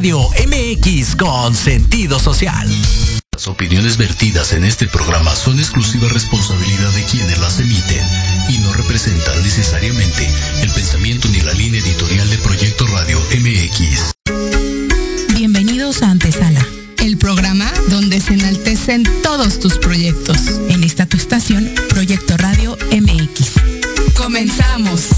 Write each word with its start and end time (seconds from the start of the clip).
Radio 0.00 0.30
MX 0.46 1.14
con 1.14 1.54
sentido 1.54 2.18
social. 2.18 2.66
Las 3.32 3.48
opiniones 3.48 3.98
vertidas 3.98 4.54
en 4.54 4.64
este 4.64 4.86
programa 4.86 5.36
son 5.36 5.58
exclusiva 5.58 6.08
responsabilidad 6.08 6.90
de 6.92 7.04
quienes 7.04 7.38
las 7.38 7.60
emiten 7.60 8.02
y 8.48 8.56
no 8.60 8.72
representan 8.72 9.42
necesariamente 9.42 10.26
el 10.62 10.70
pensamiento 10.70 11.28
ni 11.28 11.42
la 11.42 11.52
línea 11.52 11.82
editorial 11.82 12.30
de 12.30 12.38
Proyecto 12.38 12.86
Radio 12.86 13.20
MX. 13.42 14.12
Bienvenidos 15.34 16.02
a 16.02 16.12
Antesala, 16.12 16.66
el 17.04 17.18
programa 17.18 17.70
donde 17.90 18.22
se 18.22 18.32
enaltecen 18.32 19.02
todos 19.22 19.60
tus 19.60 19.76
proyectos. 19.76 20.38
En 20.70 20.82
esta 20.82 21.04
tu 21.04 21.18
estación, 21.18 21.74
Proyecto 21.90 22.38
Radio 22.38 22.78
MX. 22.90 24.14
Comenzamos. 24.16 25.08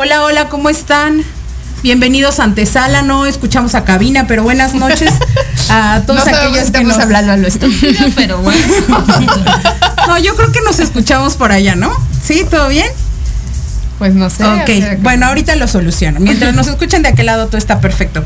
Hola, 0.00 0.22
hola, 0.22 0.48
¿cómo 0.48 0.68
están? 0.68 1.24
Bienvenidos 1.82 2.38
a 2.38 2.44
Antesala, 2.44 3.02
no 3.02 3.26
escuchamos 3.26 3.74
a 3.74 3.84
cabina, 3.84 4.28
pero 4.28 4.44
buenas 4.44 4.72
noches 4.72 5.12
a 5.70 6.02
todos 6.06 6.24
no 6.24 6.36
aquellos 6.36 6.58
que 6.58 6.66
estamos 6.66 6.92
nos... 6.92 7.02
hablando 7.02 7.32
a 7.32 7.36
lo 7.36 7.48
estúpido, 7.48 8.06
pero 8.14 8.38
bueno. 8.38 8.60
No, 10.06 10.16
yo 10.18 10.36
creo 10.36 10.52
que 10.52 10.60
nos 10.60 10.78
escuchamos 10.78 11.34
por 11.34 11.50
allá, 11.50 11.74
¿no? 11.74 11.90
¿Sí? 12.22 12.46
¿Todo 12.48 12.68
bien? 12.68 12.86
Pues 13.98 14.14
no 14.14 14.30
sé. 14.30 14.44
ok, 14.44 15.00
bueno, 15.00 15.26
ahorita 15.26 15.56
lo 15.56 15.66
soluciono. 15.66 16.20
Mientras 16.20 16.54
nos 16.54 16.68
escuchen 16.68 17.02
de 17.02 17.08
aquel 17.08 17.26
lado, 17.26 17.48
todo 17.48 17.58
está 17.58 17.80
perfecto. 17.80 18.22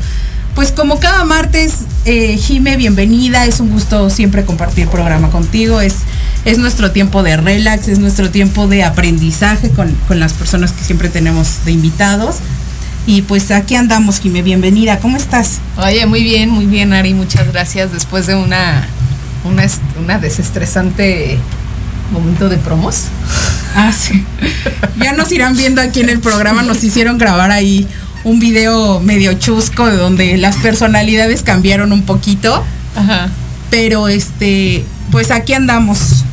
Pues 0.55 0.71
como 0.71 0.99
cada 0.99 1.25
martes, 1.25 1.79
eh, 2.05 2.37
Jime, 2.37 2.77
bienvenida. 2.77 3.45
Es 3.45 3.59
un 3.59 3.69
gusto 3.69 4.09
siempre 4.11 4.45
compartir 4.45 4.87
programa 4.87 5.31
contigo. 5.31 5.81
Es, 5.81 5.95
es 6.45 6.59
nuestro 6.59 6.91
tiempo 6.91 7.23
de 7.23 7.37
relax, 7.37 7.87
es 7.87 7.97
nuestro 7.97 8.29
tiempo 8.29 8.67
de 8.67 8.83
aprendizaje 8.83 9.71
con, 9.71 9.91
con 10.07 10.19
las 10.19 10.33
personas 10.33 10.71
que 10.71 10.83
siempre 10.83 11.09
tenemos 11.09 11.65
de 11.65 11.71
invitados. 11.71 12.35
Y 13.07 13.23
pues 13.23 13.49
aquí 13.49 13.75
andamos, 13.75 14.19
Jime, 14.19 14.43
bienvenida. 14.43 14.99
¿Cómo 14.99 15.17
estás? 15.17 15.59
Oye, 15.77 16.05
muy 16.05 16.23
bien, 16.23 16.51
muy 16.51 16.67
bien, 16.67 16.93
Ari. 16.93 17.15
Muchas 17.15 17.51
gracias. 17.51 17.91
Después 17.91 18.27
de 18.27 18.35
una, 18.35 18.87
una, 19.45 19.65
una 19.99 20.19
desestresante 20.19 21.39
momento 22.11 22.47
de 22.47 22.57
promos. 22.57 23.05
Ah, 23.75 23.91
sí. 23.91 24.23
Ya 24.97 25.13
nos 25.13 25.31
irán 25.31 25.57
viendo 25.57 25.81
aquí 25.81 26.01
en 26.01 26.09
el 26.09 26.19
programa, 26.19 26.61
nos 26.61 26.83
hicieron 26.83 27.17
grabar 27.17 27.49
ahí 27.49 27.87
un 28.23 28.39
video 28.39 28.99
medio 28.99 29.33
chusco 29.33 29.85
de 29.87 29.97
donde 29.97 30.37
las 30.37 30.57
personalidades 30.57 31.43
cambiaron 31.43 31.91
un 31.91 32.03
poquito, 32.03 32.63
Ajá. 32.95 33.29
pero 33.69 34.07
este, 34.07 34.85
pues 35.11 35.31
aquí 35.31 35.53
andamos. 35.53 36.23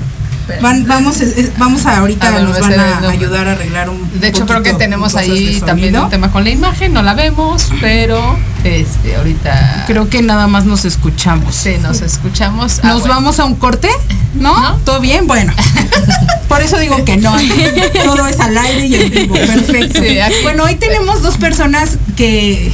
Van- 0.60 0.86
vamos, 0.86 1.20
es- 1.20 1.56
vamos 1.58 1.86
a 1.86 1.98
ahorita 1.98 2.28
A 2.28 2.30
ver, 2.32 2.42
nos 2.42 2.56
a 2.56 2.60
van 2.60 2.80
a 2.80 3.08
ayudar 3.10 3.48
a 3.48 3.52
arreglar 3.52 3.90
un 3.90 4.20
De 4.20 4.28
hecho, 4.28 4.46
creo 4.46 4.62
que 4.62 4.72
tenemos 4.74 5.14
ahí 5.16 5.60
también 5.64 5.96
un 5.96 6.08
tema 6.10 6.30
con 6.32 6.44
la 6.44 6.50
imagen. 6.50 6.92
No 6.92 7.02
la 7.02 7.14
vemos, 7.14 7.68
pero 7.80 8.38
este 8.64 9.16
ahorita 9.16 9.84
Creo 9.86 10.08
que 10.08 10.22
nada 10.22 10.46
más 10.46 10.64
nos 10.64 10.84
escuchamos. 10.84 11.54
sí, 11.54 11.76
nos 11.80 12.00
escuchamos. 12.02 12.80
Ah, 12.82 12.88
¿Nos 12.88 13.00
bueno. 13.00 13.14
vamos 13.16 13.38
a 13.40 13.44
un 13.44 13.54
corte? 13.56 13.88
¿No? 14.34 14.58
¿No? 14.58 14.76
¿Todo 14.84 15.00
bien? 15.00 15.26
Bueno. 15.26 15.52
Por 16.48 16.60
eso 16.62 16.78
digo 16.78 17.04
que 17.04 17.16
no. 17.16 17.34
Todo 18.04 18.26
es 18.26 18.40
al 18.40 18.56
aire 18.56 18.86
y 18.86 18.94
en 18.94 19.10
vivo. 19.10 19.34
Perfecto. 19.34 20.00
Sí, 20.02 20.18
Bueno, 20.42 20.64
hoy 20.64 20.76
tenemos 20.76 21.22
dos 21.22 21.36
personas 21.36 21.96
que 22.16 22.72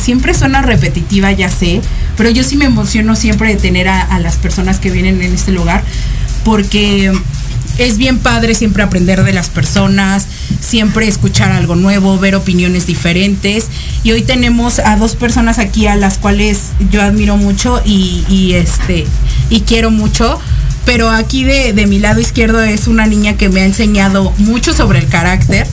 siempre 0.00 0.34
suena 0.34 0.62
repetitiva, 0.62 1.32
ya 1.32 1.48
sé, 1.50 1.80
pero 2.16 2.30
yo 2.30 2.44
sí 2.44 2.56
me 2.56 2.64
emociono 2.66 3.16
siempre 3.16 3.54
de 3.54 3.60
tener 3.60 3.88
a, 3.88 4.00
a 4.02 4.18
las 4.20 4.36
personas 4.36 4.78
que 4.78 4.90
vienen 4.90 5.20
en 5.22 5.34
este 5.34 5.50
lugar 5.52 5.82
porque 6.44 7.12
es 7.78 7.96
bien 7.96 8.18
padre 8.18 8.54
siempre 8.54 8.82
aprender 8.82 9.24
de 9.24 9.32
las 9.32 9.48
personas, 9.48 10.26
siempre 10.60 11.08
escuchar 11.08 11.52
algo 11.52 11.76
nuevo, 11.76 12.18
ver 12.18 12.34
opiniones 12.34 12.86
diferentes. 12.86 13.68
Y 14.02 14.12
hoy 14.12 14.22
tenemos 14.22 14.78
a 14.78 14.96
dos 14.96 15.16
personas 15.16 15.58
aquí 15.58 15.86
a 15.86 15.96
las 15.96 16.18
cuales 16.18 16.72
yo 16.90 17.02
admiro 17.02 17.36
mucho 17.36 17.80
y, 17.84 18.24
y, 18.28 18.52
este 18.52 19.06
y 19.48 19.60
quiero 19.62 19.90
mucho. 19.90 20.38
Pero 20.84 21.10
aquí 21.10 21.44
de, 21.44 21.72
de 21.72 21.86
mi 21.86 21.98
lado 21.98 22.20
izquierdo 22.20 22.62
es 22.62 22.86
una 22.86 23.06
niña 23.06 23.36
que 23.36 23.48
me 23.48 23.60
ha 23.60 23.64
enseñado 23.64 24.32
mucho 24.38 24.72
sobre 24.74 24.98
el 24.98 25.08
carácter, 25.08 25.66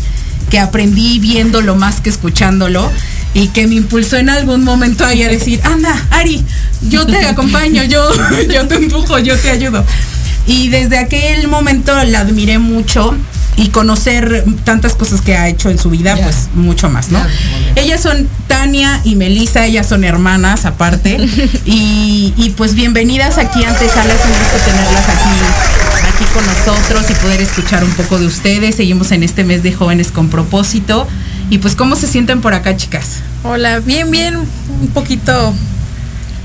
que 0.50 0.60
aprendí 0.60 1.20
viéndolo 1.20 1.76
más 1.76 2.02
que 2.02 2.10
escuchándolo 2.10 2.90
y 3.34 3.50
que 3.50 3.68
me 3.68 3.76
impulsó 3.76 4.18
en 4.18 4.30
algún 4.30 4.64
momento 4.64 5.06
ahí 5.06 5.24
a 5.24 5.30
decir, 5.30 5.60
anda, 5.64 6.08
Ari, 6.10 6.44
yo 6.90 7.06
te 7.06 7.18
acompaño, 7.26 7.84
yo, 7.84 8.10
yo 8.52 8.68
te 8.68 8.76
empujo, 8.76 9.20
yo 9.20 9.38
te 9.38 9.50
ayudo. 9.50 9.84
Y 10.48 10.70
desde 10.70 10.98
aquel 10.98 11.48
momento 11.50 11.94
la 12.06 12.22
admiré 12.22 12.58
mucho 12.58 13.16
y 13.58 13.70
conocer 13.70 14.46
tantas 14.64 14.94
cosas 14.94 15.22
que 15.22 15.36
ha 15.36 15.50
hecho 15.50 15.70
en 15.70 15.78
su 15.80 15.90
vida, 15.90 16.16
pues 16.16 16.48
mucho 16.54 16.90
más, 16.90 17.10
¿no? 17.10 17.20
Ellas 17.76 18.02
son 18.02 18.30
Tania 18.48 19.02
y 19.04 19.16
Melissa, 19.16 19.66
ellas 19.66 19.88
son 19.88 20.04
hermanas 20.04 20.66
aparte. 20.66 21.18
y, 21.66 22.34
y 22.38 22.54
pues 22.56 22.76
bienvenidas 22.76 23.38
aquí 23.38 23.64
ante 23.64 23.90
Sala, 23.90 24.14
es 24.14 24.22
un 24.24 24.32
gusto 24.32 24.58
tenerlas 24.64 25.10
aquí, 25.10 26.14
aquí 26.14 26.26
con 26.34 26.46
nosotros 26.46 27.10
y 27.10 27.14
poder 27.16 27.42
escuchar 27.42 27.84
un 27.84 27.92
poco 27.92 28.20
de 28.20 28.28
ustedes. 28.28 28.76
Seguimos 28.76 29.12
en 29.12 29.24
este 29.24 29.44
mes 29.44 29.64
de 29.64 29.74
jóvenes 29.74 30.12
con 30.12 30.30
propósito. 30.30 31.08
Y 31.50 31.58
pues, 31.58 31.76
¿cómo 31.76 31.96
se 31.96 32.08
sienten 32.08 32.42
por 32.42 32.54
acá, 32.54 32.78
chicas? 32.78 33.22
Hola, 33.44 33.80
bien, 33.80 34.12
bien, 34.12 34.36
un 34.36 34.88
poquito 34.94 35.54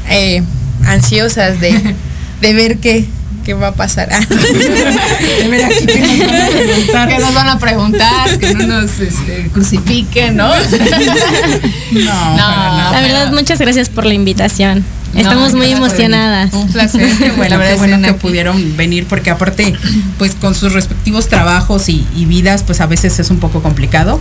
eh, 0.09 0.43
ansiosas 0.87 1.61
de, 1.61 1.95
de 2.41 2.55
ver 2.55 2.79
qué, 2.79 3.07
qué 3.43 3.55
va 3.55 3.69
a 3.69 3.75
pasar. 3.75 4.09
Aquí 4.13 4.27
que 5.87 7.19
nos 7.19 7.35
van 7.35 7.49
a 7.49 7.59
preguntar. 7.59 8.39
que 8.39 8.55
no 8.55 8.67
nos 8.67 8.99
este, 9.01 9.51
crucifiquen, 9.53 10.37
¿no? 10.37 10.51
No, 11.93 12.07
para 12.07 12.37
nada. 12.37 12.93
La 12.93 13.01
verdad, 13.03 13.33
muchas 13.33 13.59
gracias 13.59 13.89
por 13.91 14.07
la 14.07 14.15
invitación. 14.15 14.85
No, 15.13 15.21
Estamos 15.21 15.55
muy 15.55 15.71
emocionadas. 15.71 16.53
Un 16.55 16.73
placer. 16.73 17.03
Bueno, 17.37 17.51
La 17.51 17.57
verdad 17.59 17.73
qué 17.73 17.79
bueno 17.79 18.01
que 18.01 18.11
aquí. 18.11 18.19
pudieron 18.19 18.77
venir 18.77 19.07
porque 19.07 19.31
aparte, 19.31 19.75
pues 20.19 20.35
con 20.35 20.55
sus 20.55 20.73
respectivos 20.73 21.29
trabajos 21.29 21.89
y, 21.89 22.07
y 22.17 22.25
vidas, 22.25 22.63
pues 22.63 22.81
a 22.81 22.87
veces 22.87 23.19
es 23.19 23.31
un 23.31 23.39
poco 23.39 23.63
complicado, 23.63 24.21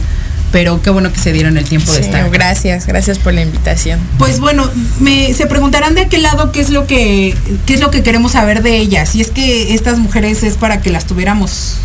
pero 0.51 0.81
qué 0.81 0.89
bueno 0.89 1.11
que 1.13 1.19
se 1.19 1.31
dieron 1.31 1.57
el 1.57 1.63
tiempo 1.65 1.91
de 1.93 1.99
Sí, 1.99 2.05
estar. 2.05 2.29
gracias, 2.29 2.85
gracias 2.85 3.19
por 3.19 3.33
la 3.33 3.41
invitación. 3.41 3.99
Pues 4.17 4.39
bueno, 4.39 4.69
me, 4.99 5.33
se 5.33 5.47
preguntarán 5.47 5.95
de 5.95 6.01
aquel 6.01 6.23
lado 6.23 6.51
qué 6.51 6.61
es 6.61 6.69
lo 6.69 6.87
que 6.87 7.35
qué 7.65 7.73
es 7.75 7.79
lo 7.79 7.89
que 7.91 8.03
queremos 8.03 8.33
saber 8.33 8.61
de 8.63 8.77
ellas. 8.77 9.15
Y 9.15 9.21
es 9.21 9.29
que 9.31 9.73
estas 9.73 9.97
mujeres 9.99 10.43
es 10.43 10.55
para 10.55 10.81
que 10.81 10.89
las 10.91 11.05
tuviéramos 11.05 11.77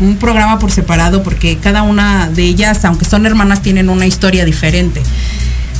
un 0.00 0.16
programa 0.16 0.58
por 0.58 0.70
separado 0.70 1.22
porque 1.22 1.56
cada 1.58 1.82
una 1.82 2.28
de 2.28 2.42
ellas, 2.44 2.84
aunque 2.84 3.04
son 3.06 3.26
hermanas, 3.26 3.62
tienen 3.62 3.88
una 3.88 4.06
historia 4.06 4.44
diferente. 4.44 5.02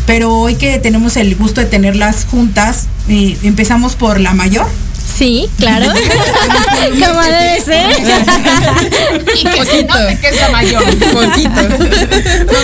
Pero 0.07 0.33
hoy 0.35 0.55
que 0.55 0.79
tenemos 0.79 1.17
el 1.17 1.35
gusto 1.35 1.61
de 1.61 1.67
tenerlas 1.67 2.27
juntas, 2.31 2.87
eh, 3.09 3.37
empezamos 3.43 3.97
por 3.97 4.21
la 4.21 4.35
mayor. 4.35 4.67
Sí, 5.07 5.49
claro. 5.59 5.87
Como 7.07 7.23
debe 7.23 7.61
ser. 7.65 7.91
Y 9.35 9.45
que 9.45 9.65
se 9.65 9.85
note 9.85 10.19
que 10.21 10.29
es 10.29 10.41
la 10.41 10.51
mayor. 10.51 10.83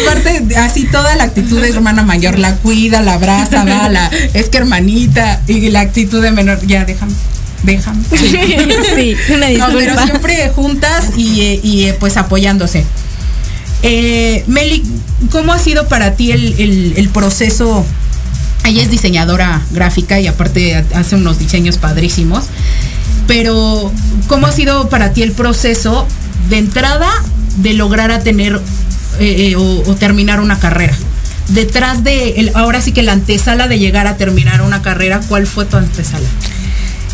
Aparte, 0.02 0.56
así 0.58 0.84
toda 0.84 1.14
la 1.16 1.24
actitud 1.24 1.60
de 1.60 1.68
hermana 1.70 2.02
mayor, 2.02 2.38
la 2.38 2.56
cuida, 2.56 3.00
la 3.02 3.14
abraza, 3.14 3.64
va, 3.64 3.88
la, 3.88 4.10
es 4.34 4.48
que 4.48 4.58
hermanita, 4.58 5.40
y 5.46 5.70
la 5.70 5.80
actitud 5.80 6.22
de 6.22 6.32
menor, 6.32 6.58
ya 6.66 6.84
déjame, 6.84 7.12
déjame. 7.62 8.02
Sí, 8.10 9.16
una 9.32 9.48
No, 9.50 9.66
pero 9.66 9.78
disculpa. 9.80 10.04
siempre 10.06 10.48
juntas 10.54 11.04
y, 11.16 11.40
eh, 11.42 11.60
y, 11.62 11.84
eh, 11.84 11.96
pues 11.98 12.16
apoyándose. 12.16 12.84
Eh, 13.82 14.44
Meli, 14.46 14.82
¿cómo 15.30 15.52
ha 15.52 15.58
sido 15.58 15.88
para 15.88 16.14
ti 16.14 16.32
el, 16.32 16.54
el- 16.58 16.94
el 16.96 17.08
proceso? 17.08 17.84
Ella 18.64 18.82
es 18.82 18.90
diseñadora 18.90 19.60
gráfica 19.72 20.20
y 20.20 20.26
aparte 20.26 20.76
ha- 20.76 20.84
hace 20.98 21.16
unos 21.16 21.38
diseños 21.38 21.78
padrísimos. 21.78 22.44
Pero, 23.26 23.92
¿cómo 24.26 24.46
ha 24.46 24.52
sido 24.52 24.88
para 24.88 25.12
ti 25.12 25.22
el 25.22 25.32
proceso 25.32 26.06
de 26.48 26.58
entrada 26.58 27.10
de 27.58 27.72
lograr 27.74 28.10
a 28.10 28.20
tener 28.20 28.60
eh, 29.20 29.50
eh, 29.52 29.56
o, 29.56 29.94
terminar 29.96 30.40
una 30.40 30.58
carrera? 30.58 30.94
Detrás 31.48 32.02
de, 32.04 32.30
el- 32.40 32.52
ahora 32.54 32.80
sí 32.80 32.92
que 32.92 33.02
la 33.02 33.12
antesala 33.12 33.68
de 33.68 33.78
llegar 33.78 34.06
a 34.06 34.16
terminar 34.16 34.62
una 34.62 34.80
carrera, 34.82 35.20
¿cuál 35.28 35.46
fue 35.46 35.64
tu 35.64 35.76
antesala? 35.76 36.26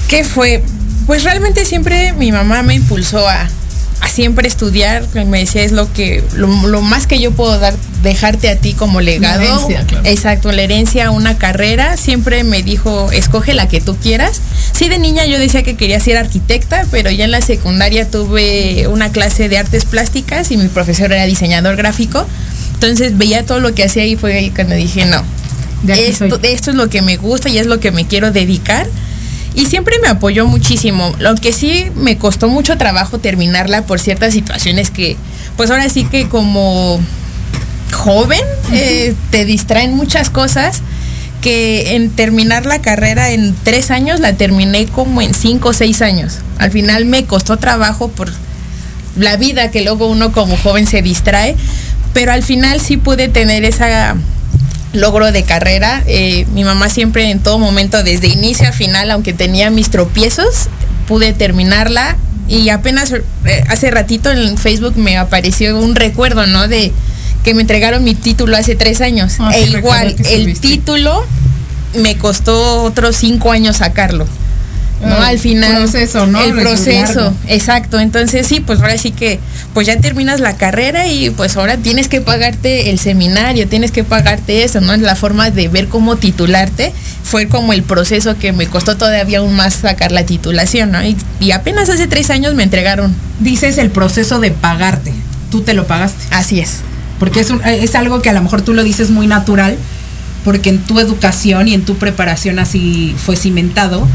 ¿Qué 0.08 0.24
fue? 0.24 0.62
Pues 1.06 1.24
realmente 1.24 1.64
siempre 1.64 2.12
mi 2.12 2.30
mamá 2.32 2.62
me 2.62 2.74
impulsó 2.74 3.26
a 3.28 3.48
siempre 4.06 4.48
estudiar. 4.48 5.04
Me 5.26 5.40
decía, 5.40 5.62
es 5.62 5.72
lo 5.72 5.92
que, 5.92 6.22
lo, 6.34 6.48
lo 6.66 6.82
más 6.82 7.06
que 7.06 7.18
yo 7.20 7.32
puedo 7.32 7.58
dar 7.58 7.74
dejarte 8.02 8.48
a 8.48 8.56
ti 8.56 8.74
como 8.74 9.00
legado. 9.00 9.42
herencia, 9.42 9.84
claro. 9.86 10.06
Exacto, 10.06 10.52
la 10.52 10.62
herencia, 10.62 11.10
una 11.10 11.38
carrera. 11.38 11.96
Siempre 11.96 12.44
me 12.44 12.62
dijo, 12.62 13.10
escoge 13.12 13.54
la 13.54 13.68
que 13.68 13.80
tú 13.80 13.96
quieras. 13.96 14.40
Sí, 14.72 14.88
de 14.88 14.98
niña 14.98 15.26
yo 15.26 15.38
decía 15.38 15.62
que 15.62 15.76
quería 15.76 16.00
ser 16.00 16.16
arquitecta, 16.16 16.86
pero 16.90 17.10
ya 17.10 17.24
en 17.24 17.30
la 17.30 17.40
secundaria 17.40 18.08
tuve 18.08 18.86
una 18.88 19.10
clase 19.10 19.48
de 19.48 19.58
artes 19.58 19.84
plásticas 19.84 20.50
y 20.50 20.56
mi 20.56 20.68
profesor 20.68 21.12
era 21.12 21.24
diseñador 21.24 21.76
gráfico. 21.76 22.26
Entonces 22.74 23.18
veía 23.18 23.44
todo 23.44 23.60
lo 23.60 23.74
que 23.74 23.84
hacía 23.84 24.06
y 24.06 24.14
fue 24.16 24.34
ahí 24.34 24.50
cuando 24.50 24.76
dije, 24.76 25.04
no, 25.04 25.22
esto 25.88 26.40
es 26.70 26.76
lo 26.76 26.88
que 26.88 27.02
me 27.02 27.16
gusta 27.16 27.48
y 27.48 27.58
es 27.58 27.66
lo 27.66 27.80
que 27.80 27.90
me 27.90 28.06
quiero 28.06 28.30
dedicar. 28.30 28.86
Y 29.54 29.66
siempre 29.66 29.96
me 30.00 30.08
apoyó 30.08 30.46
muchísimo. 30.46 31.14
Lo 31.18 31.34
que 31.34 31.52
sí 31.52 31.86
me 31.96 32.18
costó 32.18 32.48
mucho 32.48 32.78
trabajo 32.78 33.18
terminarla 33.18 33.82
por 33.82 34.00
ciertas 34.00 34.32
situaciones 34.32 34.90
que, 34.90 35.16
pues 35.56 35.70
ahora 35.70 35.88
sí 35.88 36.04
que 36.04 36.28
como 36.28 37.00
joven 37.92 38.40
eh, 38.72 39.14
te 39.30 39.44
distraen 39.44 39.94
muchas 39.94 40.30
cosas 40.30 40.82
que 41.40 41.94
en 41.94 42.10
terminar 42.10 42.66
la 42.66 42.80
carrera 42.80 43.30
en 43.30 43.54
tres 43.62 43.90
años 43.90 44.20
la 44.20 44.34
terminé 44.34 44.86
como 44.86 45.22
en 45.22 45.34
cinco 45.34 45.70
o 45.70 45.72
seis 45.72 46.02
años. 46.02 46.38
Al 46.58 46.70
final 46.70 47.04
me 47.04 47.24
costó 47.24 47.56
trabajo 47.56 48.08
por 48.08 48.30
la 49.16 49.36
vida 49.36 49.70
que 49.70 49.82
luego 49.82 50.06
uno 50.08 50.32
como 50.32 50.56
joven 50.56 50.86
se 50.86 51.02
distrae, 51.02 51.56
pero 52.12 52.32
al 52.32 52.42
final 52.42 52.80
sí 52.80 52.96
pude 52.96 53.28
tener 53.28 53.64
esa 53.64 54.16
logro 54.92 55.32
de 55.32 55.42
carrera. 55.44 56.02
Eh, 56.06 56.46
mi 56.52 56.64
mamá 56.64 56.88
siempre 56.88 57.30
en 57.30 57.40
todo 57.40 57.58
momento, 57.58 58.02
desde 58.02 58.28
inicio 58.28 58.68
a 58.68 58.72
final, 58.72 59.10
aunque 59.10 59.32
tenía 59.32 59.70
mis 59.70 59.90
tropiezos, 59.90 60.68
pude 61.06 61.32
terminarla. 61.32 62.16
Y 62.48 62.70
apenas 62.70 63.12
eh, 63.12 63.22
hace 63.68 63.90
ratito 63.90 64.30
en 64.30 64.56
Facebook 64.56 64.96
me 64.96 65.18
apareció 65.18 65.78
un 65.78 65.94
recuerdo, 65.94 66.46
¿no? 66.46 66.66
De 66.66 66.92
que 67.44 67.54
me 67.54 67.60
entregaron 67.60 68.04
mi 68.04 68.14
título 68.14 68.56
hace 68.56 68.74
tres 68.74 69.00
años. 69.00 69.34
Ah, 69.38 69.56
e 69.56 69.66
igual, 69.66 70.16
el 70.30 70.58
título 70.58 71.24
me 71.94 72.16
costó 72.16 72.82
otros 72.82 73.16
cinco 73.16 73.52
años 73.52 73.78
sacarlo. 73.78 74.26
¿No? 75.00 75.14
Ah, 75.14 75.28
Al 75.28 75.38
final. 75.38 75.76
proceso, 75.76 76.26
¿no? 76.26 76.40
El 76.42 76.58
Es 76.58 76.64
proceso, 76.64 77.32
exacto. 77.46 78.00
Entonces 78.00 78.46
sí, 78.46 78.60
pues 78.60 78.80
ahora 78.80 78.98
sí 78.98 79.12
que, 79.12 79.38
pues 79.74 79.86
ya 79.86 79.98
terminas 80.00 80.40
la 80.40 80.56
carrera 80.56 81.06
y 81.06 81.30
pues 81.30 81.56
ahora 81.56 81.76
tienes 81.76 82.08
que 82.08 82.20
pagarte 82.20 82.90
el 82.90 82.98
seminario, 82.98 83.68
tienes 83.68 83.90
que 83.92 84.02
pagarte 84.04 84.64
eso, 84.64 84.80
¿no? 84.80 84.96
La 84.96 85.14
forma 85.14 85.50
de 85.50 85.68
ver 85.68 85.88
cómo 85.88 86.16
titularte 86.16 86.92
fue 87.22 87.46
como 87.48 87.72
el 87.72 87.82
proceso 87.82 88.36
que 88.38 88.52
me 88.52 88.66
costó 88.66 88.96
todavía 88.96 89.38
aún 89.38 89.54
más 89.54 89.74
sacar 89.74 90.10
la 90.12 90.24
titulación, 90.26 90.90
¿no? 90.92 91.04
Y, 91.04 91.16
y 91.40 91.52
apenas 91.52 91.88
hace 91.90 92.06
tres 92.08 92.30
años 92.30 92.54
me 92.54 92.62
entregaron. 92.64 93.14
Dices 93.40 93.78
el 93.78 93.90
proceso 93.90 94.40
de 94.40 94.50
pagarte. 94.50 95.12
Tú 95.50 95.60
te 95.62 95.74
lo 95.74 95.86
pagaste. 95.86 96.24
Así 96.30 96.60
es. 96.60 96.78
Porque 97.18 97.40
es, 97.40 97.50
un- 97.50 97.62
es 97.64 97.94
algo 97.94 98.20
que 98.22 98.30
a 98.30 98.32
lo 98.32 98.42
mejor 98.42 98.62
tú 98.62 98.74
lo 98.74 98.82
dices 98.84 99.10
muy 99.10 99.26
natural, 99.26 99.76
porque 100.44 100.70
en 100.70 100.78
tu 100.78 100.98
educación 101.00 101.68
y 101.68 101.74
en 101.74 101.84
tu 101.84 101.96
preparación 101.96 102.58
así 102.58 103.14
fue 103.24 103.36
cimentado. 103.36 104.06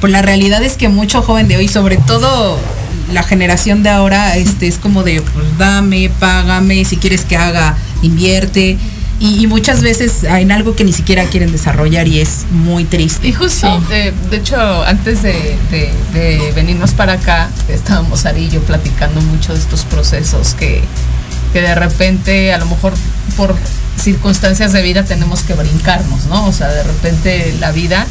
Pues 0.00 0.12
la 0.12 0.22
realidad 0.22 0.62
es 0.62 0.74
que 0.76 0.88
mucho 0.88 1.22
joven 1.22 1.46
de 1.48 1.56
hoy, 1.56 1.68
sobre 1.68 1.96
todo 1.98 2.58
la 3.12 3.22
generación 3.22 3.82
de 3.82 3.90
ahora, 3.90 4.36
este 4.36 4.66
es 4.66 4.78
como 4.78 5.02
de 5.02 5.20
pues 5.20 5.46
dame, 5.58 6.10
págame, 6.18 6.84
si 6.84 6.96
quieres 6.96 7.22
que 7.24 7.36
haga, 7.36 7.76
invierte. 8.02 8.78
Y, 9.18 9.42
y 9.42 9.46
muchas 9.46 9.82
veces 9.82 10.24
en 10.24 10.50
algo 10.50 10.74
que 10.74 10.82
ni 10.82 10.94
siquiera 10.94 11.24
quieren 11.24 11.52
desarrollar 11.52 12.08
y 12.08 12.20
es 12.20 12.46
muy 12.52 12.84
triste. 12.84 13.28
Y 13.28 13.32
justo, 13.34 13.78
de, 13.90 14.14
de 14.30 14.36
hecho, 14.38 14.56
antes 14.84 15.22
de, 15.22 15.34
de- 15.70 15.92
de 16.14 16.52
venirnos 16.52 16.92
para 16.92 17.14
acá, 17.14 17.50
estábamos 17.68 18.24
Ari 18.24 18.44
y 18.44 18.48
yo 18.48 18.60
platicando 18.62 19.20
mucho 19.20 19.52
de 19.52 19.58
estos 19.58 19.82
procesos 19.84 20.54
que, 20.54 20.80
que 21.52 21.60
de 21.60 21.74
repente, 21.74 22.54
a 22.54 22.58
lo 22.58 22.64
mejor 22.64 22.94
por 23.36 23.54
circunstancias 24.02 24.72
de 24.72 24.80
vida 24.80 25.04
tenemos 25.04 25.42
que 25.42 25.52
brincarnos, 25.52 26.24
¿no? 26.26 26.46
O 26.46 26.52
sea, 26.54 26.68
de 26.68 26.82
repente 26.82 27.54
la 27.60 27.72
vida, 27.72 28.06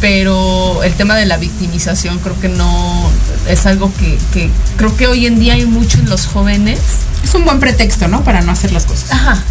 pero 0.00 0.82
el 0.84 0.94
tema 0.94 1.16
de 1.16 1.26
la 1.26 1.36
victimización 1.36 2.18
creo 2.18 2.38
que 2.40 2.48
no 2.48 3.10
es 3.48 3.66
algo 3.66 3.92
que, 3.98 4.18
que 4.32 4.50
creo 4.76 4.96
que 4.96 5.06
hoy 5.06 5.26
en 5.26 5.38
día 5.40 5.54
hay 5.54 5.64
mucho 5.66 5.98
en 5.98 6.08
los 6.08 6.26
jóvenes. 6.26 6.78
Es 7.24 7.34
un 7.34 7.44
buen 7.44 7.58
pretexto, 7.58 8.06
¿no? 8.08 8.22
Para 8.22 8.40
no 8.42 8.52
hacer 8.52 8.72
las 8.72 8.84
cosas. 8.86 9.10
Ajá, 9.12 9.42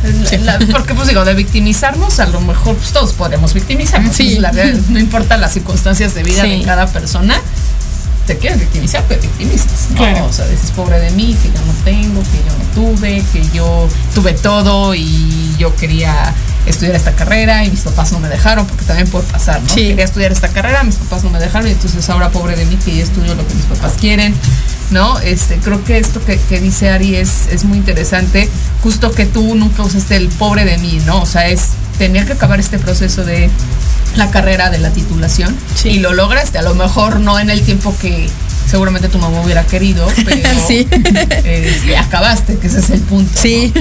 la- 0.42 0.58
porque 0.72 0.94
pues 0.96 1.08
digo, 1.10 1.26
de 1.26 1.34
victimizarnos, 1.34 2.20
a 2.20 2.26
lo 2.28 2.40
mejor 2.42 2.76
pues, 2.76 2.92
todos 2.92 3.14
podemos 3.14 3.54
victimizarnos. 3.54 4.16
Sí. 4.16 4.30
Pues, 4.30 4.40
la 4.40 4.52
verdad, 4.52 4.80
no 4.90 5.00
importa 5.00 5.38
las 5.38 5.54
circunstancias 5.54 6.16
de 6.16 6.24
vida 6.24 6.44
Sí. 6.44 6.60
de 6.60 6.64
cada 6.64 6.88
persona, 6.88 7.40
te 8.26 8.38
quieres 8.38 8.60
victimizar, 8.60 9.04
te 9.04 9.18
victimizas. 9.18 9.88
¿no? 9.92 9.98
Claro. 9.98 10.26
O 10.26 10.34
sea, 10.34 10.48
dices 10.48 10.72
pobre 10.72 11.00
de 11.00 11.12
mí, 11.12 11.36
que 11.42 11.50
yo 11.50 11.66
no 11.66 11.74
tengo, 11.84 12.22
que 12.22 12.38
yo 12.38 12.58
no 12.58 12.96
tuve, 12.98 13.24
que 13.34 13.42
yo 13.54 13.88
tuve 14.16 14.34
todo 14.34 14.96
y 14.96 15.56
yo 15.58 15.76
quería 15.76 16.34
estudiar 16.68 16.96
esta 16.96 17.14
carrera 17.14 17.64
y 17.66 17.70
mis 17.72 17.82
papás 17.82 18.12
no 18.12 18.20
me 18.20 18.28
dejaron, 18.30 18.66
porque 18.68 18.86
también 18.86 19.08
puede 19.10 19.26
pasar, 19.28 19.62
¿no? 19.62 19.70
Sí. 19.70 19.88
Quería 19.90 20.06
estudiar 20.06 20.32
esta 20.32 20.50
carrera, 20.50 20.84
mis 20.84 20.96
papás 20.96 21.24
no 21.24 21.30
me 21.30 21.40
dejaron 21.40 21.68
y 21.68 21.72
entonces 21.72 22.10
ahora 22.10 22.30
pobre 22.30 22.56
de 22.56 22.66
mí 22.66 22.76
que 22.78 22.96
yo 22.98 23.04
estudio 23.04 23.36
lo 23.36 23.48
que 23.48 23.54
mis 23.54 23.66
papás 23.66 23.94
quieren. 24.00 24.34
¿no? 24.90 25.20
Este, 25.20 25.58
creo 25.58 25.84
que 25.84 25.98
esto 25.98 26.24
que, 26.24 26.38
que 26.40 26.62
dice 26.62 26.90
Ari 26.90 27.18
es, 27.18 27.48
es 27.52 27.66
muy 27.66 27.78
interesante, 27.78 28.50
justo 28.82 29.12
que 29.12 29.26
tú 29.26 29.54
nunca 29.56 29.84
usaste 29.84 30.16
el 30.16 30.30
pobre 30.30 30.64
de 30.64 30.78
mí, 30.78 31.02
¿no? 31.06 31.22
O 31.22 31.26
sea, 31.26 31.50
es, 31.50 31.72
tenía 31.98 32.26
que 32.26 32.32
acabar 32.32 32.58
este 32.62 32.80
proceso 32.80 33.26
de 33.26 33.50
la 34.16 34.32
carrera 34.32 34.70
de 34.70 34.78
la 34.80 34.90
titulación 34.92 35.54
Sí. 35.76 35.90
y 35.90 36.00
lo 36.00 36.14
lograste, 36.14 36.58
a 36.58 36.62
lo 36.62 36.74
mejor 36.74 37.20
no 37.20 37.38
en 37.38 37.50
el 37.50 37.64
tiempo 37.64 37.94
que 38.00 38.30
seguramente 38.70 39.08
tu 39.10 39.18
mamá 39.18 39.42
hubiera 39.42 39.66
querido, 39.66 40.08
pero 40.26 40.50
Sí. 40.68 40.88
este, 40.92 41.98
acabaste, 41.98 42.58
que 42.58 42.68
ese 42.68 42.80
es 42.80 42.90
el 42.90 43.00
punto. 43.02 43.32
¿no? 43.34 43.42
Sí. 43.42 43.74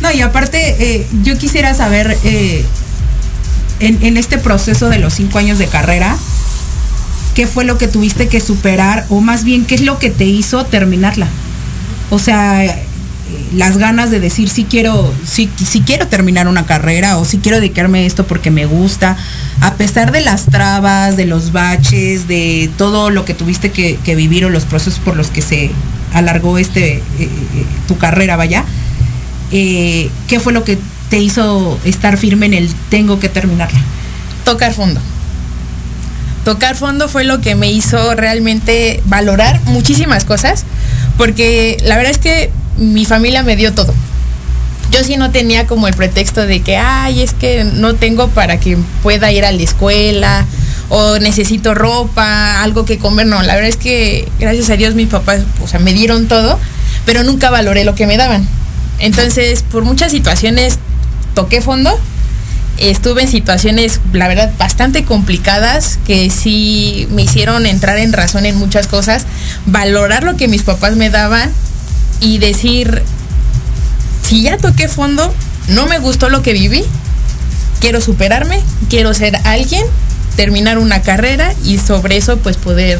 No, 0.00 0.10
y 0.12 0.20
aparte, 0.22 0.76
eh, 0.78 1.06
yo 1.22 1.36
quisiera 1.38 1.74
saber, 1.74 2.16
eh, 2.24 2.64
en, 3.80 4.02
en 4.02 4.16
este 4.16 4.38
proceso 4.38 4.88
de 4.88 4.98
los 4.98 5.14
cinco 5.14 5.38
años 5.38 5.58
de 5.58 5.66
carrera, 5.66 6.16
¿qué 7.34 7.46
fue 7.46 7.64
lo 7.64 7.76
que 7.78 7.88
tuviste 7.88 8.28
que 8.28 8.40
superar? 8.40 9.06
O 9.10 9.20
más 9.20 9.44
bien, 9.44 9.64
¿qué 9.64 9.74
es 9.74 9.80
lo 9.82 9.98
que 9.98 10.10
te 10.10 10.24
hizo 10.24 10.64
terminarla? 10.64 11.28
O 12.10 12.18
sea, 12.18 12.64
eh, 12.64 12.86
las 13.54 13.78
ganas 13.78 14.10
de 14.10 14.20
decir 14.20 14.48
si 14.48 14.64
quiero, 14.64 15.12
si, 15.26 15.48
si 15.56 15.80
quiero 15.80 16.08
terminar 16.08 16.48
una 16.48 16.66
carrera 16.66 17.16
o 17.18 17.24
si 17.24 17.38
quiero 17.38 17.58
dedicarme 17.58 18.00
a 18.00 18.02
esto 18.02 18.26
porque 18.26 18.50
me 18.50 18.66
gusta, 18.66 19.16
a 19.60 19.74
pesar 19.74 20.12
de 20.12 20.20
las 20.20 20.46
trabas, 20.46 21.16
de 21.16 21.26
los 21.26 21.52
baches, 21.52 22.28
de 22.28 22.70
todo 22.76 23.10
lo 23.10 23.24
que 23.24 23.34
tuviste 23.34 23.70
que, 23.70 23.98
vivir 24.14 24.44
o 24.44 24.50
los 24.50 24.64
procesos 24.64 24.98
por 25.00 25.16
los 25.16 25.28
que 25.28 25.42
se 25.42 25.70
alargó 26.12 26.58
este 26.58 26.96
eh, 26.96 27.02
eh, 27.18 27.28
tu 27.88 27.96
carrera, 27.98 28.36
vaya. 28.36 28.64
eh, 29.52 30.10
¿Qué 30.28 30.40
fue 30.40 30.52
lo 30.52 30.64
que 30.64 30.78
te 31.10 31.18
hizo 31.18 31.78
estar 31.84 32.16
firme 32.16 32.46
en 32.46 32.54
el 32.54 32.74
tengo 32.90 33.18
que 33.20 33.28
terminarla? 33.28 33.80
tocar 34.44 34.74
fondo. 34.74 35.00
Tocar 36.44 36.76
fondo 36.76 37.08
fue 37.08 37.24
lo 37.24 37.40
que 37.40 37.54
me 37.54 37.72
hizo 37.72 38.14
realmente 38.14 39.02
valorar 39.06 39.60
muchísimas 39.64 40.24
cosas, 40.24 40.64
porque 41.16 41.78
la 41.84 41.96
verdad 41.96 42.12
es 42.12 42.18
que 42.18 42.50
mi 42.76 43.04
familia 43.04 43.42
me 43.42 43.56
dio 43.56 43.72
todo. 43.72 43.94
Yo 44.90 45.02
sí 45.02 45.16
no 45.16 45.30
tenía 45.30 45.66
como 45.66 45.88
el 45.88 45.94
pretexto 45.94 46.46
de 46.46 46.60
que, 46.60 46.76
ay, 46.76 47.22
es 47.22 47.32
que 47.32 47.64
no 47.64 47.94
tengo 47.94 48.28
para 48.28 48.60
que 48.60 48.76
pueda 49.02 49.32
ir 49.32 49.44
a 49.44 49.52
la 49.52 49.62
escuela 49.62 50.46
o 50.88 51.18
necesito 51.18 51.74
ropa, 51.74 52.62
algo 52.62 52.84
que 52.84 52.98
comer. 52.98 53.26
No, 53.26 53.42
la 53.42 53.54
verdad 53.54 53.70
es 53.70 53.76
que 53.76 54.28
gracias 54.38 54.70
a 54.70 54.76
Dios 54.76 54.94
mis 54.94 55.08
papás, 55.08 55.42
o 55.62 55.66
sea, 55.66 55.80
me 55.80 55.92
dieron 55.92 56.28
todo, 56.28 56.58
pero 57.06 57.24
nunca 57.24 57.50
valoré 57.50 57.84
lo 57.84 57.94
que 57.94 58.06
me 58.06 58.16
daban. 58.16 58.46
Entonces, 59.00 59.62
por 59.62 59.84
muchas 59.84 60.12
situaciones 60.12 60.78
toqué 61.34 61.60
fondo 61.60 61.98
estuve 62.78 63.22
en 63.22 63.28
situaciones, 63.28 64.00
la 64.12 64.28
verdad, 64.28 64.52
bastante 64.58 65.04
complicadas 65.04 65.98
que 66.06 66.30
sí 66.30 67.06
me 67.10 67.22
hicieron 67.22 67.66
entrar 67.66 67.98
en 67.98 68.12
razón 68.12 68.46
en 68.46 68.56
muchas 68.56 68.86
cosas, 68.86 69.26
valorar 69.66 70.24
lo 70.24 70.36
que 70.36 70.48
mis 70.48 70.62
papás 70.62 70.96
me 70.96 71.10
daban 71.10 71.50
y 72.24 72.38
decir, 72.38 73.02
si 74.22 74.42
ya 74.42 74.56
toqué 74.56 74.88
fondo, 74.88 75.32
no 75.68 75.86
me 75.86 75.98
gustó 75.98 76.30
lo 76.30 76.42
que 76.42 76.54
viví, 76.54 76.82
quiero 77.80 78.00
superarme, 78.00 78.62
quiero 78.88 79.12
ser 79.12 79.36
alguien, 79.44 79.84
terminar 80.34 80.78
una 80.78 81.02
carrera 81.02 81.54
y 81.64 81.78
sobre 81.78 82.16
eso 82.16 82.38
pues 82.38 82.56
poder 82.56 82.98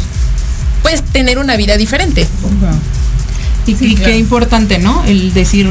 pues 0.82 1.02
tener 1.02 1.38
una 1.38 1.56
vida 1.56 1.78
diferente. 1.78 2.28
Y, 3.66 3.74
Sí, 3.74 3.86
y 3.86 3.94
claro. 3.94 4.10
qué 4.10 4.18
importante, 4.18 4.78
¿no? 4.78 5.02
El 5.06 5.32
decir 5.32 5.70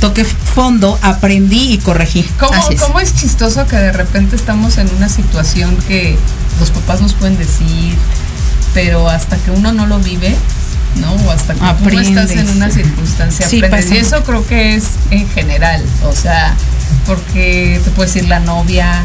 toqué 0.00 0.24
fondo, 0.24 0.98
aprendí 1.02 1.74
y 1.74 1.78
corregí. 1.78 2.24
¿Cómo, 2.40 2.54
Así 2.54 2.74
es. 2.74 2.80
¿Cómo 2.80 2.98
es 2.98 3.14
chistoso 3.14 3.66
que 3.66 3.76
de 3.76 3.92
repente 3.92 4.36
estamos 4.36 4.78
en 4.78 4.88
una 4.96 5.10
situación 5.10 5.76
que 5.86 6.16
los 6.60 6.70
papás 6.70 7.02
nos 7.02 7.12
pueden 7.12 7.36
decir, 7.36 7.94
pero 8.72 9.10
hasta 9.10 9.36
que 9.36 9.50
uno 9.50 9.72
no 9.72 9.86
lo 9.86 9.98
vive, 9.98 10.34
¿no? 10.96 11.12
O 11.14 11.30
hasta 11.30 11.54
que 11.54 11.60
tú 11.90 11.98
estás 11.98 12.30
en 12.32 12.48
una 12.48 12.70
circunstancia, 12.70 13.48
Sí, 13.48 13.58
aprendes. 13.58 13.84
pasa. 13.84 13.94
Y 13.94 13.98
eso 13.98 14.22
creo 14.24 14.46
que 14.46 14.74
es 14.76 14.84
en 15.10 15.28
general, 15.30 15.84
o 16.04 16.12
sea, 16.12 16.54
porque 17.06 17.80
te 17.84 17.90
puede 17.90 18.08
decir 18.08 18.28
la 18.28 18.40
novia, 18.40 19.02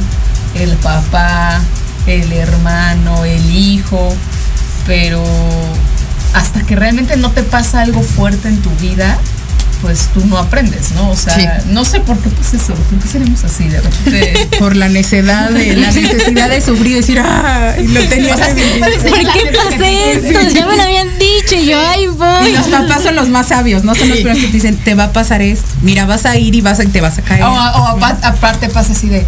el 0.56 0.76
papá, 0.78 1.62
el 2.08 2.32
hermano, 2.34 3.26
el 3.26 3.50
hijo, 3.56 4.14
pero 4.86 5.24
hasta 6.34 6.62
que 6.64 6.76
realmente 6.76 7.16
no 7.18 7.32
te 7.32 7.44
pasa 7.44 7.82
algo 7.82 8.02
fuerte 8.02 8.48
en 8.48 8.62
tu 8.62 8.70
vida, 8.78 9.18
pues 9.84 10.08
tú 10.14 10.26
no 10.26 10.38
aprendes, 10.38 10.92
¿no? 10.92 11.10
O 11.10 11.16
sea, 11.16 11.62
no 11.68 11.84
sé 11.84 12.00
por 12.00 12.18
qué 12.18 12.30
pasa 12.30 12.56
eso, 12.56 12.74
por 12.74 13.00
qué 13.00 13.08
seremos 13.10 13.44
así 13.44 13.68
de 13.68 13.82
repente. 13.82 14.48
Por 14.60 14.78
la 14.78 14.88
necesidad 14.88 15.50
de, 15.50 15.76
la 15.76 15.92
necesidad 15.92 16.50
de 16.50 16.62
sufrir 16.62 16.94
y 16.94 16.96
decir, 16.96 17.20
ah, 17.20 17.76
lo 17.78 18.02
tenía 18.10 18.34
¿Por 18.34 18.46
qué 18.56 19.52
pasa 19.54 19.90
esto? 19.90 20.40
Ya 20.56 20.66
me 20.68 20.78
lo 20.78 20.84
habían 20.84 21.10
dicho 21.20 21.56
y 21.56 21.66
yo, 21.66 21.78
ay, 21.78 22.08
voy. 22.08 22.48
Y 22.48 22.54
los 22.54 22.68
papás 22.68 23.04
son 23.04 23.16
los 23.16 23.28
más 23.28 23.50
sabios, 23.50 23.84
no 23.84 23.94
son 23.94 24.08
los 24.08 24.20
primeros 24.20 24.40
que 24.40 24.48
te 24.48 24.54
dicen, 24.54 24.78
te 24.78 24.96
va 24.96 25.06
a 25.06 25.12
pasar 25.12 25.42
esto. 25.42 25.68
Mira, 25.82 26.06
vas 26.06 26.26
a 26.26 26.38
ir 26.38 26.56
y 26.56 26.62
vas 26.62 26.80
a, 26.80 26.86
te 26.86 27.02
vas 27.02 27.18
a 27.18 27.22
caer. 27.22 27.44
O, 27.44 27.52
o 27.52 28.06
aparte 28.22 28.70
pasa 28.70 28.94
así 28.94 29.10
de, 29.10 29.26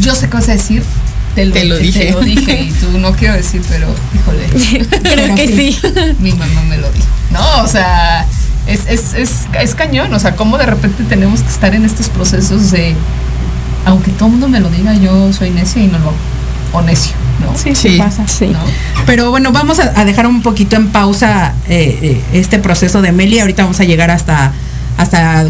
yo 0.00 0.14
sé 0.14 0.30
qué 0.30 0.36
vas 0.38 0.48
a 0.48 0.52
decir, 0.52 0.82
te 1.34 1.44
lo, 1.44 1.52
te 1.52 1.64
lo 1.66 1.76
dije. 1.76 2.06
Te 2.06 2.12
lo 2.12 2.20
dije 2.22 2.62
y 2.62 2.70
tú 2.72 2.98
no 2.98 3.12
quiero 3.12 3.34
decir, 3.34 3.60
pero 3.68 3.94
híjole. 4.14 4.88
Creo 5.02 5.34
que 5.34 5.46
sí. 5.48 5.78
Mi 6.18 6.32
mamá 6.32 6.62
me 6.62 6.78
lo 6.78 6.90
dijo. 6.92 7.06
No, 7.30 7.62
o 7.62 7.68
sea, 7.68 8.26
es, 8.68 8.86
es, 8.86 9.14
es, 9.14 9.46
es 9.60 9.74
cañón, 9.74 10.12
o 10.12 10.18
sea, 10.18 10.36
cómo 10.36 10.58
de 10.58 10.66
repente 10.66 11.02
tenemos 11.04 11.40
que 11.40 11.48
estar 11.48 11.74
en 11.74 11.84
estos 11.84 12.08
procesos 12.10 12.70
de, 12.70 12.94
aunque 13.86 14.10
todo 14.12 14.26
el 14.26 14.32
mundo 14.32 14.48
me 14.48 14.60
lo 14.60 14.68
diga, 14.68 14.94
yo 14.94 15.32
soy 15.32 15.50
necia 15.50 15.82
y 15.82 15.86
no 15.88 15.98
lo 15.98 16.12
o 16.72 16.82
necio. 16.82 17.14
¿no? 17.40 17.56
Sí, 17.56 17.74
sí, 17.74 17.98
pasa. 17.98 18.26
Sí. 18.28 18.52
Pero 19.06 19.30
bueno, 19.30 19.52
vamos 19.52 19.78
a, 19.78 20.04
dejar 20.04 20.26
un 20.26 20.42
poquito 20.42 20.76
en 20.76 20.88
pausa 20.88 21.54
eh, 21.68 21.98
eh, 22.02 22.22
este 22.32 22.58
proceso 22.58 23.00
de 23.00 23.12
Meli. 23.12 23.38
Ahorita 23.40 23.62
vamos 23.62 23.80
a 23.80 23.84
llegar 23.84 24.10
hasta, 24.10 24.52
hasta 24.98 25.46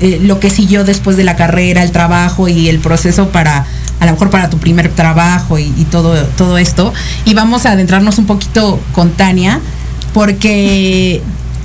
eh, 0.00 0.20
lo 0.22 0.40
que 0.40 0.48
siguió 0.48 0.84
después 0.84 1.16
de 1.16 1.24
la 1.24 1.36
carrera, 1.36 1.82
el 1.82 1.90
trabajo 1.90 2.48
y 2.48 2.68
el 2.68 2.78
proceso 2.78 3.28
para, 3.28 3.66
a 4.00 4.06
lo 4.06 4.12
mejor 4.12 4.30
para 4.30 4.48
tu 4.48 4.58
primer 4.58 4.88
trabajo 4.90 5.58
y, 5.58 5.72
y 5.76 5.84
todo, 5.90 6.24
todo 6.36 6.56
esto. 6.56 6.94
Y 7.24 7.34
vamos 7.34 7.66
a 7.66 7.72
adentrarnos 7.72 8.18
un 8.18 8.26
poquito 8.26 8.80
con 8.92 9.10
Tania, 9.10 9.60
porque 10.14 11.20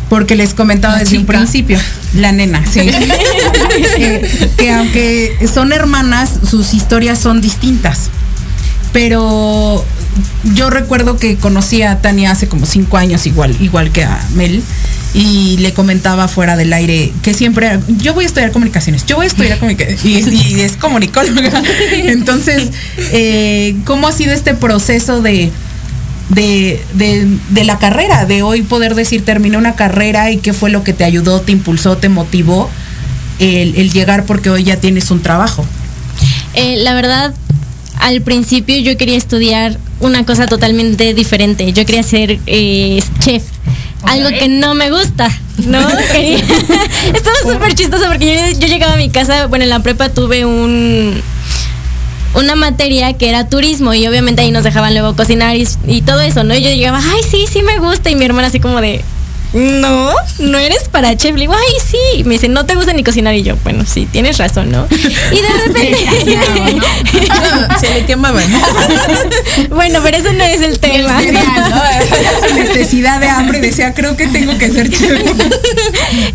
porque 0.10 0.36
les 0.36 0.53
comentaba 0.53 0.98
desde 0.98 1.17
un 1.17 1.25
principio, 1.25 1.79
la 2.15 2.31
nena, 2.31 2.63
sí. 2.65 2.81
que, 4.57 4.72
aunque 4.72 5.38
son 5.51 5.74
hermanas, 5.74 6.31
sus 6.50 6.74
historias 6.74 7.19
son 7.19 7.41
distintas. 7.41 8.10
Pero 8.91 9.83
yo 10.53 10.69
recuerdo 10.69 11.17
que 11.17 11.38
conocí 11.38 11.81
a 11.81 12.00
Tania 12.00 12.31
hace 12.31 12.48
como 12.48 12.65
cinco 12.67 12.98
años, 12.98 13.25
igual, 13.25 13.55
igual 13.60 13.91
que 13.91 14.03
a 14.03 14.24
Mel, 14.36 14.62
y 15.15 15.57
le 15.57 15.74
comentaba 15.74 16.27
fuera 16.27 16.55
del 16.55 16.74
aire 16.74 17.12
que 17.24 17.33
siempre, 17.33 17.79
yo 17.88 18.13
voy 18.13 18.25
a 18.25 18.27
estudiar 18.27 18.51
comunicaciones, 18.51 19.05
yo 19.05 19.15
voy 19.15 19.25
a 19.25 19.27
estudiar 19.27 19.57
comunicaciones, 19.60 20.27
y, 20.27 20.62
es 20.62 20.77
comunicóloga. 20.77 21.63
Entonces, 21.91 22.69
eh, 22.98 23.75
¿cómo 23.86 24.07
ha 24.07 24.12
sido 24.12 24.33
este 24.33 24.53
proceso 24.53 25.22
de 25.22 25.51
de, 26.34 26.82
de, 26.94 27.63
la 27.63 27.78
carrera, 27.80 28.25
de 28.25 28.44
hoy 28.44 28.62
poder 28.62 28.96
decir 28.96 29.24
terminé 29.24 29.58
una 29.58 29.75
carrera 29.75 30.32
y 30.32 30.38
qué 30.38 30.54
fue 30.54 30.70
lo 30.70 30.84
que 30.84 30.94
te 30.94 31.04
ayudó, 31.04 31.42
te 31.42 31.52
impulsó, 31.52 31.98
te 31.98 32.10
motivó 32.10 32.70
el, 33.40 33.92
llegar 33.92 34.25
porque 34.25 34.50
hoy 34.50 34.63
ya 34.63 34.78
tienes 34.78 35.12
un 35.12 35.22
trabajo. 35.22 35.66
Eh, 36.54 36.78
la 36.78 36.94
verdad, 36.94 37.34
al 38.00 38.22
principio 38.22 38.78
yo 38.78 38.98
quería 38.98 39.18
estudiar 39.18 39.78
una 40.00 40.25
cosa 40.25 40.46
totalmente 40.46 41.13
diferente. 41.13 41.72
Yo 41.74 41.86
quería 41.86 42.04
ser 42.04 42.40
eh, 42.46 43.02
chef. 43.20 43.44
Algo 44.04 44.30
que 44.30 44.50
no 44.50 44.75
me 44.75 44.92
gusta, 44.92 45.30
¿no? 45.66 45.80
Estaba 45.88 47.38
súper 47.54 47.74
chistoso 47.74 48.06
porque 48.08 48.54
yo 48.60 48.68
llegaba 48.68 48.94
a 48.94 48.98
mi 48.98 49.10
casa, 49.10 49.48
bueno, 49.48 49.63
en 49.63 49.70
la 49.70 49.80
prepa 49.80 50.10
tuve 50.10 50.46
un, 50.46 51.22
una 52.36 52.56
materia 52.56 53.13
que 53.13 53.30
era 53.30 53.48
turismo 53.48 53.94
y 53.94 54.08
obviamente 54.08 54.42
ahí 54.42 54.52
nos 54.52 54.63
dejaban 54.63 54.94
luego 54.94 55.16
cocinar 55.16 55.56
y, 55.56 56.02
todo 56.02 56.22
eso, 56.22 56.44
¿no? 56.44 56.56
Y 56.56 56.62
yo 56.62 56.70
llegaba, 56.70 57.00
ay, 57.00 57.22
sí, 57.30 57.46
sí 57.52 57.62
me 57.62 57.80
gusta 57.80 58.10
y 58.10 58.16
mi 58.16 58.25
hermana 58.25 58.48
así 58.48 58.60
como 58.60 58.82
de, 58.82 59.04
no, 59.53 60.13
no 60.39 60.57
eres 60.57 60.89
para 60.89 61.15
chef. 61.15 61.36
Le 61.36 61.41
digo, 61.41 61.53
ay, 61.53 61.74
sí. 61.86 62.24
Me 62.24 62.33
dice, 62.33 62.48
no 62.48 62.65
te 62.65 62.75
gusta 62.75 62.93
ni 62.93 63.03
cocinar. 63.03 63.36
Y 63.36 63.43
yo, 63.43 63.55
bueno, 63.63 63.86
sí, 63.86 64.07
tienes 64.12 64.38
razón, 64.38 64.72
¿no? 64.72 64.88
Y 64.89 65.41
de 65.41 65.50
repente. 65.65 65.98
se 67.79 67.93
le 67.93 68.05
quemaban. 68.05 68.45
bueno, 69.69 70.00
pero 70.03 70.17
eso 70.17 70.33
no 70.33 70.43
es 70.43 70.62
el 70.62 70.79
tema. 70.79 71.22
necesidad 72.55 73.19
de 73.19 73.29
hambre 73.29 73.60
decía, 73.60 73.93
creo 73.93 74.17
que 74.17 74.27
tengo 74.27 74.57
que 74.57 74.72
ser 74.72 74.89
chef. 74.89 75.22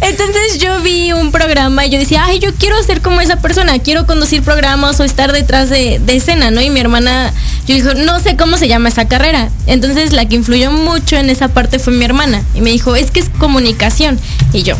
Entonces 0.00 0.58
yo 0.58 0.80
vi 0.80 1.12
un 1.12 1.32
programa 1.32 1.87
y 1.87 1.90
yo 1.90 1.98
decía, 1.98 2.25
ay, 2.25 2.38
yo 2.38 2.54
quiero 2.54 2.80
ser 2.82 3.00
como 3.00 3.20
esa 3.20 3.37
persona. 3.37 3.78
Quiero 3.80 4.06
conducir 4.06 4.42
programas 4.42 5.00
o 5.00 5.04
estar 5.04 5.32
detrás 5.32 5.70
de, 5.70 6.00
de 6.04 6.16
escena, 6.16 6.50
¿no? 6.50 6.60
Y 6.60 6.70
mi 6.70 6.80
hermana, 6.80 7.32
yo 7.66 7.75
dijo, 7.75 7.94
no 7.94 8.20
sé 8.20 8.37
cómo 8.37 8.56
se 8.56 8.68
llama 8.68 8.88
esa 8.88 9.08
carrera. 9.08 9.50
Entonces 9.66 10.12
la 10.12 10.26
que 10.26 10.37
influyó 10.37 10.70
mucho 10.70 11.16
en 11.16 11.30
esa 11.30 11.48
parte 11.48 11.78
fue 11.78 11.92
mi 11.92 12.04
hermana. 12.04 12.42
Y 12.54 12.60
me 12.60 12.70
dijo, 12.70 12.96
es 12.96 13.08
que 13.11 13.21
es 13.21 13.29
comunicación. 13.38 14.19
Y 14.53 14.62
yo, 14.62 14.77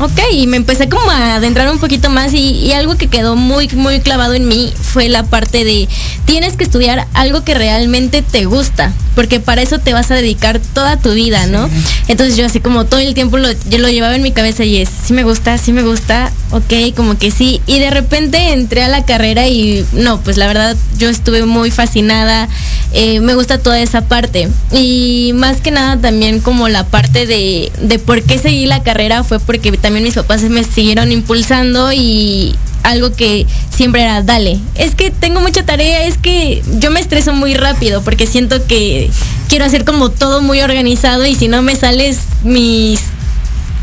ok, 0.00 0.18
y 0.32 0.46
me 0.46 0.56
empecé 0.56 0.88
como 0.88 1.10
a 1.10 1.36
adentrar 1.36 1.70
un 1.70 1.78
poquito 1.78 2.10
más 2.10 2.32
y, 2.34 2.72
algo 2.72 2.96
que 2.96 3.08
quedó 3.08 3.36
muy, 3.36 3.68
muy 3.68 4.00
clavado 4.00 4.34
en 4.34 4.46
mí 4.46 4.72
fue 4.80 5.08
la 5.08 5.24
parte 5.24 5.64
de 5.64 5.88
tienes 6.24 6.56
que 6.56 6.64
estudiar 6.64 7.06
algo 7.14 7.44
que 7.44 7.54
realmente 7.54 8.22
te 8.22 8.44
gusta, 8.44 8.92
porque 9.18 9.40
para 9.40 9.62
eso 9.62 9.80
te 9.80 9.92
vas 9.92 10.12
a 10.12 10.14
dedicar 10.14 10.60
toda 10.60 10.96
tu 10.96 11.12
vida, 11.12 11.48
¿no? 11.48 11.68
Entonces 12.06 12.36
yo 12.36 12.46
así 12.46 12.60
como 12.60 12.84
todo 12.84 13.00
el 13.00 13.14
tiempo 13.14 13.36
lo, 13.36 13.48
yo 13.68 13.78
lo 13.78 13.88
llevaba 13.88 14.14
en 14.14 14.22
mi 14.22 14.30
cabeza 14.30 14.62
y 14.62 14.76
es, 14.76 14.88
sí 14.88 15.12
me 15.12 15.24
gusta, 15.24 15.58
sí 15.58 15.72
me 15.72 15.82
gusta, 15.82 16.30
ok, 16.52 16.94
como 16.94 17.18
que 17.18 17.32
sí, 17.32 17.60
y 17.66 17.80
de 17.80 17.90
repente 17.90 18.52
entré 18.52 18.84
a 18.84 18.88
la 18.88 19.04
carrera 19.04 19.48
y 19.48 19.84
no, 19.92 20.20
pues 20.20 20.36
la 20.36 20.46
verdad 20.46 20.76
yo 20.98 21.08
estuve 21.08 21.44
muy 21.44 21.72
fascinada, 21.72 22.48
eh, 22.92 23.18
me 23.18 23.34
gusta 23.34 23.58
toda 23.58 23.80
esa 23.80 24.02
parte. 24.02 24.50
Y 24.70 25.32
más 25.34 25.60
que 25.60 25.72
nada 25.72 25.96
también 25.96 26.38
como 26.38 26.68
la 26.68 26.86
parte 26.86 27.26
de, 27.26 27.72
de 27.82 27.98
por 27.98 28.22
qué 28.22 28.38
seguí 28.38 28.66
la 28.66 28.84
carrera 28.84 29.24
fue 29.24 29.40
porque 29.40 29.72
también 29.72 30.04
mis 30.04 30.14
papás 30.14 30.42
me 30.42 30.62
siguieron 30.62 31.10
impulsando 31.10 31.92
y 31.92 32.54
algo 32.82 33.12
que 33.12 33.46
siempre 33.74 34.02
era, 34.02 34.22
dale, 34.22 34.58
es 34.74 34.94
que 34.94 35.10
tengo 35.10 35.40
mucha 35.40 35.64
tarea, 35.64 36.04
es 36.04 36.18
que 36.18 36.62
yo 36.78 36.90
me 36.90 37.00
estreso 37.00 37.32
muy 37.32 37.54
rápido 37.54 38.02
porque 38.02 38.26
siento 38.26 38.66
que 38.66 39.10
quiero 39.48 39.64
hacer 39.64 39.84
como 39.84 40.10
todo 40.10 40.40
muy 40.40 40.60
organizado 40.60 41.26
y 41.26 41.34
si 41.34 41.48
no 41.48 41.62
me 41.62 41.76
sales 41.76 42.20
mis 42.42 43.00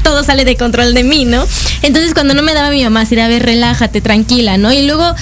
todo 0.03 0.23
sale 0.23 0.45
de 0.45 0.55
control 0.55 0.93
de 0.93 1.03
mí, 1.03 1.25
¿no? 1.25 1.43
Entonces 1.81 2.13
cuando 2.13 2.35
no 2.35 2.43
me 2.43 2.53
daba 2.53 2.69
mi 2.69 2.83
mamá, 2.83 3.01
así 3.01 3.19
a 3.19 3.27
ver, 3.27 3.43
relájate, 3.43 4.01
tranquila, 4.01 4.57
¿no? 4.57 4.71
Y 4.71 4.85
luego 4.85 5.15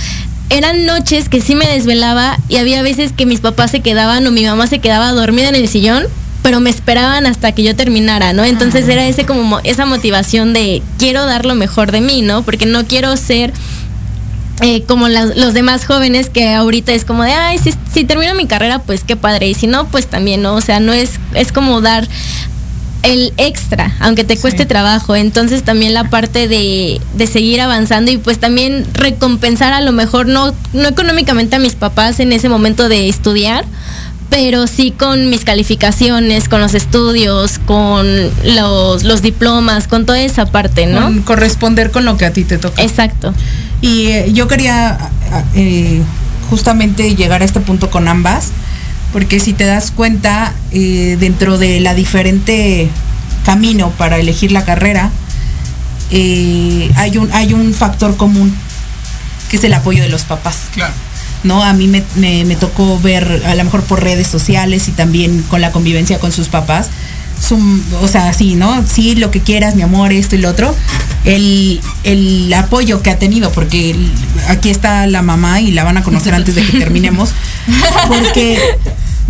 eran 0.49 0.85
noches 0.85 1.29
que 1.29 1.39
sí 1.39 1.55
me 1.55 1.65
desvelaba 1.65 2.37
y 2.49 2.57
había 2.57 2.83
veces 2.83 3.13
que 3.13 3.25
mis 3.25 3.39
papás 3.39 3.71
se 3.71 3.79
quedaban 3.79 4.27
o 4.27 4.31
mi 4.31 4.45
mamá 4.45 4.67
se 4.67 4.79
quedaba 4.79 5.11
dormida 5.13 5.47
en 5.49 5.55
el 5.55 5.69
sillón 5.69 6.05
pero 6.43 6.59
me 6.59 6.69
esperaban 6.69 7.25
hasta 7.25 7.53
que 7.53 7.63
yo 7.63 7.75
terminara, 7.75 8.33
¿no? 8.33 8.43
Entonces 8.43 8.87
era 8.87 9.07
ese 9.07 9.25
como 9.25 9.59
esa 9.63 9.85
motivación 9.85 10.53
de 10.53 10.83
quiero 10.99 11.25
dar 11.25 11.45
lo 11.45 11.55
mejor 11.55 11.91
de 11.91 12.01
mí, 12.01 12.21
¿no? 12.21 12.43
Porque 12.43 12.65
no 12.65 12.85
quiero 12.85 13.15
ser 13.17 13.53
eh, 14.61 14.83
como 14.83 15.07
los 15.07 15.53
demás 15.53 15.85
jóvenes 15.85 16.29
que 16.29 16.53
ahorita 16.53 16.93
es 16.93 17.05
como 17.05 17.23
de, 17.23 17.31
ay, 17.31 17.57
si, 17.57 17.73
si 17.91 18.03
termino 18.03 18.35
mi 18.35 18.45
carrera, 18.45 18.79
pues 18.79 19.03
qué 19.03 19.15
padre. 19.15 19.47
Y 19.47 19.53
si 19.55 19.67
no, 19.67 19.87
pues 19.87 20.07
también, 20.07 20.41
¿no? 20.41 20.53
O 20.55 20.61
sea, 20.61 20.79
no 20.79 20.93
es, 20.93 21.11
es 21.33 21.51
como 21.51 21.81
dar 21.81 22.07
el 23.03 23.33
extra, 23.37 23.95
aunque 23.99 24.23
te 24.23 24.37
cueste 24.37 24.65
trabajo. 24.65 25.15
Entonces 25.15 25.63
también 25.63 25.93
la 25.93 26.09
parte 26.09 26.47
de, 26.47 27.01
de, 27.15 27.27
seguir 27.27 27.61
avanzando 27.61 28.11
y 28.11 28.17
pues 28.17 28.39
también 28.39 28.85
recompensar 28.93 29.73
a 29.73 29.81
lo 29.81 29.91
mejor, 29.91 30.27
no, 30.27 30.53
no 30.73 30.87
económicamente 30.87 31.55
a 31.55 31.59
mis 31.59 31.75
papás 31.75 32.19
en 32.19 32.31
ese 32.31 32.49
momento 32.49 32.89
de 32.89 33.09
estudiar, 33.09 33.65
pero 34.29 34.67
sí 34.67 34.91
con 34.91 35.29
mis 35.29 35.45
calificaciones, 35.45 36.49
con 36.49 36.61
los 36.61 36.73
estudios, 36.73 37.59
con 37.59 38.05
los, 38.43 39.21
diplomas, 39.21 39.87
con 39.87 40.05
toda 40.05 40.21
esa 40.21 40.45
parte, 40.45 40.85
¿no? 40.85 41.03
Con 41.03 41.21
corresponder 41.21 41.91
con 41.91 42.05
lo 42.05 42.17
que 42.17 42.25
a 42.25 42.33
ti 42.33 42.43
te 42.43 42.57
toca. 42.57 42.81
Exacto. 42.81 43.33
Y 43.81 44.07
eh, 44.07 44.31
yo 44.33 44.47
quería 44.47 44.97
eh, 45.55 46.01
justamente 46.49 47.15
llegar 47.15 47.41
a 47.41 47.45
este 47.45 47.59
punto 47.59 47.89
con 47.89 48.07
ambas, 48.07 48.49
porque 49.11 49.39
si 49.39 49.53
te 49.53 49.65
das 49.65 49.91
cuenta, 49.91 50.53
eh, 50.71 51.17
dentro 51.19 51.57
de 51.57 51.79
la 51.79 51.93
diferente 51.93 52.89
camino 53.45 53.91
para 53.91 54.17
elegir 54.17 54.51
la 54.51 54.65
carrera, 54.65 55.11
hay, 56.11 57.17
un, 57.17 57.29
hay 57.33 57.53
un 57.53 57.73
factor 57.73 58.15
común, 58.17 58.55
que 59.49 59.57
es 59.57 59.63
el 59.63 59.73
apoyo 59.73 60.01
de 60.03 60.09
los 60.09 60.23
papás. 60.23 60.57
Claro. 60.73 60.93
¿No? 61.43 61.63
A 61.63 61.73
mí 61.73 61.87
me, 61.87 62.03
me, 62.15 62.55
tocó 62.55 62.99
ver, 62.99 63.43
a 63.45 63.55
lo 63.55 63.63
mejor 63.63 63.83
por 63.83 64.03
redes 64.03 64.27
sociales 64.27 64.87
y 64.87 64.91
también 64.91 65.43
con 65.43 65.61
la 65.61 65.71
convivencia 65.71 66.19
con 66.19 66.31
sus 66.31 66.47
papás, 66.49 66.89
o 68.01 68.07
sea, 68.07 68.33
sí, 68.33 68.55
¿no? 68.55 68.85
Sí, 68.87 69.15
lo 69.15 69.29
que 69.29 69.41
quieras, 69.41 69.75
mi 69.75 69.81
amor, 69.81 70.13
esto 70.13 70.35
y 70.35 70.39
lo 70.39 70.49
otro. 70.49 70.73
El, 71.25 71.81
el 72.03 72.53
apoyo 72.53 73.01
que 73.01 73.09
ha 73.09 73.19
tenido, 73.19 73.51
porque 73.51 73.95
aquí 74.47 74.69
está 74.69 75.07
la 75.07 75.21
mamá 75.21 75.59
y 75.61 75.71
la 75.71 75.83
van 75.83 75.97
a 75.97 76.03
conocer 76.03 76.33
antes 76.33 76.55
de 76.55 76.63
que 76.63 76.79
terminemos. 76.79 77.31
Porque 78.07 78.57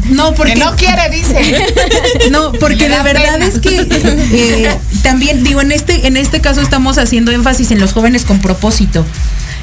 no, 0.10 0.34
porque 0.34 0.56
no 0.56 0.76
quiere, 0.76 1.10
dice. 1.12 1.66
No, 2.32 2.52
porque 2.54 2.90
la 2.90 3.04
verdad 3.04 3.42
es 3.42 3.60
que 3.60 3.88
eh, 3.90 4.78
también 5.04 5.44
digo 5.44 5.62
en 5.62 5.72
este 5.72 6.08
en 6.08 6.18
este 6.18 6.42
caso 6.42 6.62
estamos 6.62 6.98
haciendo 6.98 7.32
énfasis 7.32 7.72
en 7.72 7.80
los 7.80 7.94
jóvenes 7.94 8.24
con 8.24 8.40
propósito. 8.40 9.06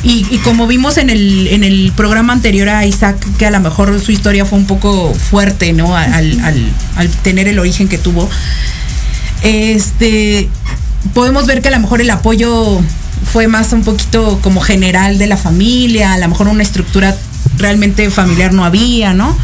Y, 0.02 0.38
como 0.38 0.66
vimos 0.66 0.96
en 0.96 1.10
el, 1.10 1.48
en 1.48 1.62
el 1.62 1.92
programa 1.94 2.32
anterior 2.32 2.70
a 2.70 2.86
Isaac, 2.86 3.18
que 3.38 3.44
a 3.44 3.50
lo 3.50 3.60
mejor 3.60 4.00
su 4.00 4.12
historia 4.12 4.46
fue 4.46 4.58
un 4.58 4.66
poco 4.66 5.12
fuerte, 5.12 5.74
¿no? 5.74 5.94
Al, 5.94 6.40
tener 7.22 7.48
el 7.48 7.58
origen 7.58 7.86
que 7.86 7.98
tuvo. 7.98 8.28
Este, 9.42 10.48
podemos 11.12 11.46
ver 11.46 11.60
que 11.60 11.68
a 11.68 11.72
lo 11.72 11.80
mejor 11.80 12.00
el 12.00 12.08
apoyo 12.08 12.80
fue 13.30 13.46
más 13.46 13.72
un 13.74 13.82
poquito 13.82 14.38
como 14.42 14.62
general 14.62 15.18
de 15.18 15.26
la 15.26 15.36
familia, 15.36 16.14
a 16.14 16.18
lo 16.18 16.28
mejor 16.28 16.48
una 16.48 16.62
estructura 16.62 17.14
realmente 17.58 18.10
familiar 18.10 18.54
no 18.54 18.64
había, 18.64 19.12
¿no? 19.12 19.36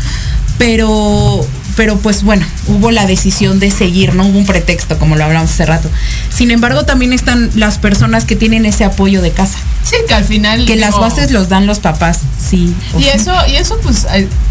Pero, 0.57 1.47
pero 1.77 1.99
pues 1.99 2.23
bueno, 2.23 2.47
hubo 2.67 2.91
la 2.91 3.07
decisión 3.07 3.59
de 3.59 3.71
seguir, 3.71 4.15
no 4.15 4.27
hubo 4.27 4.39
un 4.39 4.47
pretexto, 4.47 4.99
como 4.99 5.17
lo 5.17 5.25
hablamos 5.25 5.51
hace 5.51 5.67
rato. 5.67 5.91
Sin 6.31 6.51
embargo, 6.51 6.87
también 6.87 7.13
están 7.13 7.51
las 7.55 7.77
personas 7.77 8.25
que 8.25 8.37
tienen 8.37 8.65
ese 8.65 8.85
apoyo 8.85 9.21
de 9.21 9.33
casa. 9.33 9.59
Sí, 9.87 9.95
que 10.09 10.15
al 10.15 10.25
final. 10.25 10.67
Que 10.67 10.77
las 10.77 10.99
bases 10.99 11.31
los 11.31 11.49
dan 11.49 11.67
los 11.67 11.79
papás, 11.79 12.21
sí. 12.39 12.75
Y 12.99 13.05
eso, 13.05 13.33
y 13.47 13.55
eso 13.55 13.79
pues 13.83 14.07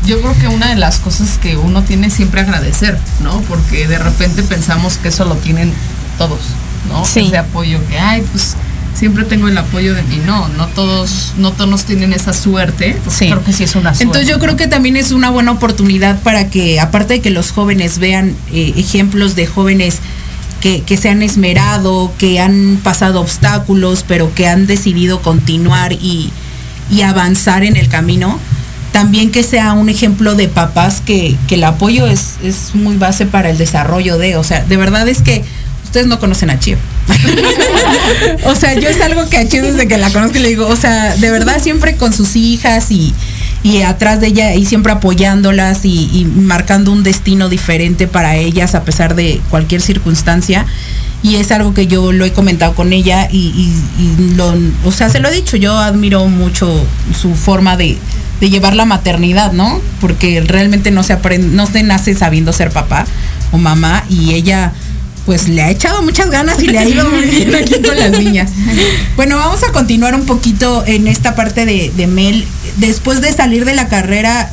yo 0.06 0.22
creo 0.22 0.38
que 0.40 0.48
una 0.48 0.70
de 0.70 0.76
las 0.76 1.00
cosas 1.00 1.38
que 1.38 1.58
uno 1.58 1.84
tiene 1.84 2.10
siempre 2.10 2.42
agradecer, 2.42 2.98
¿no? 3.22 3.42
Porque 3.42 3.86
de 3.88 3.98
repente 3.98 4.44
pensamos 4.44 4.98
que 4.98 5.10
eso 5.10 5.26
lo 5.26 5.36
tienen 5.36 5.74
todos, 6.18 6.40
¿no? 6.88 7.04
Ese 7.04 7.38
apoyo 7.38 7.86
que, 7.90 8.00
ay, 8.00 8.24
pues 8.32 8.56
siempre 8.98 9.26
tengo 9.26 9.50
el 9.50 9.58
apoyo 9.58 9.94
de 9.94 10.04
mí. 10.04 10.22
No, 10.26 10.48
no 10.48 10.68
todos, 10.68 11.34
no 11.38 11.52
todos 11.52 11.84
tienen 11.84 12.14
esa 12.14 12.32
suerte. 12.32 12.98
Sí. 13.10 13.28
Creo 13.28 13.44
que 13.44 13.52
sí 13.52 13.66
es 13.66 13.76
una 13.76 13.94
suerte. 13.94 14.04
Entonces 14.04 14.30
yo 14.30 14.40
creo 14.40 14.56
que 14.56 14.68
también 14.68 14.96
es 14.96 15.12
una 15.12 15.30
buena 15.30 15.52
oportunidad 15.52 16.18
para 16.22 16.50
que, 16.50 16.80
aparte 16.80 17.16
de 17.16 17.22
que 17.22 17.30
los 17.30 17.52
jóvenes 17.52 18.00
vean 18.00 18.36
eh, 18.54 18.74
ejemplos 18.78 19.36
de 19.36 19.48
jóvenes 19.48 20.00
que, 20.86 20.98
se 20.98 21.10
han 21.10 21.22
esmerado, 21.22 22.12
que 22.18 22.40
han 22.40 22.80
pasado 22.82 23.22
obstáculos, 23.22 24.04
pero 24.08 24.34
que 24.34 24.48
han 24.48 24.66
decidido 24.66 25.22
continuar 25.22 25.94
y, 25.94 26.32
y 26.90 27.02
avanzar 27.02 27.64
en 27.64 27.76
el 27.76 27.88
camino, 27.88 28.40
también 28.92 29.32
que 29.32 29.44
sea 29.44 29.74
un 29.74 29.90
ejemplo 29.90 30.34
de 30.34 30.48
papás 30.48 31.02
que, 31.06 31.36
que 31.48 31.56
el 31.56 31.64
apoyo 31.66 32.08
es, 32.08 32.38
es 32.44 32.74
muy 32.74 32.98
base 32.98 33.28
para 33.28 33.52
el 33.52 33.60
desarrollo 33.60 34.18
de, 34.18 34.38
o 34.38 34.44
sea, 34.44 34.64
de 34.64 34.78
verdad 34.78 35.08
es 35.08 35.22
que 35.22 35.44
ustedes 35.84 36.08
no 36.08 36.20
conocen 36.20 36.50
a 36.50 36.60
Chio. 36.60 36.78
o 38.46 38.56
sea, 38.56 38.74
yo 38.74 38.90
es 38.90 39.00
algo 39.02 39.30
que 39.30 39.38
a 39.38 39.48
Chio 39.48 39.62
desde 39.62 39.88
que 39.88 39.98
la 40.00 40.10
conozco 40.10 40.40
le 40.40 40.48
digo, 40.48 40.66
o 40.66 40.76
sea, 40.76 41.16
de 41.16 41.30
verdad 41.30 41.62
siempre 41.62 41.96
con 41.96 42.12
sus 42.12 42.36
hijas 42.36 42.90
y, 42.90 43.14
atrás 43.86 44.22
de 44.22 44.28
ella 44.28 44.54
y 44.54 44.66
siempre 44.66 44.92
apoyándolas 44.92 45.86
y, 45.86 46.28
marcando 46.36 46.92
un 46.92 47.04
destino 47.04 47.50
diferente 47.50 48.08
para 48.08 48.36
ellas 48.36 48.76
a 48.76 48.84
pesar 48.84 49.16
de 49.16 49.42
cualquier 49.50 49.82
circunstancia. 49.82 50.66
Y 51.24 51.38
es 51.38 51.52
algo 51.52 51.74
que 51.74 51.88
yo 51.88 52.12
lo 52.12 52.24
he 52.26 52.34
comentado 52.34 52.76
con 52.76 52.94
ella 52.94 53.28
y, 53.32 53.74
lo, 54.36 54.54
o 54.84 54.92
sea, 54.92 55.10
se 55.10 55.20
lo 55.20 55.30
he 55.30 55.32
dicho, 55.32 55.58
yo 55.58 55.78
admiro 55.78 56.28
mucho 56.28 56.86
su 57.20 57.34
forma 57.34 57.78
de, 57.78 57.98
de 58.40 58.50
llevar 58.50 58.76
la 58.76 58.86
maternidad, 58.86 59.52
¿no? 59.52 59.82
Porque 60.00 60.42
realmente 60.42 60.92
no 60.92 61.02
se 61.02 61.14
aprende, 61.14 61.48
no 61.56 61.66
se 61.66 61.82
nace 61.82 62.14
sabiendo 62.14 62.54
ser 62.54 62.70
papá 62.70 63.06
o 63.52 63.58
mamá 63.58 64.04
y 64.10 64.34
ella 64.34 64.74
pues 65.26 65.48
le 65.48 65.62
ha 65.64 65.72
echado 65.72 66.02
muchas 66.04 66.30
ganas 66.30 66.62
y 66.62 66.68
le 66.68 66.78
ha 66.78 66.88
ido 66.88 67.10
muy 67.10 67.26
bien 67.26 67.56
aquí 67.56 67.82
con 67.82 67.98
las 67.98 68.12
niñas. 68.12 68.52
Bueno, 69.16 69.38
vamos 69.38 69.64
a 69.64 69.72
continuar 69.72 70.14
un 70.14 70.26
poquito 70.26 70.84
en 70.86 71.08
esta 71.08 71.36
parte 71.36 71.66
de, 71.66 72.08
Mel. 72.08 72.46
Después 72.78 73.22
de 73.22 73.32
salir 73.32 73.66
de 73.66 73.74
la 73.74 73.88
carrera, 73.88 74.52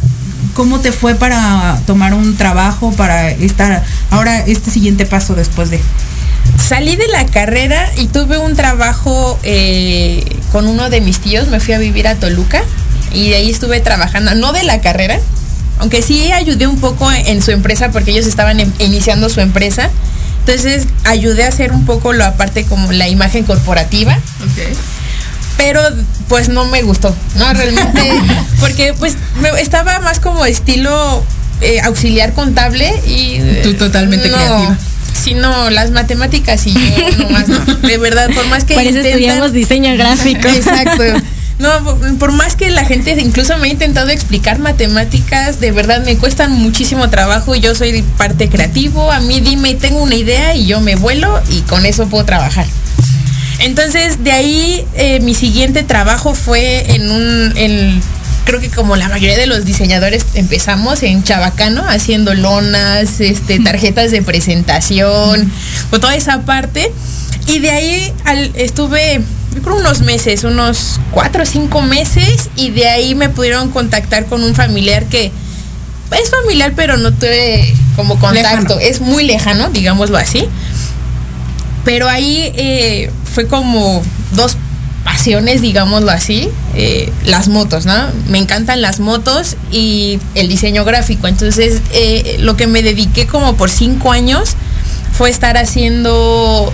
¿cómo 0.54 0.80
te 0.80 0.92
fue 0.92 1.14
para 1.14 1.80
tomar 1.86 2.14
un 2.14 2.36
trabajo, 2.36 2.92
para 2.92 3.30
estar 3.30 3.82
ahora 4.10 4.40
este 4.46 4.70
siguiente 4.70 5.06
paso 5.06 5.34
después 5.34 5.70
de? 5.70 5.80
Salí 6.56 6.96
de 6.96 7.08
la 7.08 7.26
carrera 7.26 7.90
y 7.96 8.06
tuve 8.06 8.38
un 8.38 8.54
trabajo 8.54 9.38
eh, 9.42 10.24
con 10.52 10.66
uno 10.66 10.90
de 10.90 11.00
mis 11.00 11.18
tíos, 11.18 11.48
me 11.48 11.60
fui 11.60 11.74
a 11.74 11.78
vivir 11.78 12.06
a 12.06 12.16
Toluca 12.16 12.62
y 13.12 13.30
de 13.30 13.36
ahí 13.36 13.50
estuve 13.50 13.80
trabajando, 13.80 14.34
no 14.34 14.52
de 14.52 14.62
la 14.62 14.80
carrera, 14.80 15.18
aunque 15.78 16.02
sí 16.02 16.32
ayudé 16.32 16.66
un 16.66 16.78
poco 16.78 17.10
en 17.10 17.42
su 17.42 17.50
empresa 17.50 17.90
porque 17.90 18.12
ellos 18.12 18.26
estaban 18.26 18.60
em, 18.60 18.72
iniciando 18.78 19.28
su 19.28 19.40
empresa 19.40 19.90
entonces 20.44 20.88
ayudé 21.04 21.44
a 21.44 21.48
hacer 21.48 21.70
un 21.70 21.84
poco 21.84 22.12
la 22.12 22.34
parte 22.36 22.64
como 22.64 22.90
la 22.90 23.08
imagen 23.08 23.44
corporativa. 23.44 24.18
Pero 25.56 25.80
pues 26.28 26.48
no 26.48 26.64
me 26.66 26.82
gustó, 26.82 27.14
¿no? 27.36 27.52
Realmente, 27.52 28.12
porque 28.60 28.94
pues 28.94 29.16
estaba 29.58 30.00
más 30.00 30.18
como 30.18 30.44
estilo 30.44 31.24
eh, 31.60 31.80
auxiliar 31.82 32.32
contable 32.32 32.92
y... 33.06 33.38
Tú 33.62 33.74
totalmente 33.74 34.28
no, 34.28 34.36
creativa. 34.36 34.78
Sí, 35.12 35.34
no, 35.34 35.70
las 35.70 35.90
matemáticas 35.92 36.66
y 36.66 36.72
yo 36.72 37.18
nomás 37.18 37.48
no. 37.48 37.58
De 37.76 37.98
verdad, 37.98 38.30
por 38.34 38.46
más 38.46 38.64
que... 38.64 38.74
Por 38.74 38.82
eso 38.82 38.98
estudiamos 38.98 39.52
diseño 39.52 39.96
gráfico. 39.96 40.48
Exacto. 40.48 41.04
No, 41.58 41.70
por 42.18 42.32
más 42.32 42.56
que 42.56 42.70
la 42.70 42.84
gente 42.84 43.16
incluso 43.20 43.56
me 43.58 43.68
ha 43.68 43.70
intentado 43.70 44.08
explicar 44.08 44.58
matemáticas, 44.58 45.60
de 45.60 45.70
verdad 45.70 46.04
me 46.04 46.16
cuestan 46.16 46.50
muchísimo 46.50 47.08
trabajo. 47.08 47.54
Yo 47.54 47.76
soy 47.76 48.02
parte 48.18 48.48
creativo, 48.48 49.12
a 49.12 49.20
mí 49.20 49.40
dime, 49.40 49.74
tengo 49.74 50.02
una 50.02 50.16
idea 50.16 50.56
y 50.56 50.66
yo 50.66 50.80
me 50.80 50.96
vuelo 50.96 51.40
y 51.50 51.60
con 51.60 51.86
eso 51.86 52.08
puedo 52.08 52.24
trabajar. 52.24 52.66
Entonces, 53.62 54.24
de 54.24 54.32
ahí 54.32 54.84
eh, 54.94 55.20
mi 55.20 55.34
siguiente 55.34 55.84
trabajo 55.84 56.34
fue 56.34 56.94
en 56.94 57.10
un, 57.10 58.02
creo 58.44 58.60
que 58.60 58.68
como 58.68 58.96
la 58.96 59.08
mayoría 59.08 59.38
de 59.38 59.46
los 59.46 59.64
diseñadores 59.64 60.26
empezamos 60.34 61.02
en 61.04 61.22
Chabacano, 61.22 61.84
haciendo 61.88 62.34
lonas, 62.34 63.20
este, 63.20 63.60
tarjetas 63.60 64.10
de 64.10 64.22
presentación, 64.22 65.50
o 65.90 66.00
toda 66.00 66.16
esa 66.16 66.42
parte. 66.42 66.92
Y 67.46 67.60
de 67.60 67.70
ahí 67.70 68.12
estuve 68.54 69.20
yo 69.54 69.62
creo 69.62 69.76
unos 69.76 70.00
meses, 70.00 70.44
unos 70.44 70.98
cuatro 71.10 71.42
o 71.42 71.46
cinco 71.46 71.82
meses, 71.82 72.48
y 72.56 72.70
de 72.70 72.88
ahí 72.88 73.14
me 73.14 73.28
pudieron 73.28 73.70
contactar 73.70 74.26
con 74.26 74.42
un 74.42 74.54
familiar 74.54 75.04
que 75.06 75.30
es 76.10 76.30
familiar, 76.30 76.72
pero 76.74 76.96
no 76.96 77.12
tuve 77.12 77.74
como 77.96 78.18
contacto, 78.18 78.78
es 78.78 79.00
muy 79.00 79.24
lejano, 79.24 79.70
digámoslo 79.70 80.18
así. 80.18 80.46
Pero 81.84 82.08
ahí 82.08 82.52
eh, 82.54 83.10
fue 83.32 83.46
como 83.46 84.02
dos 84.32 84.56
pasiones, 85.04 85.60
digámoslo 85.60 86.10
así, 86.10 86.48
eh, 86.74 87.12
las 87.24 87.48
motos, 87.48 87.86
¿no? 87.86 87.94
Me 88.28 88.38
encantan 88.38 88.80
las 88.80 89.00
motos 89.00 89.56
y 89.70 90.20
el 90.34 90.48
diseño 90.48 90.84
gráfico. 90.84 91.26
Entonces, 91.26 91.82
eh, 91.92 92.36
lo 92.38 92.56
que 92.56 92.66
me 92.66 92.82
dediqué 92.82 93.26
como 93.26 93.56
por 93.56 93.70
cinco 93.70 94.12
años 94.12 94.54
fue 95.12 95.30
estar 95.30 95.56
haciendo 95.56 96.72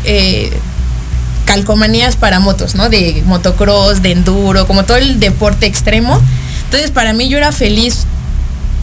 calcomanías 1.49 2.17
para 2.17 2.41
motos, 2.41 2.75
¿no? 2.75 2.91
De 2.91 3.23
motocross, 3.25 4.03
de 4.03 4.13
enduro, 4.13 4.67
como 4.67 4.85
todo 4.85 4.99
el 4.99 5.19
deporte 5.19 5.65
extremo. 5.65 6.21
Entonces, 6.65 6.91
para 6.91 7.15
mí 7.15 7.31
yo 7.31 7.39
era 7.39 7.53
feliz 7.53 8.05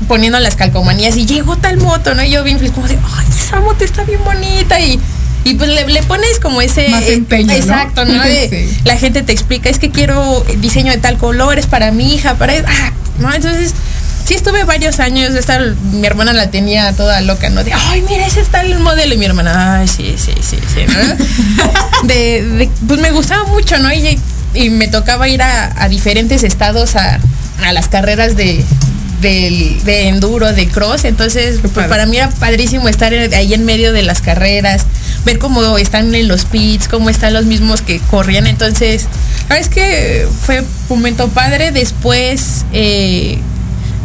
poniendo 0.07 0.39
las 0.39 0.55
calcomanías 0.55 1.15
y 1.15 1.27
llegó 1.27 1.57
tal 1.57 1.77
moto, 1.77 2.15
¿no? 2.15 2.23
Y 2.23 2.31
yo 2.31 2.43
bien 2.43 2.57
feliz, 2.57 2.73
como 2.73 2.88
de, 2.88 2.95
ay, 2.95 3.25
esa 3.29 3.59
moto 3.59 3.83
está 3.83 4.03
bien 4.03 4.23
bonita 4.23 4.79
y, 4.79 4.99
y 5.45 5.53
pues 5.53 5.69
le, 5.69 6.03
pones 6.03 6.39
como 6.41 6.60
ese... 6.62 6.89
Más 6.89 7.08
empeño, 7.08 7.53
Exacto, 7.53 8.03
¿no? 8.03 8.21
La 8.84 8.97
gente 8.97 9.23
te 9.23 9.31
explica, 9.31 9.69
es 9.69 9.79
que 9.79 9.91
quiero 9.91 10.43
diseño 10.58 10.91
de 10.91 10.97
tal 10.97 11.17
color, 11.17 11.58
es 11.58 11.67
para 11.67 11.91
mi 11.91 12.13
hija, 12.13 12.36
para... 12.36 12.53
Ah, 12.67 12.91
¿no? 13.19 13.34
Entonces 13.34 13.73
sí 14.25 14.34
estuve 14.34 14.63
varios 14.63 14.99
años, 14.99 15.36
esta, 15.36 15.60
mi 15.91 16.05
hermana 16.05 16.34
la 16.34 16.49
tenía 16.49 16.91
toda 16.93 17.21
loca, 17.21 17.49
¿no? 17.49 17.63
De, 17.63 17.71
ay, 17.73 18.03
mira, 18.10 18.25
ese 18.25 18.41
está 18.41 18.62
el 18.62 18.79
modelo. 18.79 19.13
Y 19.13 19.17
mi 19.17 19.25
hermana, 19.25 19.79
ay, 19.79 19.88
sí, 19.88 20.15
sí, 20.17 20.34
sí, 20.41 20.58
sí, 20.73 20.81
¿no? 20.88 22.08
de, 22.08 22.69
pues 22.88 22.99
me 22.99 23.12
gustaba 23.12 23.45
mucho, 23.45 23.77
¿no? 23.77 23.93
Y, 23.93 24.19
y 24.55 24.69
me 24.71 24.88
tocaba 24.88 25.29
ir 25.29 25.41
a, 25.43 25.88
diferentes 25.89 26.43
estados 26.43 26.95
a, 26.95 27.19
las 27.71 27.88
carreras 27.88 28.36
de, 28.36 28.63
de, 29.21 30.08
enduro, 30.08 30.51
de 30.53 30.67
cross. 30.67 31.05
Entonces, 31.05 31.60
pues 31.62 31.88
para 31.88 32.05
mí 32.08 32.17
era 32.17 32.29
padrísimo 32.31 32.89
estar 32.89 33.13
ahí 33.13 33.53
en 33.53 33.63
medio 33.63 33.93
de 33.93 34.01
las 34.01 34.21
carreras, 34.21 34.86
ver 35.25 35.39
cómo 35.39 35.77
están 35.77 36.13
en 36.13 36.27
los 36.27 36.45
pits, 36.45 36.88
cómo 36.88 37.09
están 37.09 37.33
los 37.33 37.45
mismos 37.45 37.81
que 37.81 37.99
corrían. 37.99 38.47
Entonces, 38.47 39.07
la 39.49 39.57
es 39.57 39.69
que 39.69 40.27
fue 40.41 40.61
un 40.61 40.67
momento 40.89 41.27
padre. 41.29 41.71
Después, 41.71 42.65
eh, 42.71 43.39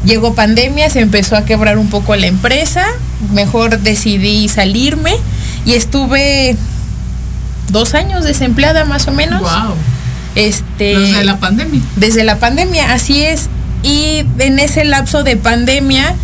Llegó 0.05 0.35
pandemia, 0.35 0.89
se 0.89 1.01
empezó 1.01 1.37
a 1.37 1.45
quebrar 1.45 1.77
un 1.77 1.91
poco 1.91 2.17
la 2.17 2.27
empresa, 2.27 2.87
mejor 3.33 3.81
decidí 3.81 4.49
salirme 4.49 5.13
y 5.67 5.75
estuve 5.75 6.57
dos 7.69 7.95
años 7.95 8.25
desempleada 8.25 8.87
más 8.87 9.07
o 9.09 9.13
menos. 9.13 9.43
Wow. 9.43 9.75
Este, 10.37 10.99
desde 10.99 11.25
la 11.25 11.39
pandemia. 11.39 11.81
Desde 11.97 12.25
la 12.25 12.39
pandemia, 12.39 12.95
así 12.95 13.23
es. 13.23 13.51
Y 13.83 14.25
en 14.39 14.59
ese 14.59 14.85
lapso 14.85 15.23
de 15.23 15.37
pandemia, 15.37 16.15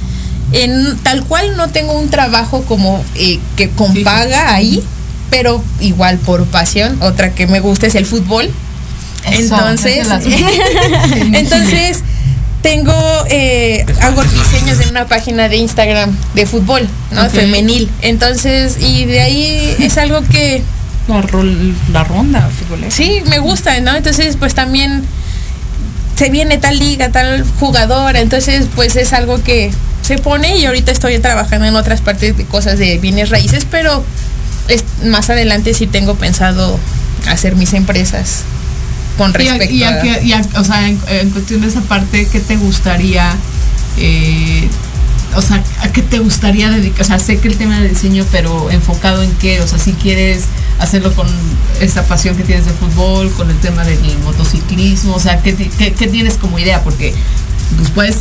en 0.52 0.96
tal 0.98 1.24
cual 1.24 1.56
no 1.56 1.68
tengo 1.68 1.92
un 1.98 2.08
trabajo 2.08 2.62
como 2.62 3.04
eh, 3.16 3.40
que 3.56 3.70
con 3.70 4.02
paga 4.04 4.54
ahí, 4.54 4.82
pero 5.30 5.62
igual 5.80 6.18
por 6.18 6.44
pasión. 6.46 7.02
Otra 7.02 7.34
que 7.34 7.46
me 7.46 7.60
gusta 7.60 7.86
es 7.86 7.94
el 7.94 8.06
fútbol. 8.06 8.50
entonces, 9.24 10.06
entonces 11.32 12.02
tengo, 12.62 12.94
eh, 13.28 13.84
hago 14.00 14.22
diseños 14.22 14.80
en 14.80 14.90
una 14.90 15.06
página 15.06 15.48
de 15.48 15.56
Instagram 15.56 16.16
de 16.34 16.46
fútbol, 16.46 16.88
¿no? 17.10 17.28
Femenil. 17.30 17.90
Entonces, 18.02 18.76
y 18.80 19.04
de 19.04 19.20
ahí 19.20 19.76
es 19.78 19.98
algo 19.98 20.22
que... 20.22 20.62
La, 21.08 21.24
la 21.92 22.02
ronda 22.02 22.50
futbolera. 22.50 22.90
Sí, 22.90 23.22
me 23.28 23.38
gusta, 23.38 23.78
¿no? 23.80 23.94
Entonces, 23.94 24.36
pues 24.36 24.54
también 24.54 25.04
se 26.16 26.30
viene 26.30 26.58
tal 26.58 26.78
liga, 26.78 27.10
tal 27.10 27.44
jugadora, 27.60 28.20
entonces 28.20 28.66
pues 28.74 28.96
es 28.96 29.12
algo 29.12 29.42
que 29.42 29.70
se 30.06 30.18
pone 30.18 30.56
y 30.56 30.64
ahorita 30.64 30.92
estoy 30.92 31.18
trabajando 31.18 31.66
en 31.66 31.74
otras 31.74 32.00
partes 32.00 32.36
de 32.36 32.44
cosas 32.44 32.78
de 32.78 32.98
bienes 32.98 33.30
raíces, 33.30 33.66
pero 33.68 34.04
más 35.04 35.30
adelante 35.30 35.74
sí 35.74 35.86
tengo 35.86 36.14
pensado 36.14 36.78
hacer 37.28 37.56
mis 37.56 37.72
empresas 37.72 38.42
con 39.18 39.32
respecto 39.34 39.74
y 39.74 39.82
a, 39.82 40.42
o 40.56 40.64
sea, 40.64 40.88
en, 40.88 41.30
cuestión 41.30 41.62
de 41.62 41.68
esa 41.68 41.80
parte, 41.82 42.28
¿qué 42.30 42.40
te 42.40 42.56
gustaría? 42.56 43.34
Eh, 43.96 44.68
o 45.34 45.42
sea, 45.42 45.62
¿a 45.82 45.88
qué 45.88 46.02
te 46.02 46.18
gustaría 46.18 46.70
dedicar? 46.70 47.02
O 47.02 47.04
sea, 47.04 47.18
sé 47.18 47.38
que 47.38 47.48
el 47.48 47.56
tema 47.56 47.80
de 47.80 47.88
diseño, 47.88 48.24
pero 48.30 48.70
enfocado 48.70 49.22
en 49.22 49.32
qué, 49.36 49.60
o 49.60 49.66
sea, 49.66 49.78
si 49.78 49.92
quieres 49.92 50.44
hacerlo 50.78 51.12
con 51.14 51.26
esa 51.80 52.04
pasión 52.04 52.36
que 52.36 52.44
tienes 52.44 52.66
de 52.66 52.72
fútbol, 52.72 53.30
con 53.32 53.50
el 53.50 53.58
tema 53.58 53.84
del 53.84 53.98
motociclismo, 54.24 55.14
o 55.14 55.20
sea, 55.20 55.42
¿qué, 55.42 55.54
qué, 55.54 56.06
tienes 56.06 56.34
como 56.34 56.58
idea? 56.58 56.82
Porque 56.82 57.14
después 57.78 58.16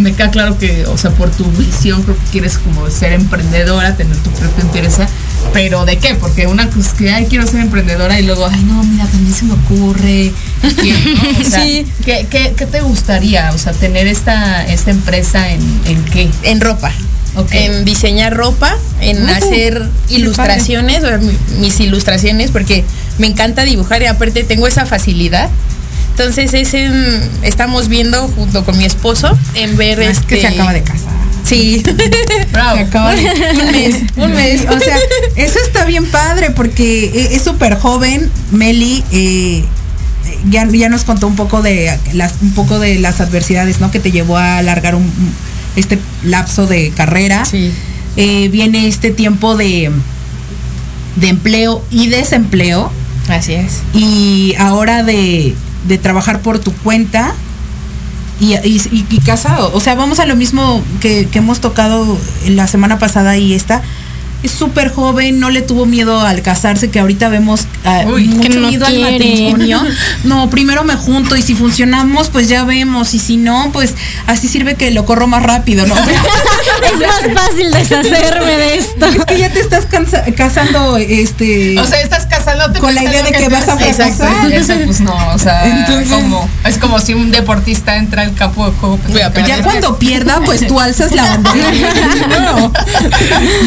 me 0.00 0.12
queda 0.14 0.30
claro 0.30 0.58
que, 0.58 0.86
o 0.86 0.98
sea, 0.98 1.10
por 1.10 1.30
tu 1.30 1.44
visión 1.52 2.02
creo 2.02 2.16
que 2.16 2.30
quieres 2.32 2.58
como 2.58 2.88
ser 2.90 3.12
emprendedora, 3.12 3.96
tener 3.96 4.16
tu 4.18 4.30
propia 4.30 4.62
empresa, 4.62 5.08
pero 5.52 5.84
¿de 5.84 5.98
qué? 5.98 6.14
Porque 6.14 6.46
una 6.46 6.68
cosa 6.70 6.96
que, 6.96 7.10
ay, 7.10 7.26
quiero 7.26 7.46
ser 7.46 7.60
emprendedora 7.60 8.18
y 8.20 8.24
luego, 8.24 8.46
ay, 8.46 8.62
no, 8.64 8.82
mira, 8.84 9.06
también 9.06 9.34
se 9.34 9.44
me 9.44 9.54
ocurre. 9.54 10.32
O 11.40 11.44
sea, 11.50 11.62
sí. 11.62 11.86
¿qué, 12.04 12.26
qué, 12.30 12.66
te 12.66 12.80
gustaría? 12.80 13.50
O 13.54 13.58
sea, 13.58 13.72
tener 13.72 14.06
esta, 14.06 14.66
esta 14.66 14.90
empresa 14.90 15.50
en, 15.50 15.60
en 15.86 16.04
qué? 16.06 16.30
En 16.42 16.60
ropa. 16.60 16.92
En 17.52 17.84
diseñar 17.84 18.36
ropa, 18.36 18.76
en 19.00 19.22
uh, 19.22 19.28
hacer 19.28 19.88
ilustraciones, 20.08 21.02
mis 21.60 21.78
ilustraciones, 21.78 22.50
porque 22.50 22.84
me 23.18 23.28
encanta 23.28 23.62
dibujar 23.62 24.02
y 24.02 24.06
aparte 24.06 24.42
tengo 24.42 24.66
esa 24.66 24.84
facilidad. 24.84 25.48
Entonces 26.20 26.52
es 26.52 26.74
estamos 27.42 27.88
viendo 27.88 28.28
junto 28.28 28.62
con 28.62 28.76
mi 28.76 28.84
esposo 28.84 29.38
en 29.54 29.78
ver 29.78 30.00
este. 30.00 30.26
que 30.26 30.40
se 30.42 30.48
este 30.48 30.54
acaba 30.54 30.74
de 30.74 30.82
casar. 30.82 31.14
Sí. 31.44 31.82
Bravo. 32.52 32.76
Se 32.76 32.82
acaba 32.82 33.14
de, 33.14 33.22
un 33.22 33.72
mes. 33.72 33.96
Un 34.18 34.32
mes. 34.34 34.66
O 34.68 34.78
sea, 34.78 34.98
eso 35.36 35.58
está 35.64 35.86
bien 35.86 36.04
padre 36.10 36.50
porque 36.50 37.06
e, 37.06 37.36
es 37.36 37.42
súper 37.42 37.78
joven. 37.78 38.30
Meli 38.50 39.02
eh, 39.12 39.64
ya, 40.50 40.68
ya 40.70 40.90
nos 40.90 41.04
contó 41.04 41.26
un 41.26 41.36
poco 41.36 41.62
de 41.62 41.98
las, 42.12 42.34
un 42.42 42.52
poco 42.52 42.78
de 42.78 42.98
las 42.98 43.22
adversidades, 43.22 43.80
¿no? 43.80 43.90
Que 43.90 43.98
te 43.98 44.12
llevó 44.12 44.36
a 44.36 44.58
alargar 44.58 44.96
un, 44.96 45.10
este 45.74 45.98
lapso 46.22 46.66
de 46.66 46.90
carrera. 46.90 47.46
Sí. 47.46 47.72
Eh, 48.18 48.50
viene 48.50 48.88
este 48.88 49.10
tiempo 49.10 49.56
de, 49.56 49.90
de 51.16 51.28
empleo 51.28 51.82
y 51.90 52.08
desempleo. 52.08 52.92
Así 53.30 53.54
es. 53.54 53.80
Y 53.94 54.54
ahora 54.58 55.02
de, 55.02 55.54
de 55.84 55.98
trabajar 55.98 56.40
por 56.40 56.58
tu 56.58 56.72
cuenta 56.72 57.34
y, 58.40 58.54
y, 58.54 59.20
casado. 59.20 59.70
O 59.74 59.80
sea, 59.80 59.94
vamos 59.94 60.18
a 60.18 60.26
lo 60.26 60.34
mismo 60.34 60.82
que, 61.00 61.26
que 61.26 61.38
hemos 61.38 61.60
tocado 61.60 62.18
la 62.48 62.66
semana 62.66 62.98
pasada 62.98 63.36
y 63.36 63.52
esta 63.52 63.82
es 64.42 64.52
súper 64.52 64.90
joven, 64.90 65.38
no 65.38 65.50
le 65.50 65.60
tuvo 65.60 65.84
miedo 65.84 66.20
al 66.20 66.40
casarse, 66.42 66.90
que 66.90 66.98
ahorita 66.98 67.28
vemos 67.28 67.66
uh, 67.84 68.08
mucho 68.08 68.60
miedo 68.60 68.86
al 68.86 68.98
matrimonio. 68.98 69.82
No, 70.24 70.50
primero 70.50 70.84
me 70.84 70.96
junto 70.96 71.36
y 71.36 71.42
si 71.42 71.54
funcionamos, 71.54 72.28
pues 72.28 72.48
ya 72.48 72.64
vemos. 72.64 73.14
Y 73.14 73.18
si 73.18 73.36
no, 73.36 73.70
pues 73.72 73.94
así 74.26 74.48
sirve 74.48 74.74
que 74.74 74.90
lo 74.90 75.04
corro 75.04 75.26
más 75.26 75.42
rápido, 75.42 75.86
¿no? 75.86 75.94
es 75.98 76.98
más 76.98 77.42
fácil 77.42 77.70
deshacerme 77.70 78.56
de 78.56 78.76
esto. 78.76 79.06
Es 79.06 79.24
que 79.24 79.38
ya 79.38 79.50
te 79.50 79.60
estás 79.60 79.86
casando, 80.36 80.96
este. 80.96 81.78
O 81.78 81.86
sea, 81.86 82.00
estás 82.00 82.26
casándote 82.26 82.80
con 82.80 82.94
la 82.94 83.02
idea 83.02 83.22
de 83.22 83.32
que, 83.32 83.48
vas 83.48 83.68
a 83.68 83.76
fracasar. 83.76 84.52
Eso, 84.52 84.74
pues 84.84 85.00
no, 85.00 85.16
o 85.34 85.38
sea, 85.38 85.86
como, 86.08 86.48
es 86.64 86.78
como 86.78 86.98
si 86.98 87.14
un 87.14 87.30
deportista 87.30 87.96
entra 87.96 88.22
al 88.22 88.34
campo 88.34 88.66
de 88.66 88.72
juego. 88.72 88.98
Pues, 88.98 89.46
ya 89.46 89.62
cuando 89.62 89.98
pierda, 89.98 90.40
pues 90.44 90.66
tú 90.66 90.80
alzas 90.80 91.12
la 91.12 91.36
bandera. 91.36 91.70
no, 92.28 92.72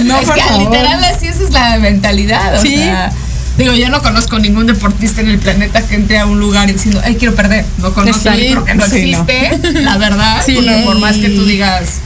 no, 0.04 0.22
por 0.22 0.40
favor 0.40 0.63
literal 0.64 1.04
así 1.04 1.28
esa 1.28 1.44
es 1.44 1.52
la 1.52 1.78
mentalidad. 1.80 2.56
O 2.56 2.62
sea, 2.62 3.12
digo, 3.58 3.74
yo 3.74 3.90
no 3.90 4.02
conozco 4.02 4.40
ningún 4.40 4.68
deportista 4.68 5.22
en 5.22 5.30
el 5.30 5.40
planeta 5.40 5.86
que 5.86 5.96
entre 5.96 6.20
a 6.20 6.26
un 6.26 6.40
lugar 6.40 6.72
diciendo, 6.72 7.02
ay, 7.04 7.16
quiero 7.16 7.36
perder. 7.36 7.66
No 7.78 7.94
conozco 7.94 8.32
sí, 8.34 8.52
porque 8.54 8.76
no 8.76 8.86
existe, 8.86 9.60
la 9.82 9.98
verdad. 9.98 10.44
por 10.86 11.00
más 11.00 11.18
que 11.18 11.30
tú 11.30 11.46
digas, 11.46 12.00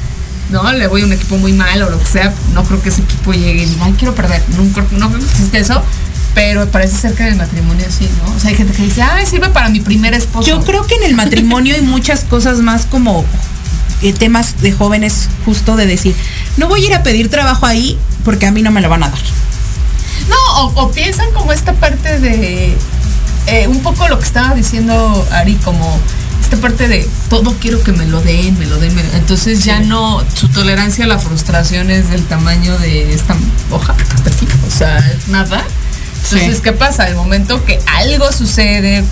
no, 0.49 0.71
le 0.71 0.87
voy 0.87 1.01
a 1.01 1.05
un 1.05 1.13
equipo 1.13 1.37
muy 1.37 1.53
mal 1.53 1.81
o 1.81 1.89
lo 1.89 1.99
que 1.99 2.05
sea, 2.05 2.33
no 2.53 2.63
creo 2.63 2.81
que 2.81 2.89
ese 2.89 3.01
equipo 3.01 3.33
llegue 3.33 3.63
y 3.63 3.65
diga, 3.65 3.85
ay, 3.85 3.95
quiero 3.97 4.15
perder. 4.15 4.41
Nunca, 4.55 4.85
no 4.91 5.09
creo 5.09 5.19
que 5.19 5.25
existe 5.25 5.59
eso. 5.59 5.81
Pero 6.33 6.67
parece 6.67 6.95
ser 6.95 7.13
que 7.15 7.23
en 7.23 7.29
el 7.29 7.35
matrimonio 7.35 7.85
sí, 7.89 8.07
¿no? 8.23 8.31
O 8.31 8.39
sea, 8.39 8.51
hay 8.51 8.55
gente 8.55 8.71
que 8.71 8.83
dice, 8.83 9.01
ay, 9.01 9.25
sirve 9.25 9.49
para 9.49 9.69
mi 9.69 9.79
primer 9.79 10.13
esposo. 10.13 10.47
Yo 10.47 10.63
creo 10.63 10.85
que 10.85 10.93
en 10.95 11.03
el 11.03 11.15
matrimonio 11.15 11.73
hay 11.73 11.81
muchas 11.81 12.25
cosas 12.25 12.59
más 12.59 12.85
como 12.85 13.25
eh, 14.01 14.13
temas 14.13 14.61
de 14.61 14.71
jóvenes 14.71 15.29
justo 15.45 15.75
de 15.75 15.85
decir, 15.85 16.15
no 16.57 16.67
voy 16.67 16.83
a 16.83 16.87
ir 16.87 16.93
a 16.93 17.03
pedir 17.03 17.29
trabajo 17.29 17.65
ahí 17.65 17.97
porque 18.23 18.45
a 18.45 18.51
mí 18.51 18.61
no 18.61 18.71
me 18.71 18.81
lo 18.81 18.89
van 18.89 19.03
a 19.03 19.09
dar. 19.09 19.19
No, 20.29 20.67
o, 20.75 20.91
piensan 20.91 21.31
como 21.33 21.53
esta 21.53 21.73
parte 21.73 22.19
de 22.19 22.75
eh, 23.47 23.67
un 23.67 23.81
poco 23.81 24.07
lo 24.07 24.19
que 24.19 24.25
estaba 24.25 24.53
diciendo 24.55 25.25
Ari, 25.31 25.55
como 25.63 25.99
esta 26.41 26.57
parte 26.57 26.87
de 26.87 27.07
todo 27.29 27.55
quiero 27.59 27.81
que 27.83 27.91
me 27.91 28.05
lo 28.05 28.21
den, 28.21 28.57
me 28.57 28.65
lo 28.65 28.77
den, 28.77 28.97
entonces 29.15 29.63
ya 29.65 29.79
no, 29.79 30.23
su 30.33 30.47
tolerancia 30.49 31.05
a 31.05 31.07
la 31.07 31.19
frustración 31.19 31.91
es 31.91 32.09
del 32.09 32.23
tamaño 32.25 32.77
de 32.79 33.13
esta 33.13 33.35
hoja, 33.71 33.95
o 34.67 34.71
sea, 34.71 35.03
nada. 35.27 35.63
Entonces, 36.23 36.59
¿qué 36.61 36.73
pasa? 36.73 37.07
El 37.07 37.15
momento 37.15 37.63
que 37.63 37.79
algo 37.85 38.31
sucede, 38.33 39.03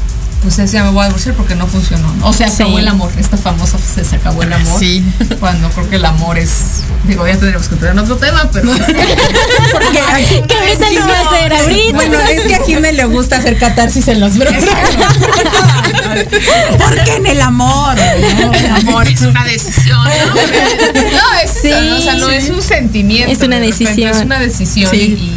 pues 0.46 0.72
ya 0.72 0.84
me 0.84 0.92
voy 0.92 1.04
a 1.04 1.08
divorciar 1.08 1.34
porque 1.34 1.56
no 1.56 1.66
funcionó. 1.66 2.14
O 2.22 2.32
sea, 2.32 2.50
se 2.50 2.62
acabó 2.62 2.78
el 2.78 2.88
amor. 2.88 3.12
Esta 3.18 3.36
famosa 3.36 3.80
pues, 3.80 4.08
se 4.08 4.16
acabó 4.16 4.44
el 4.44 4.54
amor. 4.54 4.80
Sí. 4.80 5.04
Cuando 5.40 5.70
creo 5.70 5.90
que 5.90 5.96
el 5.96 6.06
amor 6.06 6.38
es. 6.38 6.84
Digo, 7.06 7.26
ya 7.26 7.34
tendríamos 7.34 7.68
que 7.68 7.74
entrar 7.74 7.94
en 7.94 8.00
otro 8.00 8.18
tema, 8.18 8.48
pero. 8.54 8.72
porque 9.72 10.00
aquí 10.00 10.44
que 10.48 10.56
ahorita 10.56 10.86
no 10.92 11.08
va 11.08 11.20
a 11.20 11.30
ser 11.30 11.54
ahorita. 11.54 11.96
Bueno, 11.96 12.20
es 12.20 12.42
que 12.42 12.56
a 12.56 12.64
Jimé 12.64 12.94
le 12.94 13.06
gusta 13.06 13.38
hacer 13.38 13.58
catarsis 13.58 14.08
en 14.08 14.20
los 14.20 14.38
brazos. 14.38 14.70
porque 16.78 17.16
en 17.16 17.26
el 17.26 17.42
amor. 17.42 17.96
El 18.06 18.72
amor 18.88 19.08
es 19.08 19.22
una 19.22 19.44
decisión. 19.44 19.98
No, 19.98 21.02
no 21.02 21.40
es, 21.44 21.52
sí, 21.62 21.72
o 21.72 22.02
sea, 22.02 22.16
no 22.16 22.30
es 22.30 22.50
un 22.50 22.62
sentimiento. 22.62 23.32
Es 23.32 23.42
una 23.42 23.60
decisión. 23.60 24.10
es 24.10 24.22
una 24.22 24.40
decisión 24.40 24.94
y 24.94 25.32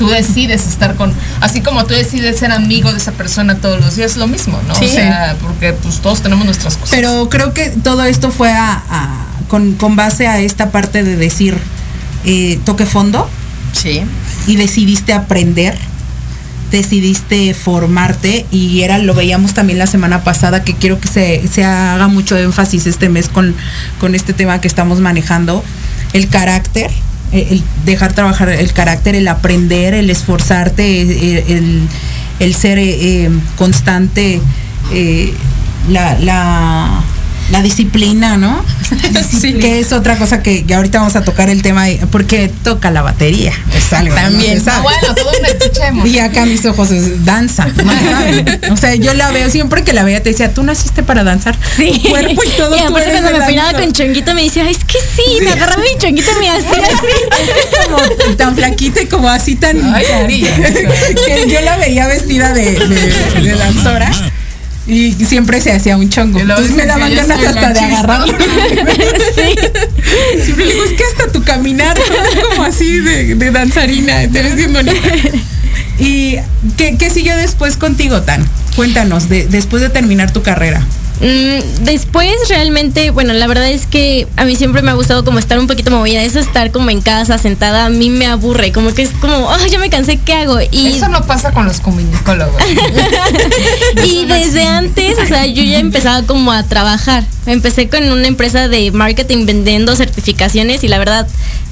tú 0.00 0.08
decides 0.08 0.66
estar 0.66 0.96
con, 0.96 1.12
así 1.42 1.60
como 1.60 1.84
tú 1.84 1.92
decides 1.92 2.38
ser 2.38 2.52
amigo 2.52 2.90
de 2.90 2.96
esa 2.96 3.12
persona 3.12 3.56
todos 3.56 3.78
los 3.78 3.96
días, 3.96 4.16
lo 4.16 4.26
mismo, 4.28 4.58
¿no? 4.66 4.72
O 4.72 4.88
sea, 4.88 5.36
porque 5.42 5.74
pues 5.74 6.00
todos 6.00 6.22
tenemos 6.22 6.46
nuestras 6.46 6.78
cosas. 6.78 6.88
Pero 6.90 7.28
creo 7.28 7.52
que 7.52 7.68
todo 7.68 8.04
esto 8.04 8.30
fue 8.30 8.50
a, 8.50 8.82
con, 9.48 9.76
base 9.96 10.26
a 10.26 10.40
esta 10.40 10.70
parte 10.70 11.02
de 11.02 11.16
decir, 11.16 11.58
eh, 12.24 12.58
toque 12.64 12.86
fondo. 12.86 13.28
Sí. 13.74 14.00
Y 14.46 14.56
decidiste 14.56 15.12
aprender 15.12 15.76
decidiste 16.70 17.52
formarte 17.52 18.46
y 18.52 18.82
era 18.82 18.98
lo 18.98 19.12
veíamos 19.12 19.54
también 19.54 19.80
la 19.80 19.88
semana 19.88 20.22
pasada 20.22 20.62
que 20.62 20.72
quiero 20.72 21.00
que 21.00 21.08
se, 21.08 21.48
se 21.48 21.64
haga 21.64 22.06
mucho 22.06 22.38
énfasis 22.38 22.86
este 22.86 23.08
mes 23.08 23.28
con, 23.28 23.56
con 23.98 24.14
este 24.14 24.34
tema 24.34 24.60
que 24.60 24.68
estamos 24.68 25.00
manejando 25.00 25.64
el 26.12 26.28
carácter 26.28 26.92
el 27.32 27.62
dejar 27.84 28.12
trabajar 28.12 28.48
el 28.48 28.72
carácter, 28.72 29.14
el 29.14 29.28
aprender, 29.28 29.94
el 29.94 30.10
esforzarte, 30.10 31.02
eh, 31.02 31.72
el, 32.40 32.54
ser 32.54 32.78
eh, 32.78 33.30
constante, 33.56 34.40
la 35.88 37.02
la 37.50 37.62
disciplina, 37.62 38.36
¿no? 38.36 38.62
sí. 39.40 39.54
Que 39.54 39.80
es 39.80 39.92
otra 39.92 40.16
cosa 40.16 40.42
que, 40.42 40.64
ahorita 40.74 40.98
vamos 40.98 41.16
a 41.16 41.22
tocar 41.22 41.50
el 41.50 41.62
tema, 41.62 41.86
porque 42.10 42.50
toca 42.62 42.90
la 42.90 43.02
batería. 43.02 43.52
Es 43.76 43.92
algo, 43.92 44.14
También. 44.14 44.62
bueno, 44.82 45.14
todos 45.14 45.36
me 45.42 45.48
escuchemos. 45.48 46.06
Y 46.08 46.18
acá 46.18 46.46
mis 46.46 46.64
ojos 46.66 46.90
es 46.90 47.24
danza. 47.24 47.68
o 48.70 48.76
sea, 48.76 48.94
yo 48.94 49.14
la 49.14 49.30
veo, 49.30 49.50
siempre 49.50 49.82
que 49.84 49.92
la 49.92 50.02
veía 50.04 50.22
te 50.22 50.30
decía, 50.30 50.52
tú 50.52 50.62
naciste 50.62 51.02
para 51.02 51.24
danzar. 51.24 51.56
Sí. 51.76 52.02
cuerpo 52.08 52.42
y 52.44 52.48
todo. 52.50 52.76
Y 52.76 52.80
aparte 52.80 53.10
cuando 53.10 53.38
me 53.38 53.44
peinaba 53.44 53.72
con 53.72 53.92
chonguito 53.92 54.34
me 54.34 54.44
decía, 54.44 54.68
es 54.68 54.78
que 54.84 54.98
sí, 54.98 55.42
me 55.42 55.50
agarraba 55.50 55.82
mi 55.82 55.98
chonguito 55.98 56.30
y 56.36 56.40
me 56.40 56.50
hacía 56.50 56.70
así. 56.86 57.86
como 57.86 58.36
tan 58.36 58.54
flaquita 58.54 59.02
y 59.02 59.06
como 59.06 59.28
así 59.28 59.56
tan... 59.56 59.94
Ay, 59.94 60.04
que 61.26 61.50
yo 61.50 61.60
la 61.60 61.76
veía 61.76 62.06
vestida 62.06 62.52
de, 62.52 62.72
de, 62.72 63.40
de 63.42 63.54
danzora 63.56 64.10
y 64.90 65.12
siempre 65.24 65.60
se 65.60 65.72
hacía 65.72 65.96
un 65.96 66.08
chongo. 66.10 66.40
Entonces 66.40 66.72
me 66.72 66.84
daban 66.84 67.14
ganas 67.14 67.38
hasta 67.38 67.72
de 67.72 67.80
agarrarlo. 67.80 68.26
sí. 69.34 70.42
Siempre 70.42 70.66
le 70.66 70.72
digo, 70.72 70.84
es 70.84 70.92
que 70.92 71.04
hasta 71.04 71.32
tu 71.32 71.42
caminar 71.44 71.96
es 71.98 72.44
como 72.44 72.64
así 72.64 72.98
de, 72.98 73.34
de 73.36 73.50
danzarina, 73.50 74.24
¿Y 75.98 76.36
qué, 76.76 76.96
qué 76.98 77.10
siguió 77.10 77.36
después 77.36 77.76
contigo, 77.76 78.22
Tan? 78.22 78.44
Cuéntanos, 78.74 79.28
de, 79.28 79.46
después 79.46 79.82
de 79.82 79.90
terminar 79.90 80.32
tu 80.32 80.42
carrera. 80.42 80.84
Mm, 81.20 81.84
después 81.84 82.32
realmente, 82.48 83.10
bueno, 83.10 83.32
la 83.32 83.46
verdad 83.46 83.68
es 83.68 83.86
que 83.86 84.26
a 84.36 84.44
mí 84.44 84.56
siempre 84.56 84.82
me 84.82 84.90
ha 84.90 84.94
gustado 84.94 85.24
como 85.24 85.38
estar 85.38 85.58
un 85.58 85.66
poquito 85.66 85.90
movida. 85.90 86.22
Eso 86.22 86.38
estar 86.38 86.70
como 86.70 86.90
en 86.90 87.00
casa, 87.00 87.38
sentada, 87.38 87.86
a 87.86 87.90
mí 87.90 88.10
me 88.10 88.26
aburre. 88.26 88.72
Como 88.72 88.92
que 88.92 89.02
es 89.02 89.10
como, 89.20 89.36
oh, 89.36 89.66
ya 89.66 89.78
me 89.78 89.90
cansé, 89.90 90.18
¿qué 90.18 90.34
hago? 90.34 90.58
Y... 90.70 90.88
Eso 90.88 91.08
no 91.08 91.26
pasa 91.26 91.52
con 91.52 91.66
los 91.66 91.80
comunicólogos. 91.80 92.62
y 94.04 94.26
desde 94.26 94.64
antes, 94.64 95.18
sea, 95.30 95.46
yo 95.46 95.62
ya 95.62 95.78
empezaba 95.78 96.26
como 96.26 96.52
a 96.52 96.64
trabajar. 96.64 97.24
Empecé 97.46 97.88
con 97.88 98.04
una 98.10 98.26
empresa 98.26 98.68
de 98.68 98.90
marketing 98.90 99.46
vendiendo 99.46 99.96
certificaciones 99.96 100.84
y 100.84 100.88
la 100.88 100.98
verdad 100.98 101.26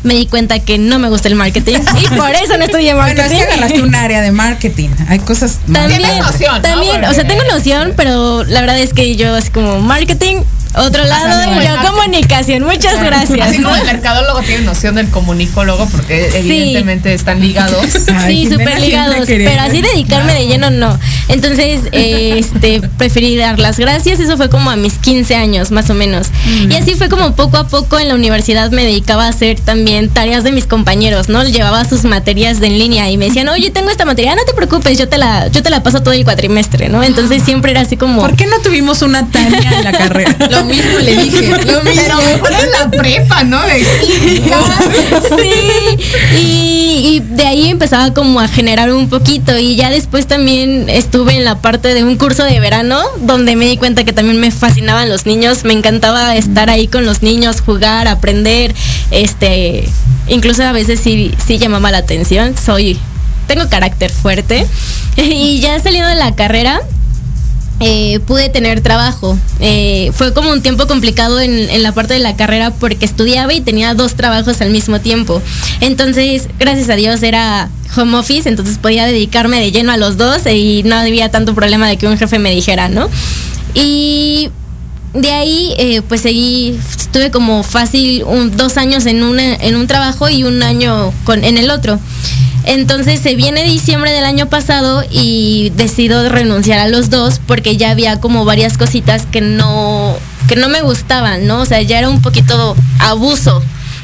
me 0.04 0.14
di 0.14 0.26
cuenta 0.26 0.60
que 0.60 0.78
no 0.78 0.98
me 0.98 1.08
gusta 1.08 1.28
el 1.28 1.34
marketing 1.34 1.78
y 2.00 2.08
por 2.16 2.30
eso 2.30 2.56
no 2.56 2.64
estudié 2.64 2.94
marketing. 2.94 3.22
Bueno, 3.22 3.40
es 3.40 3.46
que 3.46 3.52
agarraste 3.52 3.82
un 3.82 3.94
área 3.94 4.20
de 4.22 4.30
marketing. 4.30 4.90
Hay 5.08 5.18
cosas. 5.18 5.58
También, 5.70 6.02
Tienes 6.02 6.18
noción, 6.18 6.54
¿no? 6.54 6.62
también, 6.62 7.04
o 7.04 7.12
sea, 7.12 7.26
tengo 7.26 7.42
noción, 7.50 7.94
pero 7.96 8.44
la 8.44 8.60
verdad 8.60 8.78
es 8.78 8.94
que 8.94 9.16
yo 9.16 9.37
así 9.38 9.50
como 9.50 9.80
marketing, 9.80 10.42
otro 10.74 11.04
lado 11.04 11.44
yo 11.44 11.50
marketing. 11.50 11.90
comunicación. 11.90 12.62
Muchas 12.62 13.02
gracias. 13.02 13.48
Así 13.48 13.62
como 13.62 13.74
el 13.74 13.84
mercadólogo 13.84 14.40
tiene 14.42 14.64
noción 14.64 14.94
del 14.94 15.08
comunicólogo 15.10 15.86
porque 15.88 16.30
Sí. 16.30 16.36
evidentemente 16.38 17.14
están 17.14 17.40
ligados. 17.40 17.86
Ay, 18.14 18.46
sí, 18.46 18.52
súper 18.52 18.80
ligados, 18.80 19.26
pero 19.26 19.60
así 19.60 19.80
dedicarme 19.80 20.34
de 20.34 20.46
lleno 20.46 20.70
no. 20.70 20.98
Entonces, 21.28 21.80
eh, 21.92 22.36
este, 22.38 22.80
preferí 22.96 23.36
dar 23.36 23.58
las 23.58 23.78
gracias, 23.78 24.20
eso 24.20 24.36
fue 24.36 24.48
como 24.48 24.70
a 24.70 24.76
mis 24.76 24.94
15 24.94 25.34
años 25.34 25.70
más 25.70 25.90
o 25.90 25.94
menos. 25.94 26.28
Y 26.68 26.74
así 26.74 26.94
fue 26.94 27.08
como 27.08 27.34
poco 27.34 27.56
a 27.56 27.66
poco 27.66 27.98
en 27.98 28.08
la 28.08 28.14
universidad 28.14 28.70
me 28.70 28.84
dedicaba 28.84 29.26
a 29.26 29.28
hacer 29.28 29.58
también 29.60 30.08
tareas 30.10 30.44
de 30.44 30.52
mis 30.52 30.66
compañeros, 30.66 31.28
¿no? 31.28 31.42
Llevaba 31.44 31.84
sus 31.84 32.04
materias 32.04 32.60
de 32.60 32.68
en 32.68 32.78
línea 32.78 33.10
y 33.10 33.16
me 33.16 33.26
decían, 33.26 33.48
oye, 33.48 33.70
tengo 33.70 33.90
esta 33.90 34.04
materia, 34.04 34.34
no 34.36 34.44
te 34.44 34.52
preocupes, 34.54 34.96
yo 34.98 35.08
te 35.08 35.18
la, 35.18 35.48
yo 35.48 35.62
te 35.62 35.70
la 35.70 35.82
paso 35.82 36.02
todo 36.02 36.12
el 36.14 36.22
cuatrimestre, 36.24 36.88
¿no? 36.88 37.02
Entonces 37.02 37.42
siempre 37.42 37.72
era 37.72 37.80
así 37.80 37.96
como... 37.96 38.20
¿Por 38.20 38.36
qué 38.36 38.46
no 38.46 38.58
tuvimos 38.60 39.02
una 39.02 39.26
Tania 39.26 39.70
en 39.78 39.84
la 39.84 39.92
carrera? 39.92 40.36
Lo 40.58 40.64
mismo 40.64 40.98
le 40.98 41.16
dije. 41.16 41.48
Lo 41.48 41.82
mismo. 41.82 42.02
Pero 42.02 42.16
mejor 42.16 42.52
en 42.52 42.70
la 42.72 42.90
prepa, 42.90 43.44
¿no? 43.44 43.60
De. 43.62 43.84
Sí, 45.38 46.38
y, 46.38 47.16
y 47.16 47.20
de 47.20 47.46
ahí 47.46 47.68
empezaba 47.68 48.12
como 48.12 48.40
a 48.40 48.48
generar 48.48 48.92
un 48.92 49.08
poquito 49.08 49.58
y 49.58 49.76
ya 49.76 49.90
después 49.90 50.26
también 50.26 50.88
estuve 50.88 51.36
en 51.36 51.44
la 51.44 51.60
parte 51.60 51.94
de 51.94 52.04
un 52.04 52.16
curso 52.16 52.44
de 52.44 52.60
verano 52.60 53.00
donde 53.20 53.56
me 53.56 53.66
di 53.66 53.76
cuenta 53.76 54.04
que 54.04 54.12
también 54.12 54.40
me 54.40 54.50
fascinaban 54.50 55.08
los 55.08 55.26
niños, 55.26 55.64
me 55.64 55.72
encantaba 55.72 56.36
estar 56.36 56.70
ahí 56.70 56.88
con 56.88 57.04
los 57.06 57.22
niños, 57.22 57.60
jugar, 57.60 58.08
aprender, 58.08 58.74
este, 59.10 59.88
incluso 60.26 60.62
a 60.62 60.72
veces 60.72 61.00
sí, 61.00 61.32
sí 61.46 61.58
llamaba 61.58 61.90
la 61.90 61.98
atención, 61.98 62.54
soy, 62.56 62.98
tengo 63.46 63.68
carácter 63.68 64.10
fuerte 64.10 64.66
y 65.16 65.60
ya 65.60 65.78
saliendo 65.80 66.08
de 66.08 66.16
la 66.16 66.34
carrera 66.34 66.80
eh, 67.80 68.20
pude 68.26 68.48
tener 68.48 68.80
trabajo. 68.80 69.38
Eh, 69.60 70.10
fue 70.14 70.32
como 70.34 70.50
un 70.50 70.62
tiempo 70.62 70.86
complicado 70.86 71.40
en, 71.40 71.82
la 71.82 71.92
parte 71.92 72.14
de 72.14 72.20
la 72.20 72.34
carrera 72.36 72.72
porque 72.72 73.04
estudiaba 73.04 73.54
y 73.54 73.60
tenía 73.60 73.94
dos 73.94 74.14
trabajos 74.14 74.60
al 74.60 74.70
mismo 74.70 75.00
tiempo. 75.00 75.40
Entonces, 75.80 76.48
gracias 76.58 76.88
a 76.90 76.96
Dios 76.96 77.22
era 77.22 77.70
home 77.96 78.18
office, 78.18 78.48
entonces 78.48 78.78
podía 78.78 79.06
dedicarme 79.06 79.60
de 79.60 79.70
lleno 79.70 79.92
a 79.92 79.96
los 79.96 80.16
dos 80.16 80.42
y 80.46 80.82
no 80.84 80.96
había 80.96 81.30
tanto 81.30 81.54
problema 81.54 81.88
de 81.88 81.96
que 81.96 82.06
un 82.06 82.18
jefe 82.18 82.38
me 82.38 82.50
dijera, 82.50 82.88
¿no? 82.88 83.08
Y 83.74 84.50
de 85.14 85.30
ahí, 85.30 85.74
eh, 85.78 86.02
pues 86.02 86.22
seguí, 86.22 86.78
estuve 86.98 87.30
como 87.30 87.62
fácil 87.62 88.24
dos 88.56 88.76
años 88.76 89.06
en, 89.06 89.22
una, 89.22 89.54
en 89.54 89.76
un 89.76 89.86
trabajo 89.86 90.28
y 90.28 90.44
un 90.44 90.62
año 90.62 91.12
con, 91.24 91.44
en 91.44 91.56
el 91.58 91.70
otro. 91.70 91.98
Entonces 92.68 93.20
se 93.20 93.34
viene 93.34 93.64
diciembre 93.64 94.12
del 94.12 94.24
año 94.24 94.46
pasado 94.50 95.02
y 95.10 95.72
decido 95.76 96.28
renunciar 96.28 96.78
a 96.78 96.86
los 96.88 97.08
dos 97.08 97.40
porque 97.46 97.76
ya 97.78 97.90
había 97.90 98.20
como 98.20 98.44
varias 98.44 98.76
cositas 98.76 99.24
que 99.24 99.40
no, 99.40 100.14
que 100.48 100.54
no 100.56 100.68
me 100.68 100.82
gustaban, 100.82 101.46
¿no? 101.46 101.62
O 101.62 101.66
sea, 101.66 101.80
ya 101.82 101.98
era 101.98 102.10
un 102.10 102.20
poquito 102.20 102.76
abuso 102.98 103.62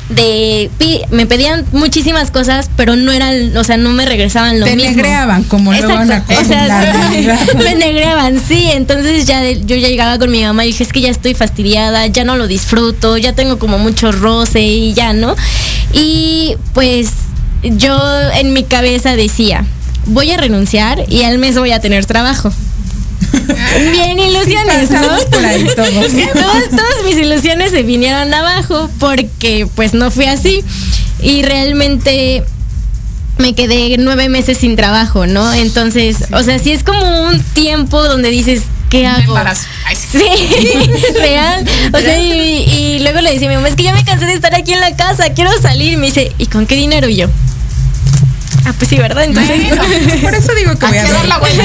de 0.08 0.70
me 1.10 1.26
pedían 1.26 1.64
muchísimas 1.72 2.30
cosas, 2.30 2.70
pero 2.76 2.96
no 2.96 3.12
eran, 3.12 3.54
o 3.56 3.64
sea, 3.64 3.76
no 3.76 3.90
me 3.90 4.04
regresaban 4.06 4.60
lo 4.60 4.66
Te 4.66 4.76
mismo. 4.76 4.90
negreaban, 4.92 5.44
como 5.44 5.72
luego 5.72 5.88
van 5.94 6.10
a 6.12 6.16
Exacto, 6.18 6.40
o 6.42 6.44
sea, 6.44 7.38
me 7.64 7.74
negreaban, 7.74 8.40
sí, 8.46 8.68
entonces 8.72 9.26
ya 9.26 9.40
de- 9.40 9.62
yo 9.64 9.76
ya 9.76 9.88
llegaba 9.88 10.18
con 10.18 10.30
mi 10.30 10.42
mamá 10.42 10.64
y 10.64 10.68
dije, 10.68 10.84
es 10.84 10.92
que 10.92 11.00
ya 11.00 11.08
estoy 11.10 11.34
fastidiada, 11.34 12.06
ya 12.06 12.24
no 12.24 12.36
lo 12.36 12.46
disfruto, 12.46 13.16
ya 13.16 13.32
tengo 13.34 13.58
como 13.58 13.78
mucho 13.78 14.12
roce 14.12 14.60
y 14.62 14.92
ya, 14.94 15.12
¿no? 15.14 15.36
Y 15.92 16.56
pues 16.74 17.08
yo 17.64 17.98
en 18.32 18.52
mi 18.52 18.64
cabeza 18.64 19.16
decía, 19.16 19.64
voy 20.06 20.30
a 20.32 20.36
renunciar 20.36 21.04
y 21.08 21.22
al 21.22 21.38
mes 21.38 21.58
voy 21.58 21.72
a 21.72 21.80
tener 21.80 22.06
trabajo. 22.06 22.52
Bien 23.92 24.18
ilusiones, 24.18 24.90
¿no? 24.90 25.00
por 25.30 25.44
ahí 25.44 25.66
todos. 25.74 26.12
todas, 26.32 26.70
todas 26.70 27.04
mis 27.04 27.16
ilusiones 27.16 27.70
se 27.70 27.82
vinieron 27.82 28.32
abajo 28.32 28.90
porque 28.98 29.66
pues 29.74 29.94
no 29.94 30.10
fue 30.10 30.28
así. 30.28 30.62
Y 31.20 31.42
realmente 31.42 32.44
me 33.38 33.54
quedé 33.54 33.96
nueve 33.98 34.28
meses 34.28 34.58
sin 34.58 34.76
trabajo, 34.76 35.26
¿no? 35.26 35.52
Entonces, 35.52 36.18
o 36.32 36.42
sea, 36.42 36.58
sí 36.58 36.72
es 36.72 36.84
como 36.84 37.26
un 37.26 37.40
tiempo 37.40 38.02
donde 38.04 38.30
dices, 38.30 38.62
¿qué 38.90 39.06
hago? 39.06 39.36
Ay, 39.36 39.96
sí. 39.96 40.18
Sí, 40.18 40.72
real. 41.18 41.66
O 41.92 41.98
sea, 41.98 42.18
y, 42.18 42.62
y 42.62 42.98
luego 43.00 43.20
le 43.20 43.32
decía 43.32 43.48
a 43.48 43.50
mi 43.50 43.56
mamá, 43.56 43.68
es 43.68 43.74
que 43.74 43.82
ya 43.84 43.94
me 43.94 44.04
cansé 44.04 44.26
de 44.26 44.34
estar 44.34 44.54
aquí 44.54 44.72
en 44.72 44.80
la 44.80 44.94
casa, 44.96 45.30
quiero 45.34 45.50
salir. 45.60 45.94
Y 45.94 45.96
me 45.96 46.06
dice, 46.06 46.32
¿y 46.38 46.46
con 46.46 46.66
qué 46.66 46.76
dinero? 46.76 47.08
Y 47.08 47.16
yo, 47.16 47.28
ah, 48.66 48.72
pues 48.78 48.88
sí, 48.88 48.96
¿verdad? 48.96 49.24
Entonces, 49.24 49.60
Por 50.22 50.34
eso 50.34 50.52
digo 50.54 50.74
que 50.78 50.86
voy 50.86 50.98
a 50.98 51.12
dar 51.12 51.26
la 51.26 51.38
vuelta. 51.38 51.64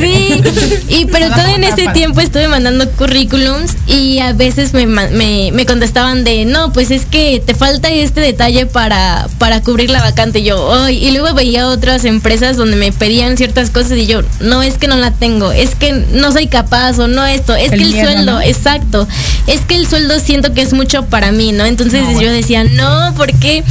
sí, 0.00 0.42
y 0.88 1.06
pero 1.06 1.28
todo 1.30 1.46
en 1.46 1.64
ese 1.64 1.88
tiempo 1.88 2.20
estuve 2.20 2.48
mandando 2.48 2.88
currículums 2.92 3.76
y 3.86 4.18
a 4.20 4.32
veces 4.32 4.72
me, 4.74 4.86
me, 4.86 5.50
me 5.52 5.66
contestaban 5.66 6.24
de, 6.24 6.44
no, 6.44 6.72
pues 6.72 6.90
es 6.90 7.04
que 7.06 7.42
te 7.44 7.54
falta 7.54 7.88
este 7.90 8.20
detalle 8.20 8.66
para, 8.66 9.28
para 9.38 9.62
cubrir 9.62 9.90
la 9.90 10.00
vacante. 10.00 10.40
Y 10.40 10.44
yo, 10.44 10.72
"Ay", 10.72 11.04
y 11.04 11.10
luego 11.12 11.34
veía 11.34 11.68
otras 11.68 12.04
empresas 12.04 12.56
donde 12.56 12.76
me 12.76 12.92
pedían 12.92 13.36
ciertas 13.36 13.70
cosas 13.70 13.92
y 13.98 14.06
yo, 14.06 14.22
no, 14.40 14.62
es 14.62 14.78
que 14.78 14.86
no 14.88 14.96
la 14.96 15.10
tengo, 15.12 15.52
es 15.52 15.74
que 15.74 15.92
no 15.92 16.32
soy 16.32 16.46
capaz 16.46 16.98
o 16.98 17.08
no 17.08 17.24
esto, 17.26 17.54
es 17.54 17.72
El 17.72 17.78
que 17.78 17.84
el 17.84 17.92
miedo, 17.92 18.10
sueldo, 18.12 18.32
¿no? 18.32 18.40
exacto, 18.42 19.08
es 19.46 19.60
que 19.62 19.74
el 19.76 19.86
sueldo 19.88 20.18
siento 20.20 20.52
que 20.54 20.62
es 20.62 20.72
mucho 20.72 21.04
para 21.06 21.32
mí, 21.32 21.52
¿no? 21.52 21.64
Entonces 21.66 22.02
yo 22.20 22.30
decía, 22.32 22.64
no, 22.64 23.14
¿por 23.16 23.32
qué? 23.38 23.62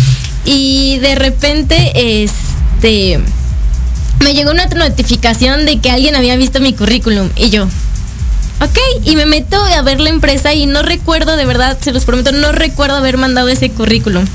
Y 0.46 0.98
de 1.00 1.16
repente, 1.16 2.24
este 2.24 3.20
me 4.24 4.34
llegó 4.34 4.52
una 4.52 4.66
notificación 4.66 5.66
de 5.66 5.80
que 5.80 5.92
alguien 5.92 6.16
había 6.16 6.36
visto 6.36 6.60
mi 6.60 6.74
currículum 6.74 7.30
y 7.36 7.50
yo, 7.50 7.64
ok, 7.64 8.78
y 9.06 9.16
me 9.16 9.26
meto 9.26 9.56
a 9.64 9.82
ver 9.82 10.00
la 10.00 10.10
empresa 10.10 10.54
y 10.54 10.66
no 10.66 10.82
recuerdo, 10.82 11.38
de 11.38 11.46
verdad, 11.46 11.78
se 11.80 11.92
los 11.92 12.06
prometo, 12.06 12.32
no 12.32 12.52
recuerdo 12.52 12.98
haber 12.98 13.18
mandado 13.18 13.48
ese 13.50 13.70
currículum. 13.70 14.26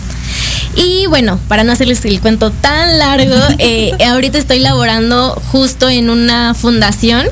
Y 0.77 1.07
bueno, 1.07 1.38
para 1.49 1.62
no 1.64 1.73
hacerles 1.73 2.05
el 2.05 2.21
cuento 2.21 2.51
tan 2.51 2.99
largo, 2.99 3.37
eh, 3.59 3.93
ahorita 4.07 4.38
estoy 4.38 4.59
laborando 4.59 5.40
justo 5.53 5.88
en 5.88 6.11
una 6.11 6.55
fundación 6.55 7.27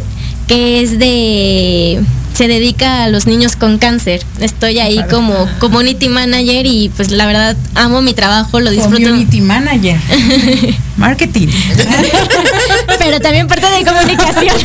que 0.46 0.82
es 0.82 0.98
de 0.98 2.02
se 2.34 2.48
dedica 2.48 3.04
a 3.04 3.08
los 3.08 3.26
niños 3.26 3.56
con 3.56 3.78
cáncer. 3.78 4.24
Estoy 4.40 4.78
ahí 4.78 5.02
como 5.10 5.48
community 5.58 6.08
manager 6.08 6.66
y 6.66 6.90
pues 6.96 7.10
la 7.10 7.26
verdad 7.26 7.56
amo 7.74 8.02
mi 8.02 8.14
trabajo, 8.14 8.60
lo 8.60 8.70
disfruto. 8.70 9.02
Community 9.02 9.40
manager. 9.40 9.98
Marketing. 10.96 11.48
Pero 12.98 13.20
también 13.20 13.48
parte 13.48 13.66
de 13.66 13.84
comunicación. 13.84 14.56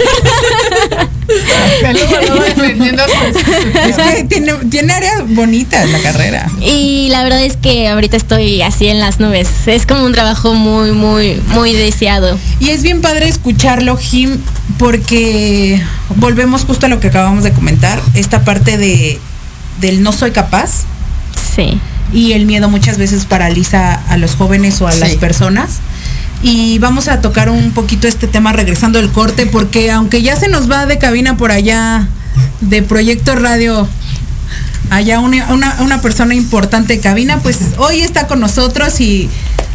Es 3.88 3.96
que 3.96 4.24
tiene, 4.24 4.54
tiene 4.70 4.94
áreas 4.94 5.24
bonitas 5.28 5.90
la 5.90 6.00
carrera. 6.00 6.50
Y 6.62 7.10
la 7.10 7.24
verdad 7.24 7.44
es 7.44 7.58
que 7.58 7.88
ahorita 7.88 8.18
estoy 8.18 8.62
así 8.62 8.88
en 8.88 9.00
las 9.00 9.20
nubes. 9.20 9.48
Es 9.68 9.86
como 9.86 10.06
un 10.06 10.14
trabajo 10.14 10.54
muy, 10.54 10.92
muy, 10.92 11.42
muy 11.48 11.74
deseado. 11.74 12.38
Y 12.60 12.70
es 12.70 12.84
bien 12.84 13.02
padre 13.02 13.28
escucharlo, 13.28 13.98
Jim, 13.98 14.38
porque 14.78 15.82
volvemos 16.16 16.66
justo 16.66 16.86
a 16.86 16.90
lo 16.90 17.00
que 17.00 17.08
acabamos 17.08 17.44
de 17.44 17.52
comentar, 17.52 18.00
esta 18.14 18.44
parte 18.44 18.78
de 18.78 19.20
del 19.82 20.02
no 20.02 20.12
soy 20.12 20.32
capaz 20.32 20.86
Sí. 21.56 21.80
y 22.12 22.34
el 22.34 22.46
miedo 22.46 22.68
muchas 22.70 22.98
veces 22.98 23.26
paraliza 23.26 23.94
a 23.94 24.18
los 24.18 24.36
jóvenes 24.36 24.82
o 24.82 24.88
a 24.88 24.94
las 24.96 25.16
personas. 25.16 25.80
Y 26.44 26.78
vamos 26.80 27.08
a 27.08 27.22
tocar 27.22 27.50
un 27.50 27.72
poquito 27.72 28.08
este 28.08 28.28
tema 28.28 28.54
regresando 28.54 29.00
del 29.00 29.12
corte, 29.12 29.46
porque 29.48 29.92
aunque 29.92 30.22
ya 30.22 30.36
se 30.36 30.48
nos 30.50 30.70
va 30.70 30.86
de 30.86 30.98
cabina 31.00 31.36
por 31.38 31.52
allá 31.52 32.08
de 32.62 32.84
Proyecto 32.84 33.36
Radio, 33.36 33.88
allá 34.92 35.20
una, 35.20 35.52
una, 35.52 35.78
una 35.82 36.02
persona 36.02 36.36
importante 36.36 36.94
de 36.94 37.00
cabina, 37.00 37.40
pues 37.40 37.60
hoy 37.78 38.02
está 38.02 38.28
con 38.28 38.40
nosotros 38.40 39.00
y 39.02 39.30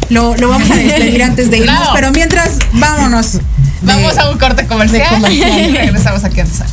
lo, 0.09 0.35
lo 0.37 0.47
vamos 0.49 0.69
a 0.71 0.75
despedir 0.75 1.23
antes 1.23 1.49
de 1.51 1.57
irnos. 1.59 1.89
Pero 1.93 2.11
mientras, 2.11 2.57
vámonos. 2.71 3.39
Vamos 3.83 4.17
a 4.17 4.29
un 4.29 4.37
corte 4.37 4.65
comercial. 4.67 5.31
y 5.31 5.75
regresamos 5.75 6.23
aquí 6.23 6.39
a 6.39 6.43
Antesala. 6.43 6.71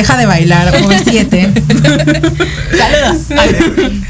Deja 0.00 0.16
de 0.16 0.26
bailar, 0.26 0.72
siete. 1.04 1.52
Saludos. 2.78 4.00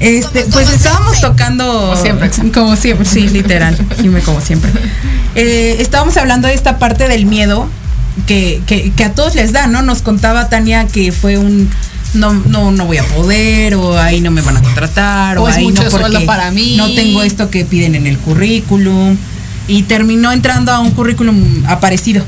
Este, 0.00 0.44
pues 0.52 0.70
estábamos 0.70 1.20
tocando 1.20 1.64
como 1.64 1.96
siempre, 1.96 2.30
como 2.52 2.76
siempre, 2.76 3.06
sí, 3.06 3.28
literal, 3.28 3.76
Jime 4.00 4.20
como 4.20 4.40
siempre. 4.40 4.70
Eh, 5.34 5.76
estábamos 5.80 6.16
hablando 6.16 6.48
de 6.48 6.54
esta 6.54 6.78
parte 6.78 7.08
del 7.08 7.26
miedo 7.26 7.68
que, 8.26 8.60
que, 8.66 9.04
a 9.04 9.12
todos 9.12 9.34
les 9.34 9.52
da, 9.52 9.66
¿no? 9.66 9.82
Nos 9.82 10.02
contaba 10.02 10.48
Tania 10.48 10.86
que 10.86 11.10
fue 11.12 11.38
un 11.38 11.68
no, 12.14 12.32
no, 12.32 12.70
no 12.70 12.86
voy 12.86 12.98
a 12.98 13.04
poder, 13.04 13.74
o 13.74 13.98
ahí 13.98 14.20
no 14.20 14.30
me 14.30 14.40
van 14.40 14.58
a 14.58 14.62
contratar, 14.62 15.38
o, 15.38 15.46
ahí 15.46 15.66
no 15.68 15.82
porque 15.90 16.20
para 16.20 16.50
mí. 16.50 16.74
no 16.76 16.92
tengo 16.94 17.22
esto 17.22 17.50
que 17.50 17.64
piden 17.64 17.94
en 17.94 18.06
el 18.06 18.18
currículum. 18.18 19.16
Y 19.66 19.82
terminó 19.82 20.32
entrando 20.32 20.72
a 20.72 20.78
un 20.78 20.92
currículum 20.92 21.64
aparecido. 21.66 22.24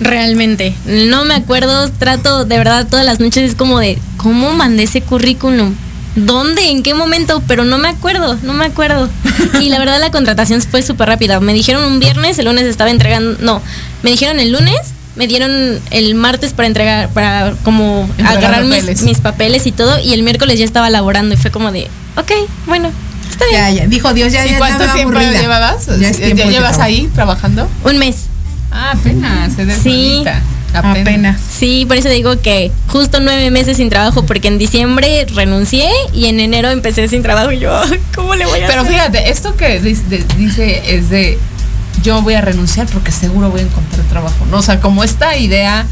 Realmente, 0.00 0.74
no 0.86 1.24
me 1.24 1.34
acuerdo, 1.34 1.90
trato 1.90 2.44
de 2.44 2.58
verdad 2.58 2.86
todas 2.88 3.04
las 3.04 3.20
noches 3.20 3.50
es 3.50 3.56
como 3.56 3.78
de, 3.78 3.98
¿cómo 4.16 4.52
mandé 4.52 4.84
ese 4.84 5.00
currículum? 5.00 5.74
¿Dónde? 6.14 6.70
¿En 6.70 6.82
qué 6.82 6.94
momento? 6.94 7.42
Pero 7.46 7.64
no 7.64 7.78
me 7.78 7.88
acuerdo, 7.88 8.36
no 8.42 8.52
me 8.52 8.66
acuerdo. 8.66 9.08
Y 9.60 9.70
la 9.70 9.78
verdad 9.78 9.98
la 9.98 10.10
contratación 10.10 10.60
fue 10.60 10.82
súper 10.82 11.08
rápida. 11.08 11.40
Me 11.40 11.54
dijeron 11.54 11.84
un 11.84 12.00
viernes, 12.00 12.38
el 12.38 12.44
lunes 12.44 12.64
estaba 12.64 12.90
entregando, 12.90 13.38
no, 13.40 13.62
me 14.02 14.10
dijeron 14.10 14.38
el 14.38 14.52
lunes, 14.52 14.78
me 15.16 15.26
dieron 15.26 15.80
el 15.90 16.14
martes 16.14 16.52
para 16.52 16.66
entregar, 16.66 17.08
para 17.10 17.54
como 17.62 18.08
agarrar 18.24 18.64
Mis, 18.64 19.20
papeles 19.20 19.66
y 19.66 19.72
todo, 19.72 19.98
y 19.98 20.12
el 20.12 20.22
miércoles 20.22 20.58
ya 20.58 20.64
estaba 20.64 20.90
laborando 20.90 21.34
y 21.34 21.38
fue 21.38 21.50
como 21.50 21.72
de, 21.72 21.88
ok, 22.16 22.32
bueno, 22.66 22.90
está 23.30 23.46
bien. 23.46 23.56
Ya, 23.56 23.70
ya, 23.70 23.86
dijo 23.86 24.12
Dios, 24.12 24.32
ya, 24.32 24.46
¿Y 24.46 24.54
cuánto 24.54 24.84
tiempo 24.92 25.18
llevabas? 25.18 25.86
¿Ya, 25.98 26.10
llevas 26.10 26.78
ahí 26.78 27.08
trabajando? 27.14 27.68
Un 27.84 27.98
mes. 27.98 28.31
Ah, 28.72 28.92
apenas, 28.92 29.52
se 29.52 29.70
Sí. 29.76 30.24
Apenas. 30.74 31.40
Sí, 31.40 31.84
por 31.86 31.98
eso 31.98 32.08
digo 32.08 32.40
que 32.40 32.72
justo 32.88 33.20
nueve 33.20 33.50
meses 33.50 33.76
sin 33.76 33.90
trabajo, 33.90 34.24
porque 34.24 34.48
en 34.48 34.58
diciembre 34.58 35.26
renuncié 35.34 35.90
y 36.14 36.26
en 36.26 36.40
enero 36.40 36.70
empecé 36.70 37.08
sin 37.08 37.22
trabajo 37.22 37.52
y 37.52 37.58
yo, 37.58 37.78
¿cómo 38.14 38.34
le 38.34 38.46
voy 38.46 38.60
a 38.60 38.66
Pero 38.66 38.84
fíjate, 38.84 39.30
esto 39.30 39.54
que 39.56 39.80
dice, 39.80 40.82
es 40.86 41.10
de 41.10 41.38
yo 42.02 42.22
voy 42.22 42.34
a 42.34 42.40
renunciar 42.40 42.86
porque 42.86 43.12
seguro 43.12 43.50
voy 43.50 43.60
a 43.60 43.64
encontrar 43.64 44.02
trabajo, 44.06 44.46
¿no? 44.50 44.58
O 44.58 44.62
sea, 44.62 44.80
como 44.80 45.04
esta 45.04 45.36
idea 45.36 45.86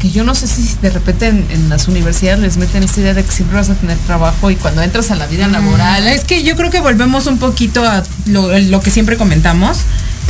que 0.00 0.10
yo 0.10 0.24
no 0.24 0.34
sé 0.34 0.46
si 0.46 0.74
de 0.82 0.90
repente 0.90 1.28
en, 1.28 1.68
las 1.68 1.86
universidades 1.88 2.40
les 2.40 2.56
meten 2.56 2.82
esta 2.82 3.00
idea 3.00 3.14
de 3.14 3.24
que 3.24 3.30
siempre 3.30 3.56
vas 3.56 3.70
a 3.70 3.74
tener 3.74 3.96
trabajo 3.98 4.50
y 4.50 4.56
cuando 4.56 4.82
entras 4.82 5.10
a 5.10 5.14
la 5.16 5.26
vida 5.26 5.48
laboral. 5.48 6.06
Es 6.08 6.24
que 6.24 6.42
yo 6.42 6.56
creo 6.56 6.70
que 6.70 6.80
volvemos 6.80 7.26
un 7.26 7.38
poquito 7.38 7.84
a 7.84 8.02
lo, 8.26 8.58
lo 8.58 8.80
que 8.80 8.90
siempre 8.90 9.16
comentamos 9.16 9.78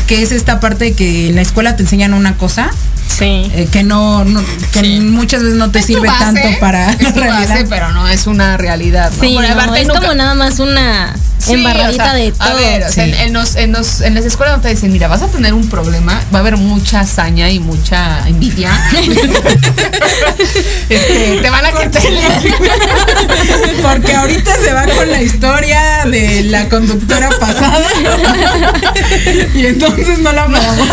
que 0.07 0.23
es 0.23 0.33
esta 0.33 0.61
parte 0.61 0.85
de 0.85 0.93
que 0.93 1.29
en 1.29 1.37
la 1.37 1.43
escuela 1.43 1.77
te 1.77 1.83
enseñan 1.83 2.15
una 2.15 2.37
cosa 2.37 2.71
Sí. 3.09 3.51
eh, 3.55 3.69
que 3.71 3.83
no, 3.85 4.25
no- 4.25 4.43
que 4.73 4.81
Sí. 4.81 5.01
muchas 5.01 5.43
veces 5.43 5.57
no 5.57 5.71
te 5.71 5.79
Es 5.81 5.87
sirve 5.87 6.09
base, 6.09 6.25
tanto 6.25 6.49
para 6.61 6.91
es 6.93 7.17
la 7.17 7.27
base, 7.29 7.67
pero 7.69 7.93
no 7.93 8.09
es 8.09 8.27
una 8.27 8.57
realidad. 8.57 9.13
¿no? 9.13 9.21
Sí, 9.23 9.35
Bueno, 9.35 9.55
no, 9.55 9.61
aparte 9.61 9.81
es 9.83 9.87
nunca- 9.89 10.01
como 10.01 10.15
nada 10.15 10.35
más 10.35 10.59
una 10.59 11.15
Sí, 11.39 11.53
embarradita 11.55 12.03
o 12.05 12.07
sea, 12.07 12.15
de 12.15 12.33
todo. 12.33 12.43
A 12.49 12.55
ver, 12.55 12.85
o 12.85 12.91
sea, 12.91 13.05
Sí. 13.05 13.11
en, 13.13 13.17
en 13.21 13.33
los- 13.35 13.57
en 13.57 13.73
los- 13.73 14.01
en 14.01 14.15
las 14.15 14.25
escuelas 14.25 14.57
no 14.57 14.63
te 14.63 14.69
dicen, 14.71 14.91
mira, 14.93 15.09
vas 15.09 15.21
a 15.23 15.27
tener 15.29 15.53
un 15.53 15.69
problema, 15.69 16.21
va 16.35 16.39
a 16.39 16.41
haber 16.41 16.57
mucha 16.57 17.01
hazaña 17.01 17.51
y 17.51 17.61
mucha 17.61 18.27
envidia. 18.27 18.71
Este, 20.89 21.39
te 21.43 21.51
van 21.51 21.65
a 21.65 21.73
quitar 21.73 22.03
Porque 23.83 24.15
ahorita 24.15 24.55
se 24.57 24.73
va 24.73 24.87
con 24.87 25.11
la 25.11 25.23
historia 25.23 26.05
de 26.07 26.45
la 26.45 26.69
conductora 26.69 27.31
pasada. 27.41 27.87
y 29.55 29.67
entonces 29.67 30.19
no 30.19 30.33
la 30.33 30.47
paramos. 30.47 30.89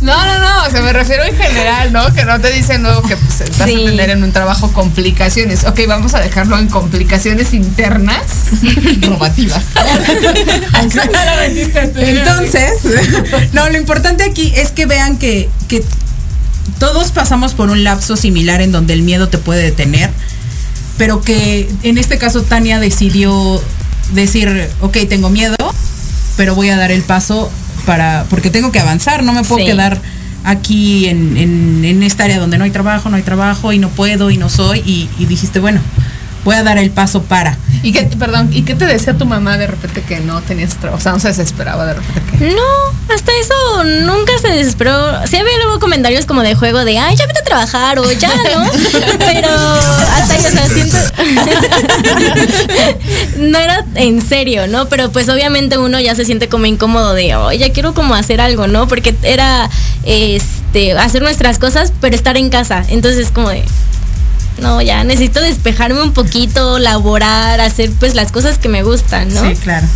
No, 0.00 0.24
no, 0.26 0.38
no, 0.38 0.64
o 0.66 0.70
sea, 0.70 0.73
me 0.84 0.92
refiero 0.92 1.24
en 1.24 1.36
general, 1.36 1.92
¿no? 1.92 2.12
Que 2.14 2.24
no 2.24 2.40
te 2.40 2.50
dicen 2.52 2.82
luego 2.82 3.02
que 3.02 3.16
pues, 3.16 3.40
vas 3.58 3.68
Sí. 3.68 3.74
a 3.82 3.86
tener 3.90 4.10
en 4.10 4.22
un 4.22 4.32
trabajo 4.32 4.72
complicaciones. 4.72 5.64
Ok, 5.64 5.80
vamos 5.88 6.14
a 6.14 6.20
dejarlo 6.20 6.58
en 6.58 6.68
complicaciones 6.68 7.52
internas 7.54 8.20
robativas. 9.02 9.62
Entonces, 11.96 12.72
no, 13.52 13.68
lo 13.68 13.76
importante 13.78 14.24
aquí 14.24 14.52
es 14.56 14.70
que 14.70 14.86
vean 14.86 15.18
que, 15.18 15.48
que 15.68 15.84
todos 16.78 17.12
pasamos 17.12 17.54
por 17.54 17.70
un 17.70 17.84
lapso 17.84 18.16
similar 18.16 18.60
en 18.60 18.72
donde 18.72 18.92
el 18.94 19.02
miedo 19.02 19.28
te 19.28 19.38
puede 19.38 19.62
detener, 19.62 20.10
pero 20.98 21.20
que 21.20 21.68
en 21.82 21.98
este 21.98 22.18
caso 22.18 22.42
Tania 22.42 22.78
decidió 22.78 23.62
decir, 24.12 24.68
ok, 24.80 24.96
tengo 25.08 25.30
miedo, 25.30 25.56
pero 26.36 26.54
voy 26.54 26.70
a 26.70 26.76
dar 26.76 26.90
el 26.90 27.02
paso 27.02 27.50
para, 27.86 28.24
porque 28.30 28.50
tengo 28.50 28.72
que 28.72 28.80
avanzar, 28.80 29.22
no 29.22 29.32
me 29.32 29.42
puedo 29.42 29.64
Sí. 29.64 29.70
quedar 29.70 30.00
aquí 30.44 31.06
en, 31.06 31.36
en- 31.36 31.84
en 31.84 32.02
esta 32.02 32.24
área 32.24 32.38
donde 32.38 32.58
no 32.58 32.64
hay 32.64 32.70
trabajo, 32.70 33.08
no 33.10 33.16
hay 33.16 33.22
trabajo 33.22 33.72
y 33.72 33.78
no 33.78 33.88
puedo 33.88 34.30
y 34.30 34.36
no 34.36 34.48
soy, 34.48 34.80
y, 34.86 35.08
y 35.18 35.26
dijiste, 35.26 35.58
bueno, 35.58 35.80
voy 36.44 36.56
a 36.56 36.62
dar 36.62 36.78
el 36.78 36.90
paso 36.90 37.22
para. 37.22 37.56
¿Y 37.82 37.92
qué, 37.92 38.02
perdón, 38.18 38.50
¿y 38.52 38.62
qué 38.62 38.74
te 38.74 38.86
decía 38.86 39.14
tu 39.14 39.26
mamá 39.26 39.58
de 39.58 39.66
repente 39.66 40.02
que 40.02 40.20
no 40.20 40.40
tenías 40.42 40.74
trabajo? 40.76 40.98
O 40.98 41.02
sea, 41.02 41.12
no 41.12 41.20
se 41.20 41.28
desesperaba 41.28 41.84
de 41.86 41.94
repente 41.94 42.22
que. 42.30 42.54
No, 42.54 43.14
hasta 43.14 43.32
eso 43.40 43.84
nunca 44.06 44.32
se 44.40 44.48
desesperó. 44.48 45.26
Sí 45.26 45.36
había 45.36 45.56
luego 45.62 45.80
comentarios 45.80 46.24
como 46.26 46.42
de 46.42 46.54
juego 46.54 46.84
de, 46.84 46.98
ay, 46.98 47.16
ya 47.16 47.26
vete 47.26 47.40
a 47.40 47.44
trabajar 47.44 47.98
o 47.98 48.10
ya, 48.12 48.28
¿no? 48.28 48.70
Pero 49.18 49.48
hasta 49.48 50.34
ahí, 50.34 50.44
o 50.46 50.50
sea, 50.50 50.68
siento... 50.68 50.96
no 53.38 53.58
era 53.58 53.84
en 53.94 54.26
serio, 54.26 54.66
¿no? 54.66 54.88
Pero 54.88 55.10
pues 55.10 55.28
obviamente 55.28 55.78
uno 55.78 56.00
ya 56.00 56.14
se 56.14 56.24
siente 56.24 56.48
como 56.48 56.66
incómodo 56.66 57.14
de, 57.14 57.36
oh, 57.36 57.52
ya 57.52 57.72
quiero 57.72 57.94
como 57.94 58.14
hacer 58.14 58.40
algo, 58.40 58.66
¿no? 58.66 58.88
Porque 58.88 59.14
era, 59.22 59.68
este, 60.04 60.92
hacer 60.92 61.22
nuestras 61.22 61.58
cosas, 61.58 61.92
pero 62.00 62.16
estar 62.16 62.36
en 62.36 62.50
casa. 62.50 62.84
Entonces 62.88 63.30
como 63.30 63.50
de... 63.50 63.64
No, 64.58 64.80
ya 64.80 65.02
necesito 65.04 65.40
despejarme 65.40 66.00
un 66.02 66.12
poquito, 66.12 66.78
laborar, 66.78 67.60
hacer 67.60 67.90
pues 67.98 68.14
las 68.14 68.30
cosas 68.30 68.58
que 68.58 68.68
me 68.68 68.82
gustan, 68.82 69.32
¿no? 69.32 69.40
Sí, 69.40 69.56
claro. 69.56 69.86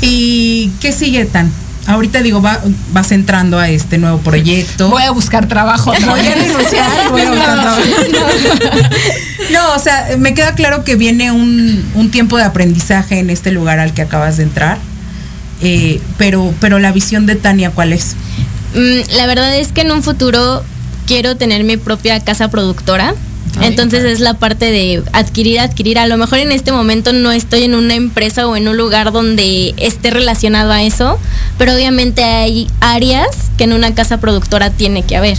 ¿Y 0.00 0.70
qué 0.80 0.92
sigue 0.92 1.24
tan? 1.24 1.50
Ahorita 1.86 2.22
digo, 2.22 2.40
va, 2.40 2.60
vas 2.92 3.10
entrando 3.10 3.58
a 3.58 3.68
este 3.68 3.98
nuevo 3.98 4.18
proyecto. 4.18 4.88
Voy 4.88 5.02
a 5.02 5.10
buscar 5.10 5.48
trabajo. 5.48 5.92
Voy 6.06 6.20
a 6.20 6.34
renunciar, 6.34 7.10
voy 7.10 7.22
a 7.22 7.30
buscar 7.30 7.60
trabajo. 7.60 7.82
No, 9.50 9.74
o 9.74 9.78
sea, 9.78 10.08
me 10.18 10.34
queda 10.34 10.54
claro 10.54 10.84
que 10.84 10.94
viene 10.94 11.30
un, 11.30 11.84
un 11.94 12.10
tiempo 12.10 12.38
de 12.38 12.44
aprendizaje 12.44 13.18
en 13.18 13.28
este 13.28 13.50
lugar 13.50 13.80
al 13.80 13.92
que 13.92 14.00
acabas 14.00 14.36
de 14.36 14.44
entrar. 14.44 14.78
Eh, 15.60 16.00
pero, 16.16 16.54
pero 16.60 16.78
la 16.78 16.90
visión 16.92 17.26
de 17.26 17.36
Tania, 17.36 17.70
¿cuál 17.70 17.92
es? 17.92 18.16
Mm, 18.74 19.16
la 19.16 19.26
verdad 19.26 19.54
es 19.56 19.72
que 19.72 19.82
en 19.82 19.92
un 19.92 20.02
futuro 20.02 20.64
quiero 21.06 21.36
tener 21.36 21.64
mi 21.64 21.76
propia 21.76 22.18
casa 22.20 22.48
productora. 22.48 23.14
Entonces 23.60 24.04
es 24.04 24.20
la 24.20 24.34
parte 24.34 24.70
de 24.70 25.02
adquirir, 25.12 25.60
adquirir. 25.60 25.98
A 25.98 26.06
lo 26.06 26.16
mejor 26.16 26.38
en 26.38 26.52
este 26.52 26.72
momento 26.72 27.12
no 27.12 27.32
estoy 27.32 27.64
en 27.64 27.74
una 27.74 27.94
empresa 27.94 28.46
o 28.46 28.56
en 28.56 28.68
un 28.68 28.76
lugar 28.76 29.12
donde 29.12 29.74
esté 29.76 30.10
relacionado 30.10 30.72
a 30.72 30.82
eso, 30.82 31.18
pero 31.58 31.74
obviamente 31.74 32.24
hay 32.24 32.68
áreas 32.80 33.28
que 33.58 33.64
en 33.64 33.72
una 33.72 33.94
casa 33.94 34.18
productora 34.18 34.70
tiene 34.70 35.02
que 35.02 35.16
haber. 35.16 35.38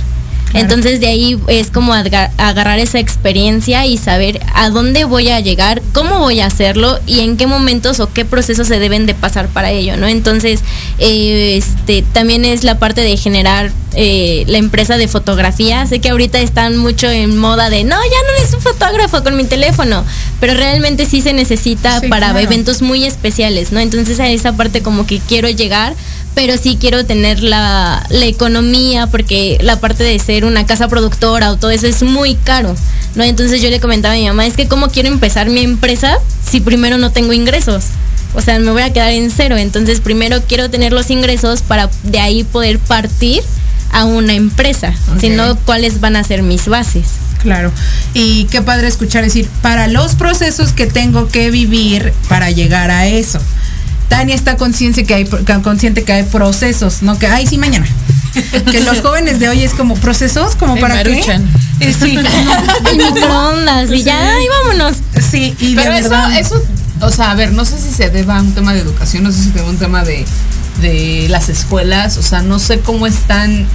Claro. 0.53 0.65
Entonces 0.65 0.99
de 0.99 1.07
ahí 1.07 1.37
es 1.47 1.71
como 1.71 1.93
agarrar 1.93 2.79
esa 2.79 2.99
experiencia 2.99 3.85
y 3.85 3.97
saber 3.97 4.39
a 4.53 4.69
dónde 4.69 5.03
voy 5.05 5.29
a 5.29 5.39
llegar, 5.39 5.81
cómo 5.93 6.19
voy 6.19 6.39
a 6.41 6.45
hacerlo 6.45 6.99
y 7.07 7.19
en 7.21 7.37
qué 7.37 7.47
momentos 7.47 7.99
o 7.99 8.13
qué 8.13 8.23
procesos 8.23 8.67
se 8.67 8.79
deben 8.79 9.05
de 9.05 9.15
pasar 9.15 9.47
para 9.47 9.71
ello, 9.71 9.97
¿no? 9.97 10.07
Entonces, 10.07 10.61
eh, 10.99 11.57
este, 11.57 12.03
también 12.13 12.45
es 12.45 12.63
la 12.63 12.77
parte 12.77 13.01
de 13.01 13.17
generar 13.17 13.71
eh, 13.95 14.43
la 14.47 14.57
empresa 14.59 14.97
de 14.97 15.07
fotografía. 15.07 15.85
Sé 15.87 15.99
que 15.99 16.09
ahorita 16.09 16.39
están 16.39 16.77
mucho 16.77 17.09
en 17.09 17.37
moda 17.37 17.69
de, 17.69 17.83
no, 17.83 17.95
ya 17.95 17.99
no 17.99 18.45
es 18.45 18.53
un 18.53 18.61
fotógrafo 18.61 19.23
con 19.23 19.35
mi 19.35 19.45
teléfono, 19.45 20.03
pero 20.39 20.53
realmente 20.53 21.05
sí 21.05 21.21
se 21.21 21.33
necesita 21.33 21.99
Sí, 21.99 22.07
para 22.07 22.29
claro. 22.29 22.39
eventos 22.39 22.81
muy 22.81 23.05
especiales, 23.05 23.71
¿no? 23.71 23.79
Entonces 23.79 24.19
a 24.19 24.29
esa 24.29 24.53
parte 24.53 24.81
como 24.81 25.05
que 25.05 25.19
quiero 25.19 25.49
llegar 25.49 25.95
pero 26.35 26.57
sí 26.57 26.77
quiero 26.79 27.05
tener 27.05 27.43
la, 27.43 28.05
la 28.09 28.25
economía 28.25 29.07
porque 29.07 29.57
la 29.61 29.79
parte 29.79 30.03
de 30.03 30.17
ser 30.19 30.45
una 30.45 30.65
casa 30.65 30.87
productora 30.87 31.51
o 31.51 31.57
todo 31.57 31.71
eso 31.71 31.87
es 31.87 32.01
muy 32.03 32.35
caro, 32.35 32.75
¿no? 33.15 33.23
Entonces 33.23 33.61
yo 33.61 33.69
le 33.69 33.79
comentaba 33.79 34.13
a 34.15 34.17
mi 34.17 34.25
mamá, 34.27 34.45
es 34.45 34.55
que 34.55 34.67
cómo 34.67 34.89
quiero 34.89 35.09
empezar 35.09 35.49
mi 35.49 35.61
empresa 35.61 36.17
si 36.49 36.59
primero 36.59 36.97
no 36.97 37.11
tengo 37.11 37.33
ingresos. 37.33 37.85
O 38.35 38.41
sea, 38.41 38.57
me 38.57 38.71
voy 38.71 38.81
a 38.81 38.91
quedar 38.91 39.11
en 39.11 39.29
cero. 39.29 39.57
Entonces 39.57 39.99
primero 39.99 40.41
quiero 40.47 40.69
tener 40.71 40.91
los 40.91 41.11
ingresos 41.11 41.61
para 41.61 41.89
de 42.03 42.19
ahí 42.19 42.43
poder 42.43 42.79
partir 42.79 43.43
a 43.91 44.05
una 44.05 44.33
empresa. 44.33 44.93
Si 45.19 45.27
Ok. 45.27 45.33
no, 45.33 45.55
¿cuáles 45.57 45.99
van 45.99 46.15
a 46.15 46.23
ser 46.23 46.41
mis 46.41 46.67
bases? 46.67 47.05
Claro. 47.43 47.71
Y 48.15 48.45
qué 48.45 48.61
padre 48.61 48.87
escuchar 48.87 49.23
decir, 49.23 49.47
para 49.61 49.87
los 49.87 50.15
procesos 50.15 50.71
que 50.71 50.87
tengo 50.87 51.27
que 51.27 51.51
vivir 51.51 52.11
para 52.27 52.49
llegar 52.49 52.89
a 52.89 53.05
eso. 53.05 53.37
Tania 54.17 54.35
está 54.35 54.57
consciente 54.57 55.05
que 55.05 55.13
hay 55.13 55.25
consciente 55.63 56.03
que 56.03 56.13
hay 56.13 56.23
procesos, 56.23 57.01
no 57.01 57.17
que 57.17 57.27
ay 57.27 57.47
sí 57.47 57.57
mañana. 57.57 57.87
Que 58.71 58.79
los 58.81 59.01
jóvenes 59.03 59.39
de 59.39 59.49
hoy 59.49 59.63
es 59.63 59.73
como 59.73 59.95
procesos, 59.95 60.55
como 60.55 60.75
para 60.79 61.01
qué? 61.03 61.09
Maruchan. 61.11 61.49
Eh, 61.79 61.93
sí, 61.99 62.17
El 62.91 62.97
microondas 62.97 63.91
y 63.91 64.03
ya, 64.03 64.33
vámonos. 64.63 64.97
sí, 65.31 65.55
y 65.59 65.75
Pero 65.75 65.93
de 65.93 65.99
eso, 65.99 66.09
verdad. 66.09 66.39
eso, 66.39 66.63
o 67.01 67.09
sea, 67.11 67.31
a 67.31 67.35
ver, 67.35 67.51
no 67.53 67.65
sé 67.65 67.77
si 67.79 67.91
se 67.91 68.09
deba 68.09 68.37
a 68.37 68.41
un 68.41 68.53
tema 68.53 68.73
de 68.73 68.79
educación, 68.79 69.23
no 69.23 69.31
sé 69.31 69.39
si 69.39 69.45
se 69.49 69.53
deba 69.53 69.67
a 69.67 69.71
un 69.71 69.77
tema 69.77 70.03
de, 70.03 70.25
de 70.81 71.27
las 71.29 71.49
escuelas, 71.49 72.17
o 72.17 72.23
sea, 72.23 72.41
no 72.41 72.59
sé 72.59 72.79
cómo 72.79 73.05
están 73.07 73.67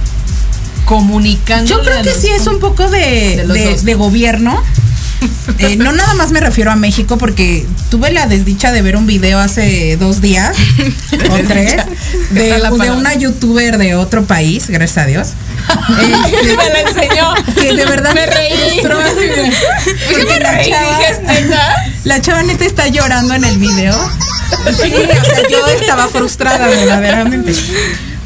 comunicando. 0.85 1.69
Yo 1.69 1.81
creo 1.83 2.01
que 2.01 2.13
sí 2.13 2.27
es 2.29 2.47
un 2.47 2.59
poco 2.59 2.89
de, 2.89 3.37
de 3.37 3.43
los 3.45 3.53
de- 3.57 3.71
dos. 3.71 3.83
de 3.83 3.93
gobierno. 3.95 4.61
Eh, 5.57 5.75
no 5.75 5.91
nada 5.91 6.13
más 6.13 6.31
me 6.31 6.39
refiero 6.39 6.71
a 6.71 6.75
México 6.77 7.17
porque 7.17 7.65
tuve 7.89 8.11
la 8.11 8.27
desdicha 8.27 8.71
de 8.71 8.81
ver 8.81 8.95
un 8.95 9.05
video 9.07 9.39
hace 9.39 9.97
dos 9.97 10.21
días 10.21 10.55
o 11.31 11.35
tres 11.47 11.75
¿Qué 12.33 12.53
de, 12.53 12.91
una 12.91 13.13
youtuber 13.15 13.77
de 13.77 13.95
otro 13.95 14.23
país, 14.23 14.69
gracias 14.69 15.03
a 15.03 15.07
Dios. 15.07 15.27
Este, 16.31 16.55
me 16.55 16.69
la 16.69 16.79
enseñó. 16.81 17.33
que 17.55 17.73
de 17.73 17.85
verdad 17.85 18.13
Me 18.13 18.25
reí. 18.27 18.81
me 18.83 20.39
la 20.39 20.51
reí, 20.53 20.71
chava- 20.71 20.97
dije, 20.99 21.11
¿es 21.11 21.21
neta? 21.21 21.75
la 22.05 22.21
chava 22.21 22.43
neta 22.43 22.65
está 22.65 22.87
llorando 22.87 23.33
en 23.33 23.43
el 23.43 23.57
video. 23.57 23.93
Sí, 24.81 24.93
o 24.93 25.25
sea, 25.25 25.49
yo 25.49 25.67
estaba 25.67 26.07
frustrada 26.07 26.67
verdaderamente. 26.67 27.53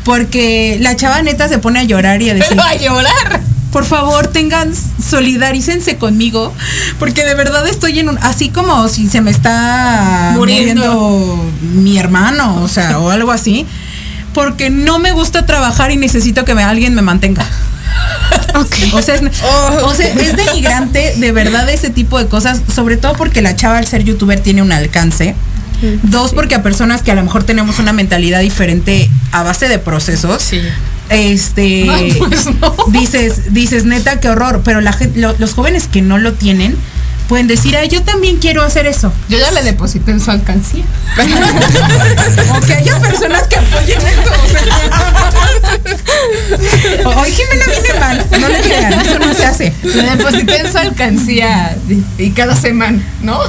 Porque 0.03 0.77
la 0.81 0.95
chava 0.95 1.21
neta 1.21 1.47
se 1.47 1.57
pone 1.57 1.79
a 1.79 1.83
llorar 1.83 2.21
y 2.21 2.29
a 2.29 2.33
decir, 2.35 2.49
Pero 2.49 2.63
a 2.63 2.75
llorar. 2.75 3.41
Por 3.73 3.83
favor, 3.85 4.27
tengan, 4.27 4.71
solidarícense 4.73 5.97
conmigo, 5.97 6.53
porque 6.99 7.25
de 7.25 7.33
verdad 7.33 7.67
estoy 7.67 7.99
en 7.99 8.07
un, 8.09 8.17
así 8.19 8.49
como 8.49 8.87
si 8.87 9.09
se 9.09 9.19
me 9.19 9.31
está 9.31 10.31
Muriendo. 10.35 10.93
muriendo, 10.93 11.51
mi 11.73 11.97
hermano, 11.97 12.61
o 12.63 12.67
sea, 12.67 12.99
o 12.99 13.09
algo 13.09 13.31
así, 13.31 13.65
porque 14.33 14.69
no 14.69 14.99
me 14.99 15.11
gusta 15.11 15.45
trabajar 15.45 15.91
y 15.91 15.97
necesito 15.97 16.45
que 16.45 16.53
me, 16.53 16.63
alguien 16.63 16.93
me 16.93 17.01
mantenga. 17.01 17.45
O 18.93 19.01
sea, 19.01 19.15
es, 19.15 19.21
o 19.83 19.93
sea, 19.93 20.07
es 20.07 20.35
denigrante 20.35 21.15
de 21.17 21.31
verdad 21.31 21.67
ese 21.69 21.89
tipo 21.89 22.19
de 22.19 22.27
cosas, 22.27 22.61
sobre 22.73 22.97
todo 22.97 23.13
porque 23.13 23.41
la 23.41 23.55
chava 23.55 23.77
al 23.79 23.87
ser 23.87 24.03
youtuber 24.03 24.39
tiene 24.39 24.61
un 24.61 24.71
alcance. 24.71 25.35
Dos, 26.03 26.33
porque 26.33 26.55
a 26.55 26.63
personas 26.63 27.01
que 27.01 27.11
a 27.11 27.15
lo 27.15 27.23
mejor 27.23 27.43
tenemos 27.43 27.77
una 27.79 27.91
mentalidad 27.91 28.39
diferente 28.39 29.09
a 29.31 29.43
base 29.43 29.67
de 29.67 29.79
procesos, 29.79 30.41
Sí. 30.41 30.61
Este 31.15 31.89
Ay, 31.89 32.13
pues 32.19 32.45
no. 32.59 32.75
dices 32.91 33.53
dices 33.53 33.85
neta 33.85 34.19
qué 34.19 34.29
horror 34.29 34.61
pero 34.63 34.81
la 34.81 34.93
gente 34.93 35.19
lo- 35.19 35.35
los 35.37 35.53
jóvenes 35.53 35.87
que 35.87 36.01
no 36.01 36.17
lo 36.17 36.33
tienen 36.33 36.75
pueden 37.27 37.47
decir 37.47 37.75
ay 37.75 37.87
yo 37.89 38.01
también 38.03 38.37
quiero 38.37 38.61
hacer 38.63 38.85
eso 38.85 39.11
Yo 39.29 39.37
ya 39.39 39.51
le 39.51 39.63
deposité 39.63 40.11
en 40.11 40.19
su 40.19 40.31
alcancía. 40.31 40.83
o 42.55 42.59
que 42.61 42.73
haya 42.73 42.99
personas 42.99 43.43
que 43.47 43.55
apoyen 43.57 43.99
eso 44.01 44.31
hoy 47.05 47.31
Jimena 47.31 47.65
viene 47.67 47.99
mal 47.99 48.25
no 48.39 48.47
le 48.49 48.59
crean 48.61 48.93
eso 48.93 49.19
no 49.19 49.33
se 49.33 49.45
hace. 49.45 49.73
Le 49.83 50.03
deposité 50.15 50.57
en 50.57 50.71
su 50.71 50.77
alcancía 50.77 51.77
y 52.17 52.31
cada 52.31 52.55
semana, 52.55 52.99
¿no? 53.21 53.39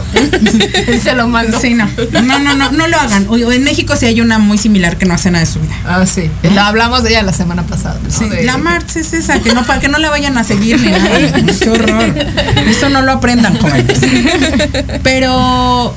Se 1.02 1.12
lo 1.14 1.26
mando. 1.28 1.58
Sí, 1.60 1.74
no. 1.74 1.88
No, 2.22 2.38
no, 2.38 2.54
no, 2.54 2.72
no 2.72 2.88
lo 2.88 2.96
hagan. 2.98 3.26
O- 3.28 3.36
en 3.52 3.64
México 3.64 3.96
sí 3.96 4.06
hay 4.06 4.20
una 4.20 4.38
muy 4.38 4.58
similar 4.58 4.96
que 4.96 5.06
no 5.06 5.14
hace 5.14 5.30
nada 5.30 5.44
de 5.44 5.50
su 5.50 5.60
vida. 5.60 5.74
Ah, 5.86 6.04
sí. 6.06 6.30
La 6.54 6.68
hablamos 6.68 7.02
de 7.02 7.10
ella 7.10 7.22
la 7.22 7.32
semana 7.32 7.62
pasada. 7.64 7.98
¿no? 8.02 8.10
Sí, 8.10 8.28
De- 8.28 8.44
la 8.44 8.56
Marx 8.58 8.96
es 8.96 9.12
esa, 9.12 9.40
que 9.40 9.52
no, 9.54 9.64
para 9.64 9.80
que 9.80 9.88
no 9.88 9.98
la 9.98 10.10
vayan 10.10 10.36
a 10.38 10.44
seguir 10.44 10.80
ni 10.80 10.90
nada. 10.90 11.18
Qué 11.60 11.70
horror. 11.70 12.14
Eso 12.66 12.88
no 12.88 13.02
lo 13.02 13.12
aprendan, 13.12 13.58
jóvenes. 13.68 14.00
Pero, 15.02 15.94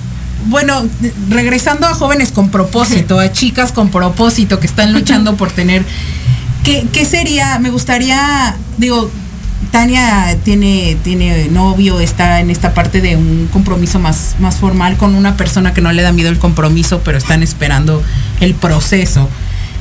bueno, 0.48 0.86
regresando 1.30 1.88
a 1.88 1.94
jóvenes 1.94 2.32
con 2.32 2.50
propósito, 2.50 3.20
a 3.20 3.32
chicas 3.32 3.72
con 3.72 3.90
propósito 3.90 4.60
que 4.60 4.68
están 4.68 4.94
luchando 4.94 5.36
por 5.36 5.52
tener. 5.52 5.84
¿Qué, 6.64 6.88
qué 6.92 7.06
sería? 7.06 7.60
Me 7.60 7.70
gustaría, 7.70 8.56
digo, 8.78 9.10
Tania 9.72 10.38
tiene, 10.44 10.98
tiene 11.04 11.48
novio, 11.50 12.00
está 12.00 12.40
en 12.40 12.50
esta 12.50 12.74
parte 12.74 13.02
de 13.02 13.16
un 13.16 13.50
compromiso 13.52 14.00
más, 14.00 14.36
más 14.40 14.56
formal 14.56 14.98
con 14.98 15.16
una 15.16 15.36
persona 15.36 15.74
que 15.74 15.82
no 15.82 15.92
le 15.92 16.02
da 16.02 16.12
miedo 16.12 16.30
el 16.30 16.40
compromiso, 16.40 17.02
pero 17.04 17.18
están 17.18 17.44
esperando 17.44 18.02
el 18.40 18.54
proceso. 18.54 19.30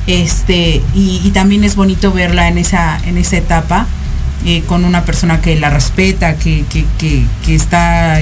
Este, 0.07 0.81
y, 0.93 1.21
y 1.23 1.31
también 1.31 1.63
es 1.63 1.75
bonito 1.75 2.11
verla 2.11 2.47
en 2.47 2.57
esa, 2.57 2.99
en 3.05 3.17
esa 3.17 3.37
etapa. 3.37 3.87
Eh, 4.45 4.63
con 4.67 4.85
una 4.85 5.03
persona 5.05 5.41
que 5.41 5.55
la 5.59 5.69
respeta, 5.69 6.35
que, 6.35 6.63
que, 6.69 6.85
que, 6.97 7.23
que 7.45 7.55
está 7.55 8.21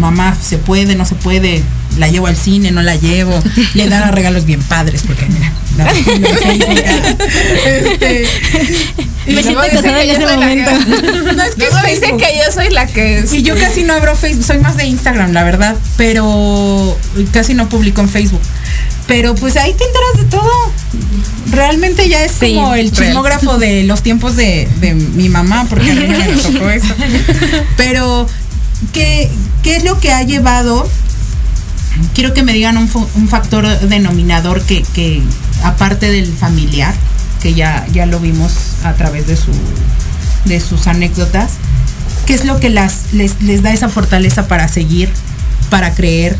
mamá, 0.00 0.36
se 0.40 0.58
puede, 0.58 0.94
no 0.96 1.04
se 1.04 1.14
puede, 1.14 1.62
la 1.98 2.08
llevo 2.08 2.26
al 2.26 2.36
cine, 2.36 2.70
no 2.72 2.82
la 2.82 2.96
llevo, 2.96 3.38
le 3.74 3.88
da 3.88 4.10
regalos 4.10 4.44
bien 4.46 4.62
padres, 4.62 5.02
porque 5.06 5.26
mira, 5.26 5.52
la- 5.76 5.90
este, 7.66 8.26
y 9.26 9.32
Me 9.34 9.42
siento 9.42 9.60
casada 9.62 10.02
que 10.02 10.02
en 10.02 10.10
ese 10.22 10.26
momento. 10.26 10.70
No, 11.34 11.42
es 11.42 11.54
que 11.54 11.60
Luego 11.64 11.78
es 11.78 11.84
dice 11.86 12.00
Facebook. 12.00 12.20
que 12.20 12.36
yo 12.36 12.52
soy 12.52 12.70
la 12.70 12.86
que. 12.86 13.24
Y 13.32 13.42
yo 13.42 13.56
casi 13.58 13.82
no 13.82 13.94
abro 13.94 14.14
Facebook, 14.14 14.44
soy 14.44 14.58
más 14.58 14.76
de 14.76 14.84
Instagram, 14.86 15.32
la 15.32 15.42
verdad, 15.42 15.74
pero 15.96 16.96
casi 17.32 17.54
no 17.54 17.68
publico 17.68 18.00
en 18.02 18.08
Facebook. 18.08 18.40
Pero 19.06 19.34
pues 19.34 19.56
ahí 19.56 19.74
te 19.74 19.84
enteras 19.84 20.16
de 20.16 20.24
todo. 20.24 20.72
Realmente 21.50 22.08
ya 22.08 22.24
es 22.24 22.32
Sí, 22.32 22.54
como 22.54 22.74
el 22.74 22.90
real. 22.90 23.06
chismógrafo 23.08 23.58
de 23.58 23.84
los 23.84 24.02
tiempos 24.02 24.34
de, 24.36 24.68
de 24.80 24.94
mi 24.94 25.28
mamá, 25.28 25.66
porque 25.68 25.90
a 25.90 25.94
mí 25.94 26.06
me 26.06 26.26
tocó 26.42 26.70
eso. 26.70 26.94
Pero, 27.76 28.26
¿qué, 28.92 29.30
¿qué 29.62 29.76
es 29.76 29.84
lo 29.84 30.00
que 30.00 30.10
ha 30.12 30.22
llevado? 30.22 30.88
Quiero 32.14 32.34
que 32.34 32.42
me 32.42 32.52
digan 32.54 32.76
un, 32.76 32.90
un 33.14 33.28
factor 33.28 33.66
denominador 33.80 34.62
que, 34.62 34.82
que, 34.94 35.22
aparte 35.62 36.10
del 36.10 36.32
familiar, 36.32 36.92
que 37.42 37.54
ya, 37.54 37.86
ya 37.92 38.06
lo 38.06 38.18
vimos 38.20 38.52
a 38.84 38.94
través 38.94 39.26
de, 39.26 39.36
su, 39.36 39.52
de 40.46 40.60
sus 40.60 40.86
anécdotas, 40.88 41.52
¿qué 42.26 42.34
es 42.34 42.44
lo 42.46 42.58
que 42.58 42.70
las, 42.70 43.12
les, 43.12 43.40
les 43.42 43.62
da 43.62 43.72
esa 43.72 43.88
fortaleza 43.88 44.48
para 44.48 44.66
seguir, 44.66 45.08
para 45.70 45.94
creer, 45.94 46.36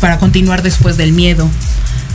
para 0.00 0.18
continuar 0.18 0.62
después 0.62 0.96
del 0.96 1.12
miedo, 1.12 1.48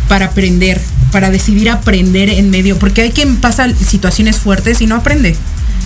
para 0.08 0.26
aprender, 0.28 0.82
para 1.12 1.30
decidir 1.30 1.70
aprender 1.70 2.30
en 2.30 2.50
medio? 2.50 2.78
Porque 2.80 3.02
hay 3.04 3.12
quien 3.12 3.38
pasa 3.38 3.68
situaciones 3.74 4.38
fuertes 4.38 4.82
y 4.82 4.88
no 4.88 4.96
aprende. 4.96 5.36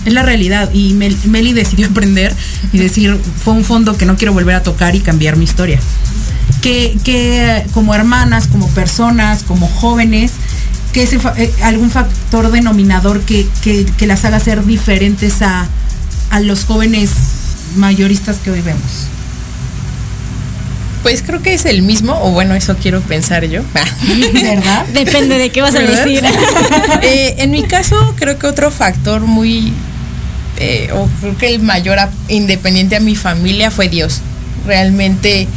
Es 0.06 0.12
la 0.14 0.22
realidad. 0.22 0.70
Y 0.72 0.94
Mel- 0.94 1.16
Meli 1.26 1.52
decidió 1.52 1.86
aprender 1.90 2.34
y 2.72 2.78
decir, 2.78 3.18
fue 3.44 3.54
un 3.54 3.64
fondo 3.64 3.96
que 3.96 4.06
no 4.06 4.16
quiero 4.16 4.32
volver 4.32 4.54
a 4.56 4.62
tocar 4.62 4.94
y 4.94 5.00
cambiar 5.00 5.36
mi 5.36 5.44
historia. 5.44 5.78
Que, 6.62 6.96
que 7.04 7.64
como 7.72 7.94
hermanas, 7.94 8.46
como 8.46 8.68
personas, 8.70 9.42
como 9.44 9.66
jóvenes, 9.66 10.32
que 10.92 11.04
ese 11.04 11.18
eh, 11.36 11.50
algún 11.62 11.90
factor 11.90 12.50
denominador 12.50 13.20
que, 13.20 13.46
que, 13.62 13.86
que 13.86 14.06
las 14.06 14.24
haga 14.24 14.40
ser 14.40 14.64
diferentes 14.66 15.40
a, 15.42 15.66
a 16.30 16.40
los 16.40 16.64
jóvenes 16.64 17.10
mayoristas 17.76 18.38
que 18.38 18.50
hoy 18.50 18.60
vemos. 18.60 19.06
Pues 21.02 21.22
creo 21.22 21.40
que 21.40 21.54
es 21.54 21.64
el 21.64 21.82
mismo, 21.82 22.18
o 22.22 22.30
bueno, 22.30 22.54
eso 22.54 22.76
quiero 22.76 23.00
pensar 23.00 23.44
yo. 23.46 23.62
¿Verdad? 24.32 24.86
Depende 24.92 25.38
de 25.38 25.50
qué 25.50 25.62
vas 25.62 25.74
a 25.74 25.80
decir. 25.80 26.22
Eh, 27.02 27.36
en 27.38 27.50
mi 27.50 27.62
caso, 27.62 28.14
creo 28.18 28.38
que 28.38 28.46
otro 28.46 28.70
factor 28.70 29.22
muy, 29.22 29.72
eh, 30.58 30.90
o 30.92 31.08
creo 31.20 31.38
que 31.38 31.48
el 31.48 31.60
mayor 31.60 31.98
independiente 32.28 32.96
a 32.96 33.00
mi 33.00 33.16
familia 33.16 33.70
fue 33.70 33.88
Dios. 33.88 34.20
Realmente 34.66 35.48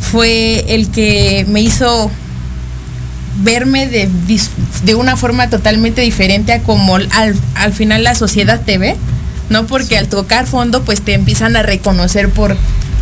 fue 0.00 0.64
el 0.74 0.90
que 0.90 1.44
me 1.48 1.60
hizo 1.60 2.10
verme 3.42 3.86
de, 3.86 4.08
de 4.84 4.94
una 4.94 5.16
forma 5.16 5.48
totalmente 5.48 6.00
diferente 6.00 6.52
a 6.52 6.62
como 6.62 6.96
al, 6.96 7.36
al 7.54 7.72
final 7.72 8.02
la 8.02 8.14
sociedad 8.14 8.60
te 8.64 8.78
ve, 8.78 8.96
¿no? 9.48 9.66
Porque 9.66 9.96
al 9.96 10.08
tocar 10.08 10.46
fondo, 10.46 10.82
pues 10.82 11.02
te 11.02 11.14
empiezan 11.14 11.56
a 11.56 11.62
reconocer 11.62 12.30
por 12.30 12.56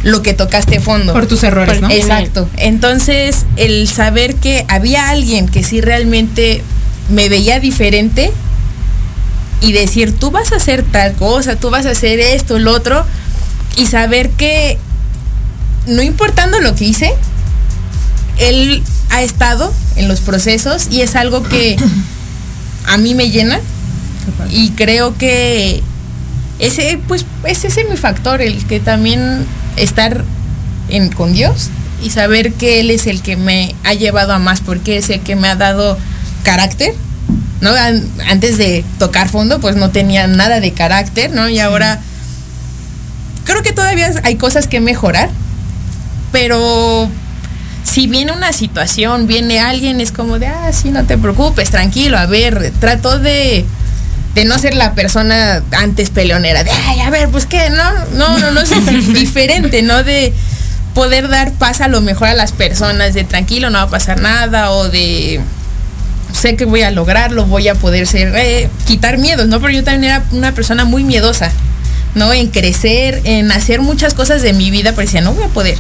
lo 0.06 0.22
que 0.22 0.34
tocaste 0.34 0.78
fondo. 0.78 1.12
Por 1.12 1.26
tus 1.26 1.42
errores, 1.42 1.80
¿no? 1.80 1.90
Exacto. 1.90 2.48
Entonces, 2.56 3.44
el 3.56 3.88
saber 3.88 4.36
que 4.36 4.64
había 4.68 5.08
alguien 5.08 5.48
que 5.48 5.64
sí 5.64 5.80
realmente 5.80 6.62
me 7.10 7.28
veía 7.28 7.58
diferente 7.58 8.32
y 9.60 9.72
decir, 9.72 10.16
tú 10.16 10.30
vas 10.30 10.52
a 10.52 10.56
hacer 10.56 10.84
tal 10.84 11.14
cosa, 11.14 11.56
tú 11.56 11.70
vas 11.70 11.86
a 11.86 11.90
hacer 11.90 12.20
esto, 12.20 12.60
lo 12.60 12.70
otro, 12.70 13.04
y 13.76 13.86
saber 13.86 14.30
que 14.30 14.78
no 15.88 16.02
importando 16.02 16.60
lo 16.60 16.76
que 16.76 16.84
hice, 16.84 17.12
él 18.38 18.84
ha 19.10 19.22
estado 19.22 19.74
en 19.96 20.06
los 20.06 20.20
procesos 20.20 20.86
y 20.88 21.00
es 21.00 21.16
algo 21.16 21.42
que 21.42 21.76
a 22.86 22.96
mí 22.96 23.16
me 23.16 23.30
llena 23.30 23.58
y 24.50 24.70
creo 24.70 25.18
que 25.18 25.82
ese 26.60 26.98
pues 27.08 27.24
es 27.44 27.64
ese 27.64 27.84
mi 27.84 27.96
factor 27.96 28.40
el 28.40 28.64
que 28.66 28.78
también 28.80 29.46
estar 29.76 30.24
en, 30.88 31.10
con 31.10 31.32
Dios 31.32 31.70
y 32.02 32.10
saber 32.10 32.52
que 32.52 32.80
él 32.80 32.90
es 32.90 33.06
el 33.06 33.22
que 33.22 33.36
me 33.36 33.74
ha 33.84 33.94
llevado 33.94 34.32
a 34.32 34.38
más 34.38 34.60
porque 34.60 34.98
es 34.98 35.10
el 35.10 35.20
que 35.20 35.36
me 35.36 35.48
ha 35.48 35.56
dado 35.56 35.96
carácter 36.42 36.94
no 37.60 37.70
An- 37.70 38.06
antes 38.28 38.58
de 38.58 38.84
tocar 38.98 39.28
fondo 39.28 39.60
pues 39.60 39.76
no 39.76 39.90
tenía 39.90 40.26
nada 40.26 40.60
de 40.60 40.72
carácter 40.72 41.32
no 41.32 41.48
y 41.48 41.58
ahora 41.58 42.00
creo 43.44 43.62
que 43.62 43.72
todavía 43.72 44.12
hay 44.24 44.36
cosas 44.36 44.66
que 44.66 44.80
mejorar 44.80 45.30
pero 46.32 47.08
si 47.82 48.08
viene 48.08 48.32
una 48.32 48.52
situación, 48.52 49.26
viene 49.28 49.60
alguien, 49.60 50.00
es 50.00 50.10
como 50.10 50.38
de, 50.40 50.48
ah, 50.48 50.72
sí, 50.72 50.90
no 50.90 51.04
te 51.04 51.16
preocupes, 51.16 51.70
tranquilo, 51.70 52.18
a 52.18 52.26
ver, 52.26 52.72
trato 52.80 53.18
de, 53.20 53.64
de 54.36 54.44
no 54.44 54.58
ser 54.58 54.74
la 54.74 54.92
persona 54.92 55.62
antes 55.72 56.10
peleonera, 56.10 56.62
de, 56.62 56.70
ay, 56.70 57.00
a 57.00 57.08
ver, 57.08 57.30
pues 57.30 57.46
qué, 57.46 57.70
no, 57.70 57.92
no, 58.18 58.36
no, 58.36 58.50
no, 58.50 58.60
es 58.60 58.70
diferente, 59.14 59.80
¿no? 59.80 60.04
De 60.04 60.30
poder 60.94 61.28
dar 61.28 61.52
paz 61.52 61.80
a 61.80 61.88
lo 61.88 62.02
mejor 62.02 62.28
a 62.28 62.34
las 62.34 62.52
personas, 62.52 63.14
de 63.14 63.24
tranquilo, 63.24 63.70
no 63.70 63.78
va 63.78 63.84
a 63.84 63.88
pasar 63.88 64.20
nada, 64.20 64.72
o 64.72 64.90
de 64.90 65.40
sé 66.34 66.54
que 66.54 66.66
voy 66.66 66.82
a 66.82 66.90
lograrlo, 66.90 67.46
voy 67.46 67.68
a 67.68 67.76
poder 67.76 68.06
ser, 68.06 68.34
eh, 68.36 68.68
quitar 68.86 69.16
miedos, 69.16 69.48
¿no? 69.48 69.58
Pero 69.58 69.72
yo 69.72 69.82
también 69.82 70.12
era 70.12 70.24
una 70.32 70.52
persona 70.52 70.84
muy 70.84 71.02
miedosa, 71.02 71.50
¿no? 72.14 72.30
En 72.34 72.48
crecer, 72.48 73.22
en 73.24 73.50
hacer 73.52 73.80
muchas 73.80 74.12
cosas 74.12 74.42
de 74.42 74.52
mi 74.52 74.70
vida, 74.70 74.90
pero 74.90 75.06
decía, 75.06 75.22
no 75.22 75.32
voy 75.32 75.44
a 75.44 75.48
poder. 75.48 75.78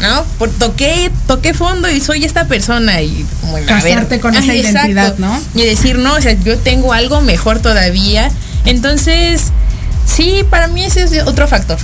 ¿No? 0.00 0.24
Por, 0.38 0.50
toqué, 0.50 1.12
toqué 1.28 1.54
fondo 1.54 1.88
y 1.88 2.00
soy 2.00 2.24
esta 2.24 2.46
persona 2.48 3.02
y 3.02 3.24
ver, 3.52 3.66
Casarte 3.66 4.18
con 4.18 4.34
esa 4.34 4.50
Ay, 4.50 4.60
exacto. 4.60 4.78
identidad, 4.90 5.18
¿no? 5.18 5.40
Y 5.54 5.64
decir, 5.64 5.98
no, 5.98 6.14
o 6.14 6.20
sea, 6.20 6.32
yo 6.32 6.58
tengo 6.58 6.92
algo 6.92 7.20
mejor 7.20 7.60
todavía. 7.60 8.30
Entonces, 8.64 9.52
sí, 10.04 10.44
para 10.50 10.66
mí 10.66 10.84
ese 10.84 11.02
es 11.02 11.22
otro 11.24 11.46
factor. 11.46 11.78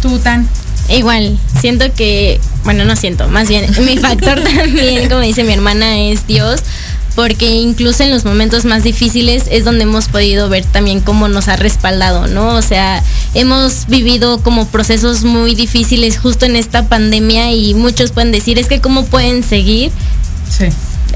Tú, 0.00 0.18
Tan. 0.20 0.48
Igual, 0.88 1.38
siento 1.60 1.92
que, 1.94 2.40
bueno, 2.64 2.84
no 2.84 2.96
siento, 2.96 3.28
más 3.28 3.48
bien, 3.48 3.66
mi 3.84 3.96
factor 3.98 4.40
también, 4.56 5.08
como 5.08 5.20
dice 5.20 5.44
mi 5.44 5.52
hermana, 5.52 5.98
es 5.98 6.26
Dios, 6.26 6.60
porque 7.14 7.46
incluso 7.46 8.02
en 8.02 8.10
los 8.10 8.24
momentos 8.24 8.64
más 8.64 8.82
difíciles 8.82 9.44
es 9.50 9.64
donde 9.64 9.84
hemos 9.84 10.08
podido 10.08 10.48
ver 10.48 10.64
también 10.64 11.00
cómo 11.00 11.28
nos 11.28 11.48
ha 11.48 11.56
respaldado, 11.56 12.26
¿no? 12.26 12.54
O 12.54 12.62
sea, 12.62 13.02
hemos 13.34 13.86
vivido 13.86 14.42
como 14.42 14.66
procesos 14.66 15.24
muy 15.24 15.54
difíciles 15.54 16.18
justo 16.18 16.46
en 16.46 16.56
esta 16.56 16.88
pandemia 16.88 17.52
y 17.52 17.74
muchos 17.74 18.12
pueden 18.12 18.32
decir, 18.32 18.58
es 18.58 18.66
que 18.66 18.80
cómo 18.80 19.04
pueden 19.06 19.42
seguir 19.42 19.92
Sí. 20.52 20.66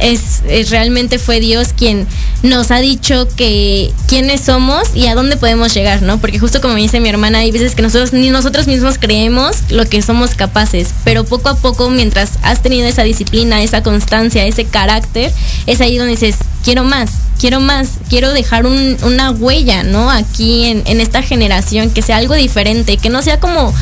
Es, 0.01 0.43
es 0.49 0.71
realmente 0.71 1.19
fue 1.19 1.41
Dios 1.41 1.69
quien 1.77 2.07
nos 2.43 2.71
ha 2.71 2.79
dicho 2.79 3.27
que 3.37 3.93
quiénes 4.07 4.43
somos 4.43 4.95
y 4.95 5.07
a 5.07 5.15
dónde 5.15 5.37
podemos 5.37 5.75
llegar, 5.75 6.03
¿no? 6.03 6.19
Porque 6.19 6.39
justo 6.39 6.61
como 6.61 6.75
dice 6.75 7.01
mi 7.01 7.09
hermana, 7.09 7.39
hay 7.39 7.51
veces 7.51 7.75
que 7.75 7.83
nosotros 7.83 8.13
ni 8.13 8.31
nosotros 8.31 8.67
mismos 8.67 8.99
creemos 8.99 9.57
lo 9.71 9.87
que 9.87 10.03
somos 10.03 10.35
capaces, 10.35 10.89
pero 11.05 11.25
poco 11.25 11.49
a 11.49 11.57
poco 11.57 11.91
mientras 11.91 12.33
has 12.43 12.63
tenido 12.63 12.87
esa 12.87 13.03
disciplina, 13.03 13.63
esa 13.63 13.83
constancia, 13.83 14.45
ese 14.47 14.65
carácter, 14.65 15.33
es 15.67 15.81
ahí 15.81 15.97
donde 15.97 16.13
dices, 16.13 16.37
quiero 16.65 16.85
más, 16.85 17.11
quiero 17.41 17.61
más, 17.61 17.89
quiero 18.09 18.33
dejar 18.33 18.67
un- 18.67 18.97
una 19.03 19.31
huella, 19.31 19.83
¿no? 19.83 20.11
Aquí 20.11 20.65
en 20.67 21.01
esta 21.01 21.23
generación, 21.23 21.91
que 21.91 22.03
sea 22.03 22.19
algo 22.19 22.35
diferente, 22.35 22.97
que 22.99 23.09
no 23.09 23.23
sea 23.23 23.41
como 23.41 23.75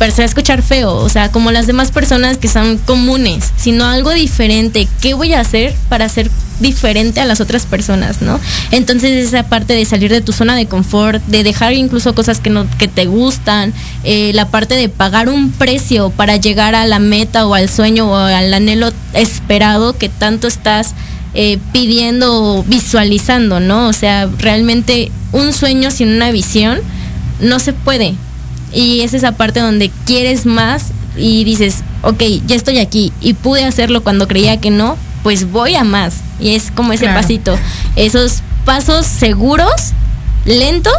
pero 0.00 0.12
se 0.12 0.22
va 0.22 0.24
a 0.24 0.28
escuchar 0.28 0.62
feo, 0.62 0.94
o 0.94 1.10
sea, 1.10 1.30
como 1.30 1.50
las 1.50 1.66
demás 1.66 1.90
personas 1.90 2.38
que 2.38 2.48
son 2.48 2.78
comunes, 2.78 3.52
sino 3.58 3.84
algo 3.84 4.14
diferente. 4.14 4.88
¿Qué 5.02 5.12
voy 5.12 5.34
a 5.34 5.40
hacer 5.40 5.74
para 5.90 6.08
ser 6.08 6.30
diferente 6.58 7.20
a 7.20 7.26
las 7.26 7.42
otras 7.42 7.66
personas, 7.66 8.22
no? 8.22 8.40
Entonces 8.70 9.26
esa 9.26 9.42
parte 9.42 9.74
de 9.74 9.84
salir 9.84 10.10
de 10.10 10.22
tu 10.22 10.32
zona 10.32 10.56
de 10.56 10.64
confort, 10.64 11.22
de 11.26 11.42
dejar 11.42 11.74
incluso 11.74 12.14
cosas 12.14 12.40
que 12.40 12.48
no 12.48 12.66
que 12.78 12.88
te 12.88 13.04
gustan, 13.04 13.74
eh, 14.02 14.32
la 14.32 14.48
parte 14.48 14.74
de 14.74 14.88
pagar 14.88 15.28
un 15.28 15.52
precio 15.52 16.08
para 16.08 16.36
llegar 16.36 16.74
a 16.74 16.86
la 16.86 16.98
meta 16.98 17.44
o 17.44 17.52
al 17.52 17.68
sueño 17.68 18.10
o 18.10 18.16
al 18.16 18.54
anhelo 18.54 18.94
esperado 19.12 19.98
que 19.98 20.08
tanto 20.08 20.48
estás 20.48 20.94
eh, 21.34 21.58
pidiendo 21.74 22.42
o 22.42 22.62
visualizando, 22.62 23.60
¿no? 23.60 23.88
O 23.88 23.92
sea, 23.92 24.30
realmente 24.38 25.12
un 25.32 25.52
sueño 25.52 25.90
sin 25.90 26.08
una 26.08 26.30
visión 26.30 26.78
no 27.42 27.58
se 27.58 27.74
puede. 27.74 28.14
Y 28.72 29.00
es 29.00 29.14
esa 29.14 29.32
parte 29.32 29.60
donde 29.60 29.90
quieres 30.06 30.46
más 30.46 30.86
y 31.16 31.44
dices, 31.44 31.78
ok, 32.02 32.22
ya 32.46 32.56
estoy 32.56 32.78
aquí 32.78 33.12
y 33.20 33.34
pude 33.34 33.64
hacerlo 33.64 34.02
cuando 34.02 34.28
creía 34.28 34.60
que 34.60 34.70
no, 34.70 34.96
pues 35.22 35.50
voy 35.50 35.74
a 35.74 35.84
más. 35.84 36.14
Y 36.38 36.54
es 36.54 36.70
como 36.70 36.92
ese 36.92 37.04
Claro. 37.04 37.20
pasito. 37.20 37.58
Esos 37.96 38.42
pasos 38.64 39.06
seguros, 39.06 39.72
lentos, 40.44 40.94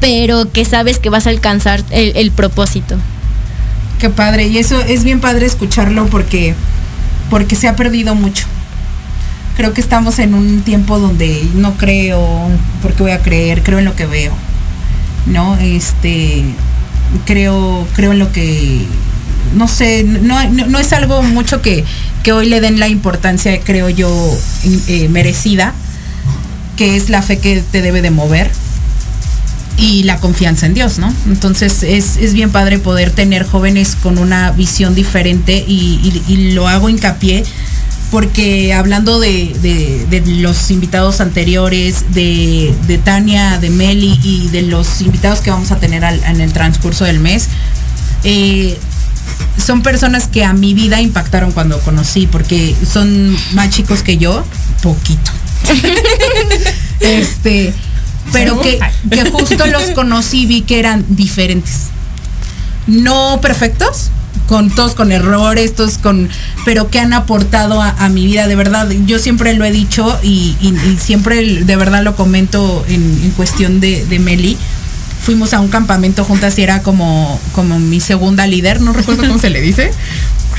pero 0.00 0.50
que 0.52 0.64
sabes 0.64 0.98
que 0.98 1.10
vas 1.10 1.26
a 1.26 1.30
alcanzar 1.30 1.82
el, 1.90 2.12
el 2.16 2.30
propósito. 2.30 2.96
Qué 3.98 4.10
padre. 4.10 4.46
Y 4.48 4.58
eso 4.58 4.80
es 4.80 5.04
bien 5.04 5.20
padre 5.20 5.46
escucharlo 5.46 6.06
porque, 6.06 6.54
porque 7.30 7.54
se 7.56 7.68
ha 7.68 7.76
perdido 7.76 8.14
mucho. 8.14 8.46
Creo 9.56 9.74
que 9.74 9.80
estamos 9.80 10.18
en 10.18 10.34
un 10.34 10.62
tiempo 10.62 10.98
donde 10.98 11.46
no 11.54 11.74
creo, 11.76 12.48
porque 12.80 13.02
voy 13.02 13.12
a 13.12 13.18
creer, 13.20 13.62
creo 13.62 13.78
en 13.78 13.84
lo 13.84 13.94
que 13.94 14.06
veo. 14.06 14.32
¿No? 15.26 15.56
Este 15.56 16.44
creo, 17.26 17.86
creo 17.94 18.12
en 18.12 18.18
lo 18.18 18.32
que 18.32 18.86
no 19.54 19.68
sé, 19.68 20.04
no, 20.04 20.42
no, 20.50 20.78
es 20.78 20.92
algo 20.92 21.22
mucho 21.22 21.60
que, 21.60 21.84
que 22.22 22.32
hoy 22.32 22.48
le 22.48 22.60
den 22.60 22.80
la 22.80 22.88
importancia, 22.88 23.60
creo 23.60 23.90
yo, 23.90 24.10
eh, 24.88 25.08
merecida, 25.08 25.74
que 26.76 26.96
es 26.96 27.10
la 27.10 27.20
fe 27.22 27.38
que 27.38 27.62
te 27.70 27.82
debe 27.82 28.00
de 28.00 28.10
mover 28.10 28.50
y 29.76 30.04
la 30.04 30.18
confianza 30.18 30.66
en 30.66 30.74
Dios, 30.74 30.98
¿no? 30.98 31.12
Entonces 31.26 31.82
es, 31.82 32.16
es 32.16 32.32
bien 32.32 32.50
padre 32.50 32.78
poder 32.78 33.10
tener 33.10 33.44
jóvenes 33.44 33.96
con 33.96 34.18
una 34.18 34.52
visión 34.52 34.94
diferente 34.94 35.64
y 35.66 36.52
lo 36.54 36.68
hago 36.68 36.88
hincapié 36.88 37.44
porque 38.12 38.74
hablando 38.74 39.18
de, 39.18 39.56
de- 39.62 40.06
de 40.08 40.20
los 40.36 40.70
invitados 40.70 41.20
anteriores, 41.22 42.12
de, 42.12 42.72
de 42.86 42.98
Tania, 42.98 43.58
de 43.58 43.70
Meli 43.70 44.20
y 44.22 44.48
de 44.50 44.62
los 44.62 45.00
invitados 45.00 45.40
que 45.40 45.50
vamos 45.50 45.72
a 45.72 45.76
tener 45.80 46.04
al- 46.04 46.22
en 46.22 46.42
el 46.42 46.52
transcurso 46.52 47.04
del 47.06 47.18
mes, 47.20 47.48
eh, 48.22 48.78
son 49.56 49.82
personas 49.82 50.28
que 50.28 50.44
a 50.44 50.52
mi 50.52 50.74
vida 50.74 51.00
impactaron 51.00 51.52
cuando 51.52 51.80
conocí, 51.80 52.26
porque 52.26 52.76
son 52.90 53.34
más 53.54 53.70
chicos 53.70 54.02
que 54.02 54.18
yo, 54.18 54.44
poquito. 54.82 55.30
este, 57.00 57.72
pero 58.32 58.60
que, 58.60 58.78
que 59.10 59.30
justo 59.30 59.66
los 59.66 59.84
conocí, 59.94 60.44
vi 60.46 60.60
que 60.62 60.78
eran 60.78 61.04
diferentes. 61.08 61.84
No 62.86 63.40
perfectos, 63.40 64.10
con 64.52 64.68
todos 64.70 64.94
con 64.94 65.12
errores, 65.12 65.74
todos 65.74 65.96
con, 65.96 66.28
pero 66.66 66.90
que 66.90 67.00
han 67.00 67.14
aportado 67.14 67.80
a, 67.80 67.88
a 67.88 68.10
mi 68.10 68.26
vida, 68.26 68.46
de 68.46 68.54
verdad. 68.54 68.86
Yo 69.06 69.18
siempre 69.18 69.54
lo 69.54 69.64
he 69.64 69.70
dicho 69.72 70.18
y, 70.22 70.54
y- 70.60 70.68
y 70.90 70.98
siempre 71.00 71.64
de 71.64 71.76
verdad 71.76 72.02
lo 72.04 72.14
comento 72.16 72.84
en, 72.86 73.02
en 73.24 73.30
cuestión 73.30 73.80
de, 73.80 74.04
de 74.04 74.18
Meli. 74.18 74.58
Fuimos 75.24 75.54
a 75.54 75.60
un 75.60 75.68
campamento 75.68 76.22
juntas 76.24 76.58
y 76.58 76.62
era 76.64 76.82
como, 76.82 77.40
como 77.52 77.78
mi 77.78 77.98
segunda 78.00 78.46
líder, 78.46 78.82
no 78.82 78.92
recuerdo 78.92 79.22
cómo 79.26 79.38
se 79.38 79.48
le 79.48 79.62
dice. 79.62 79.90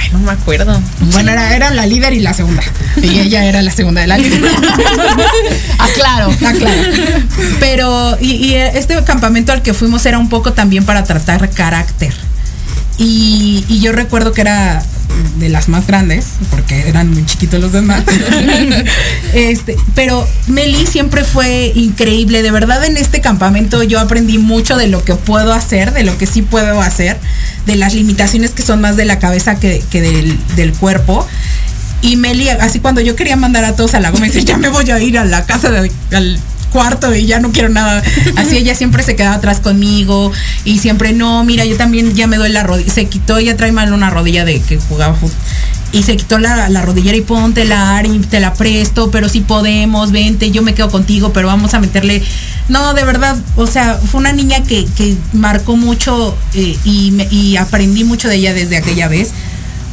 Ay, 0.01 0.09
no 0.11 0.17
me 0.19 0.31
acuerdo. 0.31 0.81
Bueno, 1.11 1.31
era, 1.31 1.55
era 1.55 1.69
la 1.69 1.85
líder 1.85 2.13
y 2.13 2.19
la 2.19 2.33
segunda. 2.33 2.63
Y 2.99 3.19
ella 3.19 3.45
era 3.45 3.61
la 3.61 3.69
segunda 3.71 4.01
de 4.01 4.07
la 4.07 4.17
líder. 4.17 4.41
Aclaro. 5.77 6.31
Aclaro. 6.31 6.81
Pero, 7.59 8.17
y, 8.19 8.31
y 8.31 8.53
este 8.55 8.95
campamento 9.03 9.51
al 9.51 9.61
que 9.61 9.73
fuimos 9.75 10.03
era 10.07 10.17
un 10.17 10.29
poco 10.29 10.53
también 10.53 10.83
para 10.85 11.03
tratar 11.03 11.47
carácter. 11.51 12.13
Y, 12.97 13.65
y 13.67 13.79
yo 13.79 13.91
recuerdo 13.91 14.31
que 14.33 14.41
era 14.41 14.83
de 15.37 15.49
las 15.49 15.67
más 15.69 15.85
grandes, 15.87 16.25
porque 16.51 16.87
eran 16.87 17.11
muy 17.11 17.25
chiquitos 17.25 17.59
los 17.59 17.71
demás. 17.71 18.03
este, 19.33 19.75
pero 19.95 20.27
Meli 20.47 20.85
siempre 20.85 21.23
fue 21.23 21.71
increíble. 21.75 22.41
De 22.41 22.51
verdad, 22.51 22.83
en 22.85 22.97
este 22.97 23.21
campamento 23.21 23.83
yo 23.83 23.99
aprendí 23.99 24.37
mucho 24.37 24.75
de 24.77 24.87
lo 24.87 25.03
que 25.03 25.15
puedo 25.15 25.53
hacer, 25.53 25.93
de 25.93 26.03
lo 26.03 26.17
que 26.17 26.25
sí 26.25 26.41
puedo 26.41 26.81
hacer, 26.81 27.19
de 27.65 27.75
las 27.75 27.93
limitaciones 27.93 28.51
que 28.51 28.63
son 28.63 28.81
más 28.81 28.95
de 28.95 29.05
la 29.05 29.19
cabeza 29.19 29.55
que, 29.55 29.83
que 29.89 30.01
del, 30.01 30.37
del 30.55 30.73
cuerpo. 30.73 31.27
Y 32.01 32.17
Meli, 32.17 32.49
así 32.49 32.79
cuando 32.79 32.99
yo 33.01 33.15
quería 33.15 33.35
mandar 33.37 33.63
a 33.65 33.75
todos 33.75 33.93
a 33.93 33.99
la 33.99 34.09
goma, 34.11 34.25
dice, 34.25 34.43
ya 34.43 34.57
me 34.57 34.67
voy 34.69 34.89
a 34.91 34.99
ir 34.99 35.17
a 35.17 35.25
la 35.25 35.45
casa, 35.45 35.69
de- 35.71 35.91
al 36.11 36.39
cuarto 36.73 37.15
y 37.15 37.25
ya 37.25 37.39
no 37.39 37.51
quiero 37.51 37.69
nada. 37.69 38.03
Así 38.35 38.57
ella 38.57 38.75
siempre 38.75 39.03
se 39.03 39.15
quedaba 39.15 39.35
atrás 39.35 39.61
conmigo 39.61 40.31
y 40.65 40.79
siempre, 40.79 41.13
no, 41.13 41.45
mira, 41.45 41.63
yo 41.63 41.77
también 41.77 42.13
ya 42.15 42.27
me 42.27 42.37
doy 42.37 42.49
la 42.49 42.63
rodilla. 42.63 42.91
Se 42.91 43.05
quitó, 43.05 43.37
ella 43.37 43.55
trae 43.55 43.71
mal 43.71 43.93
una 43.93 44.09
rodilla 44.09 44.43
de 44.43 44.59
que 44.59 44.77
jugaba 44.77 45.13
fútbol. 45.13 45.37
Y 45.93 46.01
se 46.01 46.17
quitó 46.17 46.39
la, 46.39 46.69
la 46.69 46.81
rodillera 46.81 47.15
y 47.15 47.21
ponte 47.21 47.65
la 47.65 47.97
Ari, 47.97 48.17
te 48.27 48.39
la 48.39 48.55
presto, 48.55 49.11
pero 49.11 49.29
si 49.29 49.41
podemos, 49.41 50.11
vente, 50.11 50.49
yo 50.49 50.63
me 50.63 50.73
quedo 50.73 50.89
contigo, 50.89 51.31
pero 51.31 51.47
vamos 51.47 51.75
a 51.75 51.79
meterle. 51.79 52.23
No, 52.67 52.95
de 52.95 53.03
verdad, 53.03 53.37
o 53.55 53.67
sea, 53.67 53.99
fue 53.99 54.19
una 54.19 54.33
niña 54.33 54.63
que, 54.63 54.85
que 54.97 55.15
marcó 55.33 55.77
mucho 55.77 56.35
eh, 56.55 56.75
y, 56.83 57.13
y 57.29 57.57
aprendí 57.57 58.03
mucho 58.03 58.27
de 58.27 58.37
ella 58.37 58.55
desde 58.55 58.77
aquella 58.77 59.07
vez 59.07 59.33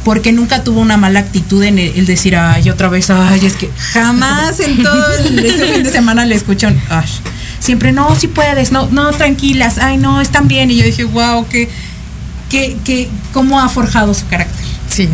porque 0.03 0.31
nunca 0.31 0.63
tuvo 0.63 0.79
una 0.81 0.97
mala 0.97 1.19
actitud 1.19 1.63
en 1.63 1.77
el, 1.77 2.05
decir, 2.05 2.35
ay, 2.35 2.69
otra 2.69 2.89
vez, 2.89 3.09
ay, 3.09 3.45
es 3.45 3.55
que 3.55 3.69
jamás 3.93 4.59
en 4.59 4.81
todo 4.81 5.13
ese 5.13 5.73
fin 5.73 5.83
de 5.83 5.91
semana 5.91 6.25
le 6.25 6.35
escuchan, 6.35 6.79
ay, 6.89 7.05
siempre, 7.59 7.91
no, 7.91 8.15
si 8.15 8.27
puedes, 8.27 8.71
no, 8.71 8.87
no, 8.87 9.11
tranquilas, 9.11 9.77
ay, 9.77 9.97
no, 9.97 10.21
están 10.21 10.47
bien. 10.47 10.71
Y 10.71 10.77
yo 10.77 10.85
dije, 10.85 11.03
wow, 11.03 11.47
que, 11.47 11.69
que, 12.49 12.77
que, 12.83 13.09
cómo 13.33 13.59
ha 13.59 13.69
forjado 13.69 14.13
su 14.13 14.27
carácter. 14.27 14.70
Sí. 14.91 15.07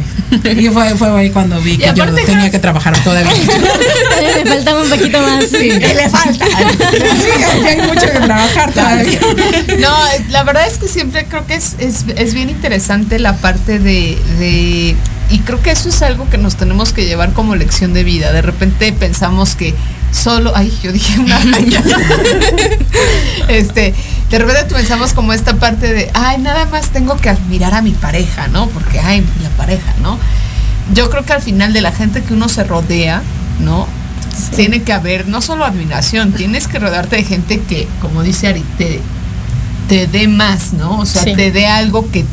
Y 0.57 0.67
fue, 0.69 0.95
fue 0.95 1.09
ahí 1.19 1.29
cuando 1.29 1.61
vi 1.61 1.77
que 1.77 1.91
yo 1.95 2.05
tenía 2.13 2.49
que 2.49 2.59
trabajar 2.59 2.97
todavía. 3.03 3.31
Me 4.43 4.49
faltaba 4.49 4.81
un 4.81 4.89
poquito 4.89 5.21
más. 5.21 5.45
Sí, 5.45 5.69
le 5.71 6.09
falta. 6.09 6.45
Sí, 6.45 7.65
hay 7.67 7.81
mucho 7.87 8.01
que 8.11 8.19
trabajar 8.19 8.73
todavía. 8.73 9.19
No, 9.79 9.95
la 10.29 10.43
verdad 10.43 10.65
es 10.67 10.77
que 10.79 10.87
siempre 10.87 11.25
creo 11.25 11.45
que 11.45 11.53
es, 11.55 11.75
es, 11.79 12.05
es 12.15 12.33
bien 12.33 12.49
interesante 12.49 13.19
la 13.19 13.37
parte 13.37 13.77
de, 13.79 14.17
de- 14.39 14.95
Y 15.29 15.39
creo 15.45 15.61
que 15.61 15.71
eso 15.71 15.89
es 15.89 16.01
algo 16.01 16.27
que 16.29 16.37
nos 16.37 16.55
tenemos 16.55 16.91
que 16.93 17.05
llevar 17.05 17.33
como 17.33 17.55
lección 17.55 17.93
de 17.93 18.03
vida. 18.03 18.33
De 18.33 18.41
repente 18.41 18.91
pensamos 18.93 19.55
que 19.55 19.75
solo... 20.11 20.53
Ay, 20.55 20.75
yo 20.81 20.91
dije 20.91 21.19
una 21.19 21.37
araña. 21.37 21.83
este, 23.47 23.93
de 24.29 24.39
repente 24.39 24.65
pensamos 24.75 25.13
como 25.13 25.31
esta 25.33 25.53
parte 25.55 25.93
de, 25.93 26.11
ay, 26.13 26.37
nada 26.39 26.65
más 26.65 26.89
tengo 26.89 27.15
que 27.17 27.29
admirar 27.29 27.73
a 27.73 27.81
mi 27.81 27.91
pareja, 27.91 28.47
¿no? 28.49 28.67
Porque, 28.67 28.99
ay, 28.99 29.23
la 29.41 29.49
pareja, 29.51 29.93
¿no? 30.01 30.19
Yo 30.93 31.09
creo 31.09 31.23
que 31.23 31.33
al 31.33 31.41
final 31.41 31.73
de 31.73 31.81
la 31.81 31.91
gente 31.91 32.23
que 32.23 32.33
uno 32.33 32.49
se 32.49 32.63
rodea, 32.63 33.21
¿no? 33.61 33.87
Tiene 34.55 34.83
que 34.83 34.93
haber 34.93 35.27
no 35.27 35.41
solo 35.41 35.65
admiración, 35.65 36.31
tienes 36.33 36.67
que 36.67 36.77
rodearte 36.79 37.15
de 37.15 37.23
gente 37.23 37.61
que, 37.61 37.87
como 38.01 38.21
dice 38.21 38.47
Ari, 38.47 38.63
te, 38.77 39.01
te 39.89 40.07
dé 40.07 40.27
más, 40.27 40.73
¿no? 40.73 40.99
O 40.99 41.05
sea, 41.05 41.23
Sí. 41.23 41.33
te 41.33 41.51
dé 41.51 41.65
algo 41.67 42.09
que, 42.11 42.25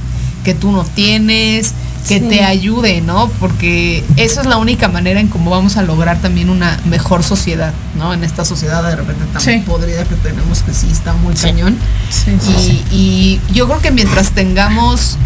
que 0.44 0.52
tú 0.54 0.70
no 0.72 0.84
tienes, 0.84 1.72
que 2.08 2.18
Sí. 2.20 2.28
te 2.28 2.44
ayude, 2.44 3.00
¿no? 3.00 3.28
Porque 3.40 4.04
eso 4.16 4.40
es 4.40 4.46
la 4.46 4.58
única 4.58 4.88
manera 4.88 5.20
en 5.20 5.28
cómo 5.28 5.50
vamos 5.50 5.76
a 5.76 5.82
lograr 5.82 6.18
también 6.20 6.50
una 6.50 6.78
mejor 6.84 7.22
sociedad, 7.22 7.72
¿no? 7.96 8.12
En 8.12 8.24
esta 8.24 8.44
sociedad 8.44 8.82
de 8.82 8.96
repente 8.96 9.24
tan 9.32 9.40
Sí. 9.42 9.62
podrida 9.66 10.04
que 10.04 10.14
tenemos 10.16 10.62
que 10.62 10.74
sí 10.74 10.88
está 10.90 11.14
muy 11.14 11.34
Sí. 11.36 11.44
cañón. 11.44 11.76
Y, 12.48 12.94
y 12.94 13.40
yo 13.52 13.66
creo 13.66 13.80
que 13.80 13.90
mientras 13.90 14.30
tengamos 14.32 15.16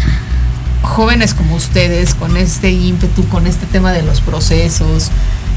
jóvenes 0.81 1.33
como 1.33 1.55
ustedes, 1.55 2.15
con 2.15 2.37
este 2.37 2.71
ímpetu, 2.71 3.27
con 3.27 3.47
este 3.47 3.65
tema 3.65 3.91
de 3.91 4.01
los 4.03 4.21
procesos, 4.21 5.09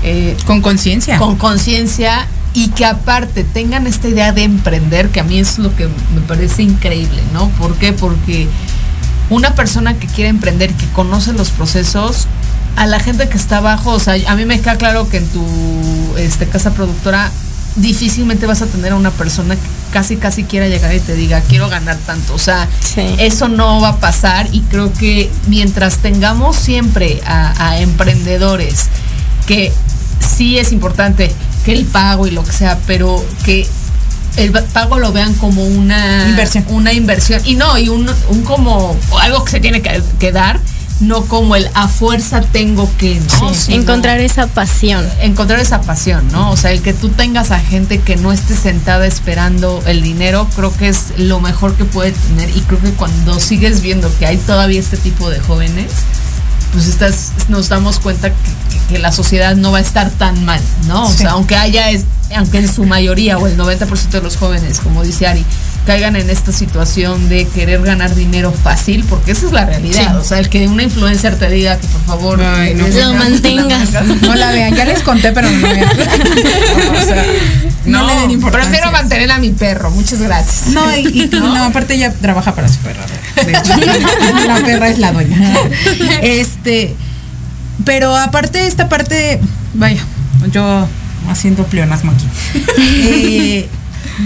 eh, 0.03 0.37
Con 0.47 0.61
conciencia. 0.61 1.19
con 1.19 1.37
conciencia 1.37 2.27
y 2.55 2.69
que 2.71 2.85
aparte 2.85 3.45
tengan 3.45 3.87
esta 3.87 4.09
idea 4.09 4.33
de 4.33 4.43
emprender, 4.43 5.09
que 5.11 5.21
a 5.21 5.23
mí 5.25 5.39
es 5.39 5.59
lo 5.59 5.75
que 5.77 5.87
me 5.87 6.21
parece 6.27 6.63
increíble, 6.65 7.23
¿no? 7.33 7.49
¿Por 7.51 7.77
qué? 7.77 7.93
Porque 7.93 8.49
una 9.31 9.55
persona 9.55 9.95
que 9.95 10.07
quiere 10.07 10.29
emprender, 10.31 10.73
que 10.75 10.87
conoce 10.89 11.33
los 11.33 11.51
procesos, 11.51 12.27
a 12.77 12.87
la 12.87 13.01
gente 13.01 13.29
que 13.29 13.37
está 13.37 13.59
abajo, 13.59 13.91
o 13.91 14.01
sea, 14.01 14.15
a 14.27 14.35
mí 14.37 14.45
me 14.47 14.61
queda 14.61 14.77
claro 14.77 15.09
que 15.09 15.19
en 15.19 15.29
tu 15.29 15.45
este, 16.17 16.47
casa 16.47 16.73
productora 16.73 17.31
difícilmente 17.77 18.47
vas 18.47 18.61
a 18.63 18.67
tener 18.67 18.93
a 18.93 18.97
una 18.97 19.11
persona 19.11 19.55
que 19.55 19.61
casi 19.93 20.17
casi 20.17 20.45
quiera 20.45 20.69
llegar 20.69 20.95
y 20.95 21.01
te 21.01 21.15
diga 21.15 21.41
quiero 21.41 21.71
ganar 21.71 21.97
tanto 22.05 22.35
o 22.35 22.39
sea 22.39 22.69
Sí. 22.81 23.01
eso 23.19 23.49
no 23.49 23.81
va 23.81 23.89
a 23.89 23.97
pasar 23.97 24.47
y 24.53 24.61
creo 24.61 24.93
que 24.93 25.31
mientras 25.49 25.99
tengamos 25.99 26.57
siempre 26.57 27.23
a, 27.27 27.69
a 27.69 27.79
emprendedores 27.79 28.89
que 29.47 29.73
sí 30.21 30.59
es 30.59 30.73
importante 30.73 31.33
que 31.65 31.73
el 31.73 31.85
pago 31.87 32.27
y 32.27 32.31
lo 32.31 32.43
que 32.45 32.53
sea, 32.53 32.79
pero 32.87 33.25
que 33.45 33.67
el 34.37 34.51
pago 34.53 34.99
lo 34.99 35.13
vean 35.13 35.35
como 35.35 35.65
una 35.65 36.29
Inversión. 36.29 36.65
una 36.69 36.93
inversión. 36.93 37.41
Y 37.45 37.55
no 37.55 37.77
y 37.79 37.89
un, 37.89 38.11
un 38.29 38.43
como 38.43 38.97
algo 39.21 39.45
que 39.45 39.51
se 39.53 39.61
tiene 39.61 39.83
que, 39.83 40.03
que 40.19 40.33
dar 40.33 40.59
no 41.01 41.23
como 41.25 41.57
el 41.57 41.69
a 41.75 41.89
fuerza 41.89 42.43
tengo 42.43 42.89
que 42.97 43.19
no 43.19 43.53
Sí, 43.53 43.61
Sino 43.73 43.83
encontrar 43.83 44.21
esa 44.21 44.47
pasión. 44.47 45.05
encontrar 45.21 45.59
esa 45.59 45.81
pasión 45.81 46.29
no 46.31 46.53
o 46.53 46.57
sea 46.57 46.71
el 46.71 46.81
que 46.81 46.93
tú 46.93 47.09
tengas 47.09 47.51
a 47.51 47.59
gente 47.59 47.99
que 47.99 48.15
no 48.15 48.31
esté 48.31 48.55
sentada 48.55 49.05
esperando 49.07 49.83
el 49.87 50.01
dinero 50.01 50.47
creo 50.55 50.73
que 50.77 50.89
es 50.89 51.07
lo 51.17 51.41
mejor 51.41 51.75
que 51.75 51.85
puede 51.85 52.13
tener. 52.13 52.51
Y 52.57 52.61
creo 52.61 52.81
que 52.81 52.91
cuando 52.93 53.41
sigues 53.41 53.81
viendo 53.83 54.17
que 54.19 54.27
hay 54.27 54.37
todavía 54.37 54.79
este 54.79 54.97
tipo 54.97 55.29
de 55.29 55.41
jóvenes 55.41 55.91
pues 56.73 56.87
estás, 56.87 57.33
nos 57.49 57.69
damos 57.69 57.99
cuenta 58.01 58.31
que, 58.31 58.37
que- 58.71 58.95
que 58.95 58.99
la 58.99 59.13
sociedad 59.13 59.55
no 59.57 59.73
va 59.73 59.79
a 59.79 59.81
estar 59.83 60.11
tan 60.11 60.45
mal, 60.45 60.61
¿no? 60.87 61.05
O 61.07 61.11
Sí. 61.11 61.19
sea, 61.19 61.33
aunque 61.33 61.57
haya, 61.57 61.91
es- 61.91 62.05
aunque 62.35 62.59
en 62.59 62.73
su 62.73 62.85
mayoría 62.85 63.39
o 63.39 63.47
el 63.47 63.57
90% 63.57 64.19
de 64.19 64.23
los 64.23 64.37
jóvenes, 64.37 64.81
como 64.81 65.03
dice 65.05 65.27
Ari, 65.27 65.45
caigan 65.87 66.15
en 66.17 66.31
esta 66.31 66.53
situación 66.53 67.29
de 67.29 67.47
querer 67.47 67.83
ganar 67.83 68.15
dinero 68.15 68.53
fácil, 68.53 69.05
porque 69.09 69.33
esa 69.33 69.47
es 69.47 69.53
la 69.53 69.65
realidad. 69.65 70.13
Sí. 70.13 70.17
O 70.17 70.25
sea, 70.25 70.39
el 70.39 70.49
que 70.49 70.67
una 70.69 70.85
influencer 70.85 71.37
te 71.39 71.49
diga 71.51 71.79
que 71.79 71.87
por 71.89 72.01
favor 72.03 72.41
Ay, 72.43 72.75
no. 72.75 72.87
Lo 72.87 73.15
mantengas. 73.15 73.91
No 74.23 74.35
la 74.35 74.53
vean, 74.53 74.75
ya 74.75 74.85
les 74.85 75.03
conté, 75.03 75.33
pero 75.33 75.51
no 75.51 75.61
vean. 75.69 75.89
O 75.91 77.05
sea, 77.05 77.25
no, 77.85 78.07
le 78.07 78.15
den 78.21 78.31
importancia. 78.31 78.71
Prefiero 78.71 78.93
mantener 78.93 79.31
a 79.33 79.39
mi 79.39 79.51
perro, 79.51 79.91
muchas 79.91 80.21
gracias. 80.21 80.69
No, 80.69 80.97
y, 80.97 81.01
y- 81.25 81.31
no, 81.33 81.65
aparte 81.65 81.95
ella 81.95 82.13
trabaja 82.13 82.55
para 82.55 82.69
su 82.69 82.79
perra. 82.79 83.05
De 83.45 83.51
hecho, 83.51 83.73
la 84.47 84.57
perra 84.65 84.89
es 84.89 84.99
la 84.99 85.13
dueña. 85.13 85.53
Este, 86.23 86.95
pero 87.85 88.17
aparte 88.17 88.67
esta 88.67 88.89
parte, 88.89 89.41
vaya, 89.75 90.01
yo 90.53 90.87
haciendo 91.29 91.65
pleonasmo 91.65 92.13
aquí. 92.13 92.27
Eh, 92.79 93.69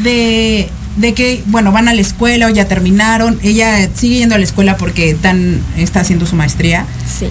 de, 0.02 0.68
de 0.96 1.14
que, 1.14 1.42
bueno, 1.46 1.72
van 1.72 1.88
a 1.88 1.94
la 1.94 2.00
escuela 2.00 2.46
o 2.46 2.50
ya 2.50 2.66
terminaron. 2.66 3.38
Ella 3.42 3.88
sigue 3.94 4.18
yendo 4.18 4.34
a 4.34 4.38
la 4.38 4.44
escuela 4.44 4.76
porque 4.76 5.14
tan 5.14 5.60
está 5.76 6.00
haciendo 6.00 6.26
su 6.26 6.36
maestría. 6.36 6.86
Sí. 7.06 7.28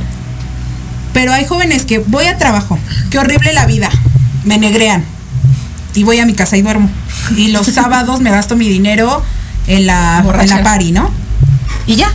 Pero 1.13 1.34
hay 1.34 1.45
jóvenes 1.45 1.86
que 1.86 1.99
voy 1.99 2.26
a 2.26 2.38
trabajo, 2.38 2.78
qué 3.09 3.20
horrible 3.20 3.53
la 3.53 3.66
vida, 3.66 3.89
me 4.43 4.57
negrean 4.57 5.03
y 5.93 6.03
voy 6.03 6.20
a 6.20 6.26
mi 6.26 6.34
casa 6.34 6.57
y 6.57 6.61
duermo. 6.61 6.89
Y 7.36 7.49
los 7.49 7.68
sábados 7.74 8.22
me 8.22 8.32
gasto 8.32 8.55
mi 8.55 8.68
dinero 8.68 9.24
en 9.68 9.88
la, 9.88 10.24
en 10.41 10.49
la 10.49 10.63
party, 10.63 10.91
¿no? 10.91 11.09
Y 11.88 11.95
ya. 11.95 12.13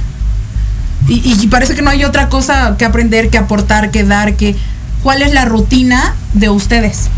Y, 1.09 1.38
y 1.40 1.46
parece 1.48 1.74
que 1.74 1.82
no 1.82 1.90
hay 1.90 2.05
otra 2.05 2.28
cosa 2.28 2.76
que 2.78 2.84
aprender, 2.84 3.30
que 3.30 3.38
aportar, 3.38 3.90
que 3.90 4.05
dar, 4.05 4.36
que... 4.36 4.55
¿Cuál 5.03 5.22
es 5.22 5.32
la 5.32 5.46
rutina 5.46 6.14
de 6.34 6.51
ustedes? 6.51 7.09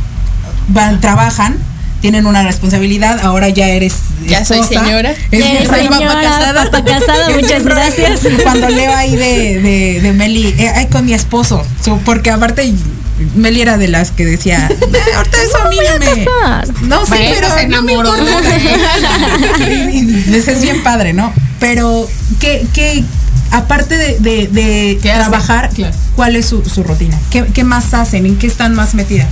Van, 0.69 1.01
trabajan, 1.01 1.57
tienen 2.03 2.27
una 2.27 2.43
responsabilidad, 2.43 3.21
ahora 3.23 3.49
ya 3.49 3.69
eres 3.69 3.95
Ya 4.27 4.45
soy 4.45 4.63
señora. 4.65 5.15
Es 5.31 5.39
Ya 5.41 5.53
eres 5.53 5.69
papá 5.69 6.21
casada. 6.23 6.65
papá 6.71 6.85
casada, 6.85 7.31
muchas 7.41 7.65
gracias. 7.65 8.21
Cuando 8.43 8.69
leo 8.69 8.95
ahí 8.95 9.17
de, 9.17 9.61
de, 9.61 10.01
de 10.03 10.13
Meli, 10.13 10.49
eh, 10.59 10.71
ay, 10.75 10.89
con 10.89 11.07
mi 11.07 11.15
esposo, 11.15 11.65
porque 12.05 12.31
aparte 12.31 12.75
Meli 13.37 13.61
era 13.63 13.79
de 13.79 13.87
las 13.89 14.11
que 14.11 14.25
decía, 14.25 14.69
"Eh, 14.69 14.99
ahorita 15.17 15.37
eso 15.43 15.57
a 15.65 15.69
mí 15.71 15.77
no 15.77 15.99
me... 16.05 16.89
No, 16.89 17.07
sí, 17.07 17.13
pero 17.33 17.55
se 17.55 17.63
enamoró. 17.63 18.17
importa. 18.19 18.51
y, 19.71 20.25
y 20.29 20.35
ese 20.35 20.53
es 20.53 20.61
bien 20.63 20.83
padre, 20.83 21.13
¿no? 21.13 21.33
Pero, 21.61 22.09
¿qué, 22.41 22.67
qué 22.75 23.05
aparte 23.53 23.97
de, 23.97 24.19
de- 24.19 24.49
de 24.49 24.99
trabajar, 25.03 25.71
Claro. 25.73 25.95
cuál 26.17 26.35
es 26.37 26.47
su, 26.47 26.65
su 26.65 26.83
rutina? 26.83 27.19
¿Qué, 27.31 27.45
¿Qué 27.55 27.63
más 27.65 27.95
hacen? 27.95 28.27
¿En 28.27 28.37
qué 28.39 28.47
están 28.49 28.75
más 28.75 28.95
metidas? 28.95 29.29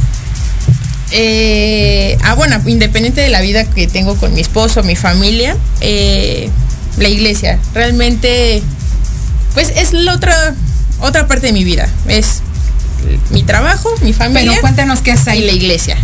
Eh, 1.13 2.17
ah, 2.23 2.35
bueno, 2.35 2.61
independiente 2.67 3.21
de 3.21 3.29
la 3.29 3.41
vida 3.41 3.65
que 3.65 3.87
tengo 3.87 4.17
con 4.17 4.33
mi 4.35 4.41
esposo, 4.41 4.83
mi 4.83 4.97
familia, 4.97 5.57
eh, 5.81 6.49
la 6.99 7.09
iglesia, 7.09 7.59
realmente, 7.75 8.63
pues 9.55 9.73
es 9.77 9.93
la 9.93 10.15
otra, 10.15 10.55
otra 11.01 11.27
parte 11.27 11.49
de 11.49 11.53
mi 11.53 11.65
vida. 11.65 11.89
Es 12.07 12.43
mi 13.31 13.43
trabajo, 13.43 13.93
mi 14.03 14.13
familia 14.13 14.51
Pero 14.53 14.61
cuéntanos 14.61 15.01
qué 15.01 15.13
es 15.13 15.23
y 15.23 15.25
la 15.25 15.33
ahí. 15.33 15.57
iglesia. 15.57 15.97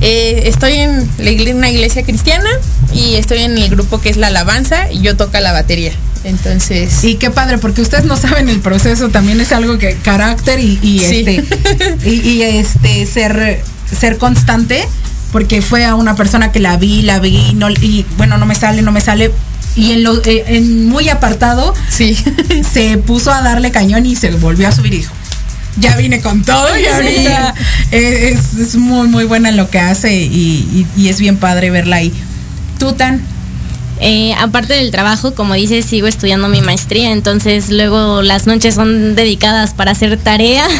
Eh, 0.00 0.44
estoy 0.46 0.72
en 0.74 1.08
la 1.18 1.54
una 1.54 1.70
iglesia 1.70 2.02
cristiana 2.02 2.48
y 2.92 3.14
estoy 3.14 3.38
en 3.42 3.56
el 3.56 3.68
grupo 3.70 4.00
que 4.00 4.08
es 4.10 4.16
la 4.16 4.28
alabanza 4.28 4.90
y 4.90 5.00
yo 5.00 5.16
toco 5.16 5.38
la 5.38 5.52
batería. 5.52 5.92
Entonces, 6.24 7.02
Y 7.02 7.16
qué 7.16 7.30
padre, 7.30 7.58
porque 7.58 7.82
ustedes 7.82 8.04
no 8.04 8.16
saben 8.16 8.48
el 8.48 8.60
proceso, 8.60 9.08
también 9.08 9.40
es 9.40 9.50
algo 9.52 9.78
que 9.78 9.96
carácter 9.96 10.60
y, 10.60 10.78
y 10.82 11.00
Sí. 11.00 11.24
este 11.26 11.44
y, 12.10 12.20
y, 12.30 12.42
este 12.42 13.06
ser 13.06 13.62
ser 13.98 14.18
constante, 14.18 14.86
porque 15.32 15.62
fue 15.62 15.84
a 15.84 15.94
una 15.94 16.14
persona 16.14 16.52
que 16.52 16.60
la 16.60 16.76
vi, 16.76 17.02
la 17.02 17.18
vi 17.20 17.36
y 17.50 17.54
no 17.54 17.70
y 17.70 18.04
bueno, 18.16 18.38
no 18.38 18.46
me 18.46 18.54
sale, 18.54 18.82
no 18.82 18.92
me 18.92 19.00
sale 19.00 19.30
y 19.76 19.92
en 19.92 20.02
lo 20.02 20.22
eh, 20.24 20.44
en 20.48 20.86
muy 20.88 21.08
apartado 21.08 21.72
sí. 21.88 22.16
se 22.72 22.98
puso 22.98 23.32
a 23.32 23.40
darle 23.42 23.70
cañón 23.70 24.04
y 24.06 24.16
se 24.16 24.30
volvió 24.32 24.68
a 24.68 24.72
subir 24.72 24.92
y 24.94 24.98
dijo, 24.98 25.14
ya 25.78 25.96
vine 25.96 26.20
con 26.20 26.42
todo 26.42 26.68
y 26.78 26.84
ahorita 26.84 27.54
es, 27.90 28.54
es 28.54 28.76
muy 28.76 29.08
muy 29.08 29.24
buena 29.24 29.48
en 29.48 29.56
lo 29.56 29.70
que 29.70 29.78
hace 29.78 30.14
y, 30.14 30.26
y- 30.26 30.86
y 30.96 31.08
es 31.08 31.18
bien 31.20 31.36
padre 31.38 31.70
verla 31.70 31.96
ahí. 31.96 32.12
Tú 32.78 32.92
tan 32.92 33.22
Eh, 34.04 34.34
aparte 34.36 34.74
del 34.74 34.90
trabajo, 34.90 35.32
como 35.32 35.54
dices, 35.54 35.84
sigo 35.84 36.08
estudiando 36.08 36.48
mi 36.48 36.60
maestría, 36.60 37.12
entonces 37.12 37.70
luego 37.70 38.20
las 38.20 38.48
noches 38.48 38.74
son 38.74 39.14
dedicadas 39.14 39.74
para 39.74 39.92
hacer 39.92 40.18
tarea. 40.18 40.66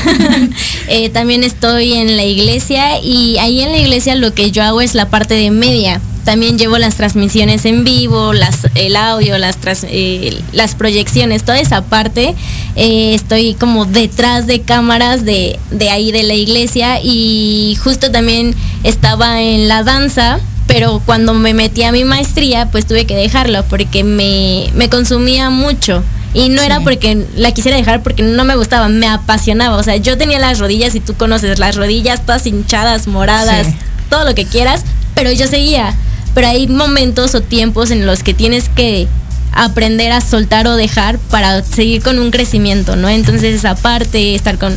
Eh, 0.88 1.08
también 1.08 1.44
estoy 1.44 1.94
en 1.94 2.16
la 2.16 2.24
iglesia 2.24 3.00
y 3.00 3.38
ahí 3.38 3.62
en 3.62 3.70
la 3.70 3.78
iglesia 3.78 4.14
lo 4.14 4.34
que 4.34 4.50
yo 4.50 4.62
hago 4.62 4.80
es 4.80 4.94
la 4.94 5.08
parte 5.08 5.34
de 5.34 5.50
media. 5.50 6.00
También 6.24 6.58
llevo 6.58 6.76
las 6.76 6.96
transmisiones 6.96 7.64
en 7.64 7.84
vivo, 7.84 8.32
las, 8.32 8.66
el 8.74 8.96
audio, 8.96 9.38
las, 9.38 9.56
eh, 9.84 10.42
proyecciones, 10.76 11.44
toda 11.44 11.60
esa 11.60 11.82
parte. 11.82 12.34
Estoy 12.74 13.54
como 13.54 13.86
detrás 13.86 14.46
de 14.46 14.60
cámaras 14.60 15.24
de 15.24 15.58
ahí 15.90 16.12
de 16.12 16.24
la 16.24 16.34
iglesia 16.34 17.00
y 17.02 17.78
justo 17.82 18.10
también 18.10 18.54
estaba 18.82 19.40
en 19.40 19.68
la 19.68 19.84
danza 19.84 20.40
pero 20.72 21.02
cuando 21.04 21.34
me 21.34 21.52
metí 21.52 21.82
a 21.82 21.92
mi 21.92 22.04
maestría, 22.04 22.70
pues 22.70 22.86
tuve 22.86 23.04
que 23.04 23.14
dejarlo 23.14 23.62
porque 23.64 24.04
me, 24.04 24.70
me 24.74 24.88
consumía 24.88 25.50
mucho. 25.50 26.02
Y 26.34 26.48
no 26.48 26.62
era 26.62 26.80
porque 26.80 27.26
la 27.36 27.52
quisiera 27.52 27.76
dejar 27.76 28.02
porque 28.02 28.22
no 28.22 28.44
me 28.44 28.56
gustaba, 28.56 28.88
me 28.88 29.06
apasionaba. 29.06 29.76
O 29.76 29.82
sea, 29.82 29.96
yo 29.96 30.16
tenía 30.16 30.38
las 30.38 30.58
rodillas, 30.58 30.94
y 30.94 31.00
tú 31.00 31.14
conoces 31.14 31.58
las 31.58 31.76
rodillas 31.76 32.24
todas 32.24 32.46
hinchadas, 32.46 33.06
moradas, 33.06 33.66
Sí. 33.66 33.74
todo 34.08 34.24
lo 34.24 34.34
que 34.34 34.46
quieras, 34.46 34.82
pero 35.14 35.30
yo 35.30 35.46
seguía. 35.46 35.94
Pero 36.34 36.48
hay 36.48 36.66
momentos 36.68 37.34
o 37.34 37.42
tiempos 37.42 37.90
en 37.90 38.06
los 38.06 38.22
que 38.22 38.32
tienes 38.32 38.70
que 38.70 39.08
aprender 39.52 40.12
a 40.12 40.20
soltar 40.20 40.66
o 40.66 40.76
dejar 40.76 41.18
para 41.18 41.62
seguir 41.64 42.02
con 42.02 42.18
un 42.18 42.30
crecimiento, 42.30 42.96
¿no? 42.96 43.08
Entonces 43.08 43.54
esa 43.54 43.74
parte, 43.74 44.34
estar 44.34 44.58
con 44.58 44.74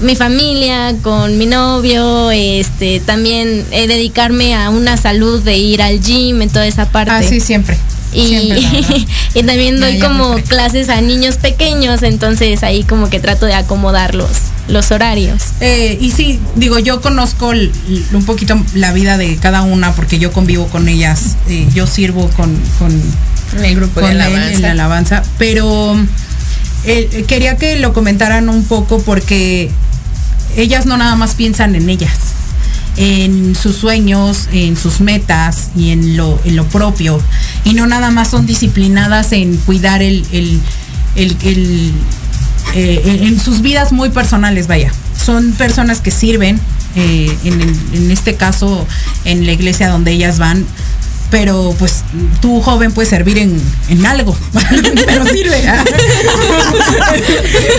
mi 0.00 0.14
familia, 0.16 0.94
con 1.02 1.38
mi 1.38 1.46
novio, 1.46 2.30
este, 2.30 3.00
también 3.00 3.64
eh, 3.70 3.86
dedicarme 3.86 4.54
a 4.54 4.70
una 4.70 4.96
salud 4.96 5.42
de 5.42 5.56
ir 5.58 5.82
al 5.82 6.00
gym, 6.00 6.42
en 6.42 6.50
toda 6.50 6.66
esa 6.66 6.90
parte. 6.90 7.12
así 7.12 7.40
siempre. 7.40 7.76
Y, 8.10 8.26
Siempre, 8.26 8.60
y 9.34 9.42
también 9.42 9.78
doy 9.80 9.98
ya 9.98 10.08
como 10.08 10.34
clases 10.36 10.88
a 10.88 11.00
niños 11.02 11.36
pequeños, 11.36 12.02
entonces 12.02 12.62
ahí 12.62 12.82
como 12.84 13.10
que 13.10 13.20
trato 13.20 13.44
de 13.44 13.52
acomodar 13.52 14.14
los, 14.14 14.30
los 14.68 14.90
horarios. 14.92 15.42
Eh, 15.60 15.98
y 16.00 16.10
sí, 16.12 16.40
digo, 16.56 16.78
yo 16.78 17.02
conozco 17.02 17.52
l- 17.52 17.70
l- 17.86 18.02
un 18.14 18.24
poquito 18.24 18.56
la 18.74 18.92
vida 18.94 19.18
de 19.18 19.36
cada 19.36 19.60
una 19.60 19.94
porque 19.94 20.18
yo 20.18 20.32
convivo 20.32 20.68
con 20.68 20.88
ellas, 20.88 21.36
eh, 21.48 21.66
yo 21.74 21.86
sirvo 21.86 22.30
con, 22.30 22.58
con, 22.78 22.98
En 23.56 23.64
el 23.64 23.74
grupo 23.76 24.00
de 24.00 24.10
él 24.12 24.20
alabanza. 24.20 24.52
en 24.54 24.62
la 24.62 24.70
alabanza, 24.72 25.22
pero 25.38 25.96
eh, 26.84 27.24
quería 27.26 27.56
que 27.56 27.78
lo 27.78 27.92
comentaran 27.92 28.48
un 28.48 28.64
poco 28.64 29.00
porque 29.02 29.70
ellas 30.56 30.86
no 30.86 30.96
nada 30.96 31.16
más 31.16 31.34
piensan 31.34 31.74
en 31.74 31.88
ellas, 31.88 32.12
en 32.96 33.54
sus 33.54 33.76
sueños, 33.76 34.48
en 34.52 34.76
sus 34.76 35.00
metas 35.00 35.68
y 35.76 35.90
en 35.90 36.16
lo, 36.16 36.40
en 36.44 36.56
lo 36.56 36.64
propio. 36.66 37.20
Y 37.64 37.74
no 37.74 37.86
nada 37.86 38.10
más 38.10 38.28
son 38.30 38.46
disciplinadas 38.46 39.32
en 39.32 39.56
cuidar 39.58 40.02
el, 40.02 40.24
el, 40.32 40.60
el- 41.16 41.36
el, 41.44 41.92
eh, 42.74 43.20
en, 43.22 43.40
sus 43.40 43.62
vidas 43.62 43.92
muy 43.92 44.10
personales, 44.10 44.66
vaya. 44.66 44.92
Son 45.24 45.52
personas 45.52 46.00
que 46.00 46.10
sirven, 46.10 46.60
eh, 46.96 47.36
en, 47.44 47.60
en 47.94 48.10
este 48.10 48.34
caso, 48.36 48.86
en 49.24 49.46
la 49.46 49.52
iglesia 49.52 49.88
donde 49.88 50.12
ellas 50.12 50.38
van. 50.38 50.64
Pero 51.30 51.74
pues 51.78 52.04
tú 52.40 52.62
joven 52.62 52.90
puedes 52.92 53.10
servir 53.10 53.36
en, 53.38 53.60
en 53.90 54.06
algo, 54.06 54.34
pero 55.06 55.26
sirve. 55.26 55.62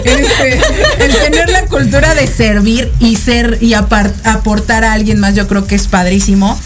Este, 0.04 0.60
el 1.06 1.16
tener 1.24 1.50
la 1.50 1.66
cultura 1.66 2.14
de 2.16 2.28
servir 2.28 2.92
y 3.00 3.16
ser 3.16 3.58
y 3.62 3.74
apar- 3.74 4.14
aportar 4.24 4.84
a 4.84 4.94
alguien 4.94 5.20
más, 5.20 5.36
yo 5.36 5.48
creo 5.48 5.66
que 5.68 5.76
es 5.76 5.88
padrísimo. 5.88 6.60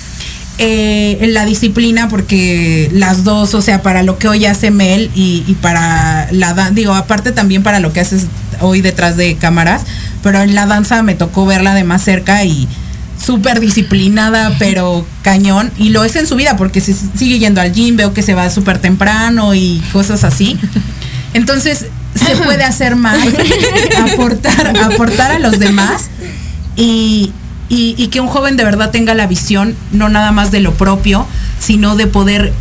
Eh, 0.59 1.17
la 1.29 1.45
disciplina, 1.45 2.09
porque 2.09 2.89
las 2.93 3.23
dos, 3.23 3.55
o 3.55 3.61
sea, 3.61 3.81
para 3.81 4.03
lo 4.03 4.19
que 4.19 4.27
hoy 4.27 4.45
hace 4.45 4.69
Mel 4.69 5.09
y, 5.15 5.43
y 5.47 5.53
para 5.55 6.27
la 6.31 6.53
danza, 6.53 6.73
digo, 6.75 6.93
aparte 6.93 7.31
también 7.31 7.63
para 7.63 7.79
lo 7.79 7.91
que 7.91 8.01
haces 8.01 8.27
hoy 8.61 8.81
detrás 8.81 9.17
de 9.17 9.35
cámaras, 9.35 9.81
pero 10.21 10.41
en 10.41 10.53
la 10.53 10.67
danza 10.67 11.01
me 11.01 11.15
tocó 11.15 11.45
verla 11.47 11.73
de 11.73 11.83
más 11.83 12.03
cerca 12.03 12.43
y 12.43 12.67
súper 13.25 13.59
disciplinada, 13.59 14.55
pero 14.59 15.05
cañón. 15.21 15.71
Y 15.77 15.89
lo 15.89 16.03
es 16.03 16.15
en 16.15 16.27
su 16.27 16.35
vida 16.35 16.57
porque 16.57 16.81
se 16.81 16.93
sigue 16.93 17.39
yendo 17.39 17.61
al 17.61 17.73
gym, 17.73 17.95
veo 17.95 18.13
que 18.13 18.21
se 18.21 18.33
va 18.33 18.49
súper 18.49 18.79
temprano 18.79 19.53
y 19.53 19.81
cosas 19.91 20.23
así. 20.23 20.57
Entonces, 21.33 21.87
se 22.15 22.35
puede 22.43 22.63
hacer 22.63 22.95
más, 22.95 23.17
aportar, 24.11 24.77
aportar 24.77 25.31
a 25.31 25.39
los 25.39 25.59
demás 25.59 26.09
y, 26.75 27.31
y, 27.69 27.95
y 27.97 28.07
que 28.07 28.19
un 28.19 28.27
joven 28.27 28.57
de 28.57 28.63
verdad 28.63 28.91
tenga 28.91 29.13
la 29.13 29.27
visión, 29.27 29.75
no 29.91 30.09
nada 30.09 30.31
más 30.31 30.51
de 30.51 30.59
lo 30.59 30.73
propio, 30.73 31.25
sino 31.59 31.95
de 31.95 32.07
poder 32.07 32.53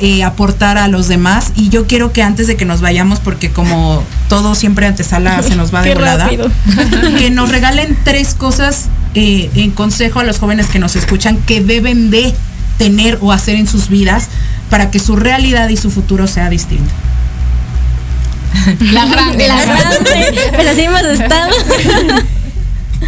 eh, 0.00 0.22
aportar 0.22 0.78
a 0.78 0.86
los 0.86 1.08
demás. 1.08 1.52
Y 1.56 1.70
yo 1.70 1.86
quiero 1.86 2.12
que 2.12 2.22
antes 2.22 2.46
de 2.46 2.56
que 2.56 2.64
nos 2.64 2.80
vayamos, 2.80 3.18
porque 3.18 3.50
como 3.50 4.02
todo 4.28 4.54
siempre 4.54 4.86
antesala 4.86 5.42
se 5.42 5.56
nos 5.56 5.74
va 5.74 5.82
de 5.82 5.94
volada, 5.94 6.30
que 7.18 7.30
nos 7.30 7.48
regalen 7.48 7.96
tres 8.04 8.34
cosas 8.34 8.88
eh, 9.18 9.50
en 9.56 9.72
consejo 9.72 10.20
a 10.20 10.24
los 10.24 10.38
jóvenes 10.38 10.68
que 10.68 10.78
nos 10.78 10.94
escuchan 10.94 11.38
que 11.38 11.60
deben 11.60 12.10
de 12.10 12.32
tener 12.78 13.18
o 13.20 13.32
hacer 13.32 13.56
en 13.56 13.66
sus 13.66 13.88
vidas 13.88 14.28
para 14.70 14.92
que 14.92 15.00
su 15.00 15.16
realidad 15.16 15.68
y 15.70 15.76
su 15.76 15.90
futuro 15.90 16.28
sea 16.28 16.48
distinto. 16.48 16.92
La 18.92 19.06
grande. 19.06 19.48
La 19.48 19.64
grande. 19.64 20.50
Pero 20.56 20.70
así 20.70 20.82
hemos 20.82 21.02
estado. 21.02 21.50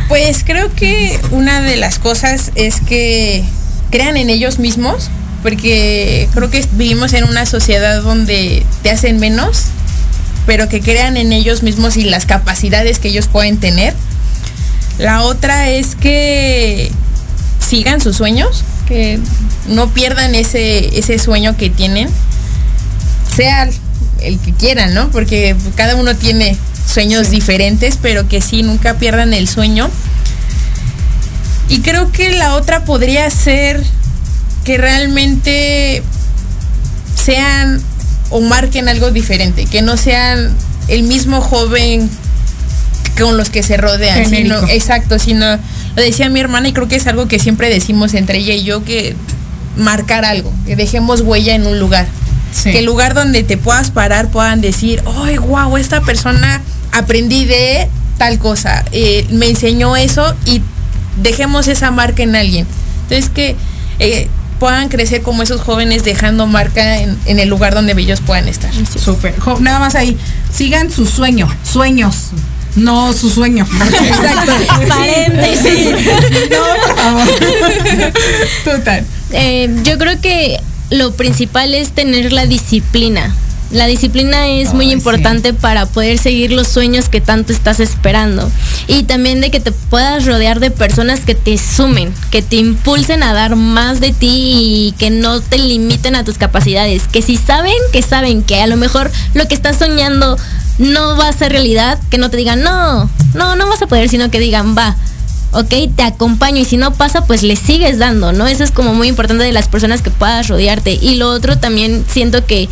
Pues 0.09 0.43
creo 0.45 0.75
que 0.75 1.21
una 1.31 1.61
de 1.61 1.77
las 1.77 2.01
cosas 2.01 2.51
es 2.57 2.81
que 2.81 3.45
crean 3.93 4.17
en 4.17 4.31
ellos 4.31 4.59
mismos, 4.59 5.11
porque 5.45 6.29
creo 6.35 6.51
que 6.51 6.67
vivimos 6.73 7.13
en 7.13 7.23
una 7.23 7.47
sociedad 7.47 8.03
donde 8.03 8.67
te 8.83 8.91
hacen 8.91 9.21
menos, 9.21 9.67
pero 10.45 10.69
que 10.69 10.81
crean 10.81 11.17
en 11.17 11.33
ellos 11.33 11.63
mismos 11.63 11.97
y 11.97 12.03
las 12.03 12.27
capacidades 12.27 12.99
que 12.99 13.09
ellos 13.09 13.29
pueden 13.29 13.59
tener. 13.59 13.95
La 15.01 15.23
otra 15.25 15.71
es 15.71 15.95
que 15.95 16.93
sigan 17.67 18.03
sus 18.03 18.17
sueños, 18.17 18.65
que 18.87 19.19
no 19.67 19.89
pierdan 19.89 20.35
ese, 20.35 20.99
ese 20.99 21.19
sueño 21.19 21.57
que 21.57 21.71
tienen, 21.71 22.11
sea 23.35 23.67
el 24.21 24.39
que 24.41 24.53
quieran, 24.53 24.93
¿no? 24.93 25.11
Porque 25.11 25.57
cada 25.75 25.97
uno 25.97 26.15
tiene 26.17 26.55
sueños 26.87 27.31
diferentes, 27.31 27.99
pero 28.01 28.29
que 28.29 28.43
sí, 28.43 28.63
nunca 28.63 28.99
pierdan 28.99 29.33
el 29.33 29.49
sueño. 29.49 29.89
Y 31.71 31.81
creo 31.81 32.13
que 32.13 32.33
la 32.33 32.55
otra 32.55 32.85
podría 32.85 33.31
ser 33.31 33.83
que 34.65 34.77
realmente 34.77 36.03
sean 37.15 37.81
o 38.29 38.43
marquen 38.43 38.91
algo 38.91 39.11
diferente, 39.11 39.65
que 39.65 39.81
no 39.81 39.97
sean 39.97 40.55
el 40.89 41.05
mismo 41.05 41.41
joven 41.41 42.11
con 43.19 43.37
los 43.37 43.51
que 43.51 43.63
se 43.63 43.77
rodean, 43.77 44.29
sino, 44.29 44.67
exacto, 44.69 45.19
sino 45.19 45.59
lo 45.97 46.03
decía 46.03 46.29
mi 46.29 46.41
hermana 46.41 46.69
y 46.69 46.73
creo 46.73 46.89
que 46.89 46.97
es 46.97 47.07
algo 47.07 47.29
que 47.29 47.39
siempre 47.39 47.69
decimos 47.69 48.15
entre 48.15 48.39
ella 48.39 48.55
y 48.55 48.65
yo 48.65 48.85
que 48.85 49.15
marcar 49.77 50.25
algo, 50.25 50.53
que 50.67 50.77
dejemos 50.77 51.21
huella 51.21 51.55
en 51.55 51.67
un 51.67 51.79
lugar. 51.79 52.07
Sí. 52.53 52.73
Que 52.73 52.81
el 52.81 52.85
lugar 52.85 53.15
donde 53.15 53.45
te 53.45 53.57
puedas 53.57 53.91
parar 53.91 54.29
puedan 54.31 54.61
decir, 54.61 55.03
¡ay, 55.23 55.39
wow! 55.39 55.77
Esta 55.77 56.01
persona 56.01 56.61
aprendí 56.93 57.45
de 57.45 57.89
tal 58.19 58.39
cosa, 58.39 58.85
eh, 58.93 59.27
me 59.31 59.49
enseñó 59.49 59.97
eso 59.97 60.35
y 60.45 60.61
dejemos 61.23 61.69
esa 61.69 61.91
marca 61.91 62.23
en 62.23 62.37
alguien. 62.37 62.67
Entonces 63.03 63.31
que 63.31 63.57
eh, 63.99 64.29
puedan 64.59 64.89
crecer 64.89 65.23
como 65.23 65.43
esos 65.43 65.61
jóvenes 65.61 66.05
dejando 66.05 66.47
marca 66.47 66.99
en, 66.99 67.19
en 67.25 67.39
el 67.39 67.49
lugar 67.49 67.75
donde 67.75 67.93
ellos 67.93 68.21
puedan 68.21 68.47
estar. 68.47 68.71
Súper. 68.75 69.35
Nada 69.61 69.79
más 69.79 69.95
ahí. 69.95 70.17
Sigan 70.53 70.91
su 70.91 71.07
sueño. 71.07 71.49
Sueños. 71.65 72.31
No 72.77 73.13
su 73.13 73.31
sueño. 73.31 73.67
Exacto. 74.03 74.53
Paréntesis. 74.89 75.91
No, 76.51 76.87
por 76.87 76.97
favor. 76.97 78.13
Total. 78.65 79.05
Eh, 79.33 79.75
yo 79.85 79.99
creo 79.99 80.21
que 80.21 80.61
lo 80.91 81.13
principal 81.13 81.75
es 81.75 81.93
tener 81.93 82.33
la 82.33 82.47
disciplina. 82.47 83.35
La 83.71 83.87
disciplina 83.87 84.49
es 84.49 84.75
muy 84.75 84.91
importante 84.91 85.55
para 85.55 85.87
poder 85.87 86.19
seguir 86.19 86.51
los 86.51 86.67
sueños 86.67 87.09
que 87.09 87.21
tanto 87.21 87.53
estás 87.53 87.79
esperando. 87.79 88.51
Y 88.89 89.05
también 89.05 89.41
de 89.41 89.53
que 89.53 89.61
te 89.61 89.71
puedas 89.71 90.27
rodear 90.27 90.59
de 90.59 90.73
personas 90.73 91.21
que 91.21 91.37
te 91.37 91.57
sumen, 91.57 92.13
que 92.33 92.43
te 92.43 92.57
impulsen 92.57 93.23
a 93.23 93.33
dar 93.33 93.55
más 93.55 94.01
de 94.01 94.13
ti 94.13 94.89
y 94.89 94.95
que 94.99 95.11
no 95.11 95.41
te 95.41 95.59
limiten 95.59 96.17
a 96.17 96.25
tus 96.25 96.37
capacidades. 96.37 97.05
Que 97.07 97.23
si 97.23 97.37
saben, 97.37 97.77
que 97.93 98.03
saben 98.03 98.43
que 98.43 98.61
a 98.61 98.67
lo 98.67 98.77
mejor 98.77 99.09
lo 99.35 99.47
que 99.47 99.55
estás 99.55 99.79
soñando 99.79 100.37
no 100.81 101.17
va 101.17 101.29
a 101.29 101.33
ser 101.33 101.53
realidad, 101.53 101.99
que 102.11 102.19
no 102.19 102.31
te 102.31 102.39
digan, 102.39 102.63
no, 102.63 103.09
no, 103.35 103.55
no 103.55 103.69
vas 103.69 103.83
a 103.83 103.87
poder, 103.87 104.09
sino 104.09 104.31
que 104.31 104.41
digan, 104.41 104.77
va, 104.77 104.97
ok, 105.53 105.95
te 105.95 106.03
acompaño 106.03 106.61
y 106.61 106.65
si 106.65 106.77
no 106.77 106.95
pasa, 106.95 107.25
pues 107.27 107.43
le 107.43 107.55
sigues 107.55 107.99
dando, 107.99 108.33
¿no? 108.33 108.47
Eso 108.47 108.65
es 108.65 108.71
como 108.71 108.95
muy 108.95 109.09
importante 109.09 109.45
de 109.45 109.53
las 109.53 109.69
personas 109.69 110.01
que 110.01 110.11
puedas 110.11 110.49
rodearte. 110.49 110.99
Y 111.01 111.17
lo 111.17 111.31
otro 111.31 111.59
también 111.59 112.05
siento 112.09 112.47
que, 112.47 112.69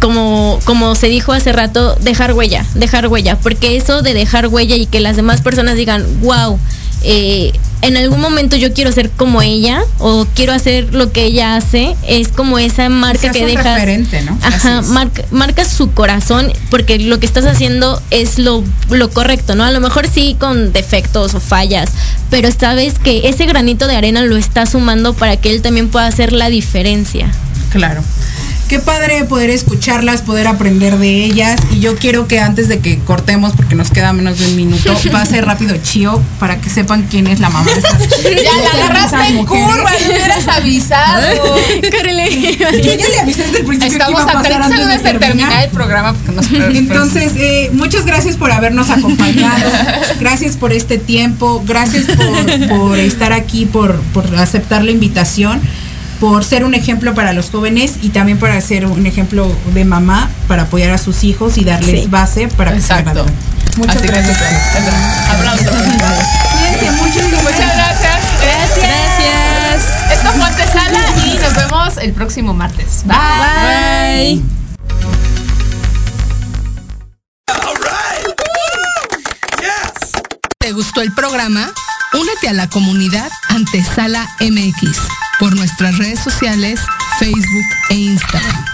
como, 0.00 0.58
como 0.64 0.94
se 0.94 1.08
dijo 1.08 1.32
hace 1.32 1.52
rato, 1.52 1.96
dejar 2.00 2.32
huella, 2.32 2.64
dejar 2.74 3.08
huella, 3.08 3.36
porque 3.38 3.76
eso 3.76 4.00
de 4.00 4.14
dejar 4.14 4.48
huella 4.48 4.76
y 4.76 4.86
que 4.86 5.00
las 5.00 5.16
demás 5.16 5.42
personas 5.42 5.76
digan, 5.76 6.04
wow, 6.20 6.58
eh, 7.04 7.52
en 7.82 7.98
algún 7.98 8.20
momento 8.20 8.56
yo 8.56 8.72
quiero 8.72 8.90
ser 8.92 9.10
como 9.10 9.42
ella 9.42 9.82
o 9.98 10.26
quiero 10.34 10.54
hacer 10.54 10.94
lo 10.94 11.12
que 11.12 11.24
ella 11.24 11.56
hace, 11.56 11.94
es 12.08 12.28
como 12.28 12.58
esa 12.58 12.88
marca 12.88 13.30
que 13.30 13.52
es. 13.52 15.30
marca, 15.30 15.64
su 15.66 15.92
corazón 15.92 16.50
porque 16.70 16.98
lo 16.98 17.20
que 17.20 17.26
estás 17.26 17.44
haciendo 17.44 18.00
es 18.10 18.38
lo, 18.38 18.64
lo 18.88 19.10
correcto, 19.10 19.54
¿no? 19.54 19.64
A 19.64 19.70
lo 19.70 19.80
mejor 19.80 20.08
sí 20.08 20.34
con 20.40 20.72
defectos 20.72 21.34
o 21.34 21.40
fallas, 21.40 21.90
pero 22.30 22.48
sabes 22.50 22.98
que 22.98 23.28
ese 23.28 23.44
granito 23.44 23.86
de 23.86 23.96
arena 23.96 24.22
lo 24.22 24.38
está 24.38 24.64
sumando 24.64 25.12
para 25.12 25.36
que 25.36 25.50
él 25.50 25.60
también 25.60 25.90
pueda 25.90 26.06
hacer 26.06 26.32
la 26.32 26.48
diferencia. 26.48 27.30
Claro. 27.70 28.02
Qué 28.74 28.80
padre 28.80 29.22
poder 29.22 29.50
escucharlas, 29.50 30.22
poder 30.22 30.48
aprender 30.48 30.98
de 30.98 31.24
ellas. 31.24 31.60
Y 31.70 31.78
yo 31.78 31.94
quiero 31.94 32.26
que 32.26 32.40
antes 32.40 32.66
de 32.66 32.80
que 32.80 32.98
cortemos, 32.98 33.52
porque 33.54 33.76
nos 33.76 33.92
queda 33.92 34.12
menos 34.12 34.40
de 34.40 34.46
un 34.46 34.56
minuto, 34.56 34.92
pase 35.12 35.40
rápido 35.42 35.76
Chio 35.76 36.20
para 36.40 36.60
que 36.60 36.68
sepan 36.68 37.06
quién 37.08 37.28
es 37.28 37.38
la 37.38 37.50
mamá 37.50 37.70
de 37.70 37.78
estas. 37.78 38.02
Ya 38.24 38.50
la 38.64 38.84
agarraste 38.84 39.28
en 39.28 39.46
curva, 39.46 39.92
le 40.00 40.08
hubieras 40.08 40.48
avisado. 40.48 41.22
Yo 41.82 42.94
ya 42.94 43.08
le 43.08 43.20
avisé 43.20 43.44
desde 43.44 43.58
el 43.60 43.64
principio 43.64 43.92
Estamos 43.92 44.06
que 44.06 44.10
iba 44.10 44.18
a 44.18 44.22
a 44.22 44.42
pasar 44.42 44.42
30 44.42 44.64
antes 44.64 44.88
de 44.88 45.12
de 45.12 45.18
terminar 45.20 45.62
el 45.62 45.70
programa 45.70 46.12
porque 46.14 46.32
nos 46.32 46.76
Entonces, 46.76 47.32
eh, 47.36 47.70
muchas 47.74 48.04
gracias 48.04 48.36
por 48.36 48.50
habernos 48.50 48.90
acompañado, 48.90 49.70
gracias 50.18 50.56
por 50.56 50.72
este 50.72 50.98
tiempo, 50.98 51.62
gracias 51.64 52.06
por, 52.06 52.68
por 52.68 52.98
estar 52.98 53.32
aquí, 53.32 53.66
por, 53.66 53.94
por 54.12 54.34
aceptar 54.34 54.82
la 54.82 54.90
invitación, 54.90 55.62
por 56.20 56.44
ser 56.44 56.64
un 56.64 56.74
ejemplo 56.74 57.14
para 57.14 57.32
los 57.32 57.50
jóvenes 57.50 57.94
y 58.02 58.10
también 58.10 58.38
para 58.38 58.60
ser 58.60 58.86
un 58.86 59.06
ejemplo 59.06 59.50
de 59.74 59.84
mamá, 59.84 60.30
para 60.48 60.62
apoyar 60.62 60.90
a 60.92 60.98
sus 60.98 61.24
hijos 61.24 61.56
y 61.58 61.64
darles 61.64 62.02
Sí. 62.02 62.06
base 62.08 62.48
para 62.48 62.72
que 62.72 62.78
Exacto. 62.78 63.26
Muchas 63.76 63.96
Así 63.96 64.06
gracias. 64.06 64.38
Aplausos. 65.30 65.66
Cuídense 65.66 66.90
mucho 66.92 67.28
Muchas 67.42 67.74
gracias. 67.74 68.20
Gracias. 68.40 70.12
Esto 70.12 70.30
fue 70.32 70.44
Antesala 70.44 71.00
y 71.26 71.38
nos 71.38 71.54
vemos 71.54 71.96
el 71.98 72.12
próximo 72.12 72.54
martes. 72.54 73.02
Bye. 73.04 74.42
¿Te 80.58 80.72
gustó 80.72 81.02
el 81.02 81.12
programa? 81.12 81.72
Únete 82.14 82.48
a 82.48 82.52
la 82.52 82.68
comunidad 82.68 83.30
Antesala 83.48 84.28
MX 84.40 84.98
por 85.40 85.56
nuestras 85.56 85.98
redes 85.98 86.20
sociales, 86.20 86.80
Facebook 87.18 87.64
e 87.90 87.94
Instagram. 87.94 88.64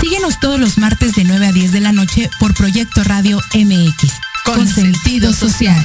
Síguenos 0.00 0.38
todos 0.38 0.60
los 0.60 0.78
martes 0.78 1.14
de 1.14 1.24
9 1.24 1.46
a 1.46 1.52
10 1.52 1.72
de 1.72 1.80
la 1.80 1.92
noche 1.92 2.30
por 2.38 2.54
Proyecto 2.54 3.02
Radio 3.02 3.40
MX 3.54 4.12
con, 4.44 4.68
sentido 4.68 5.32
social. 5.32 5.84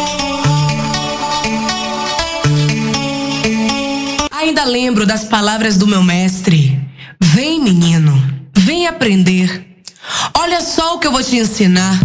Ainda 4.41 4.63
lembro 4.65 5.05
das 5.05 5.23
palavras 5.23 5.77
do 5.77 5.85
meu 5.85 6.01
mestre. 6.01 6.75
Vem, 7.21 7.61
menino, 7.61 8.11
vem 8.57 8.87
aprender. 8.87 9.67
Olha 10.35 10.61
só 10.61 10.95
o 10.95 10.99
que 10.99 11.05
eu 11.05 11.11
vou 11.11 11.21
te 11.21 11.35
ensinar. 11.35 11.99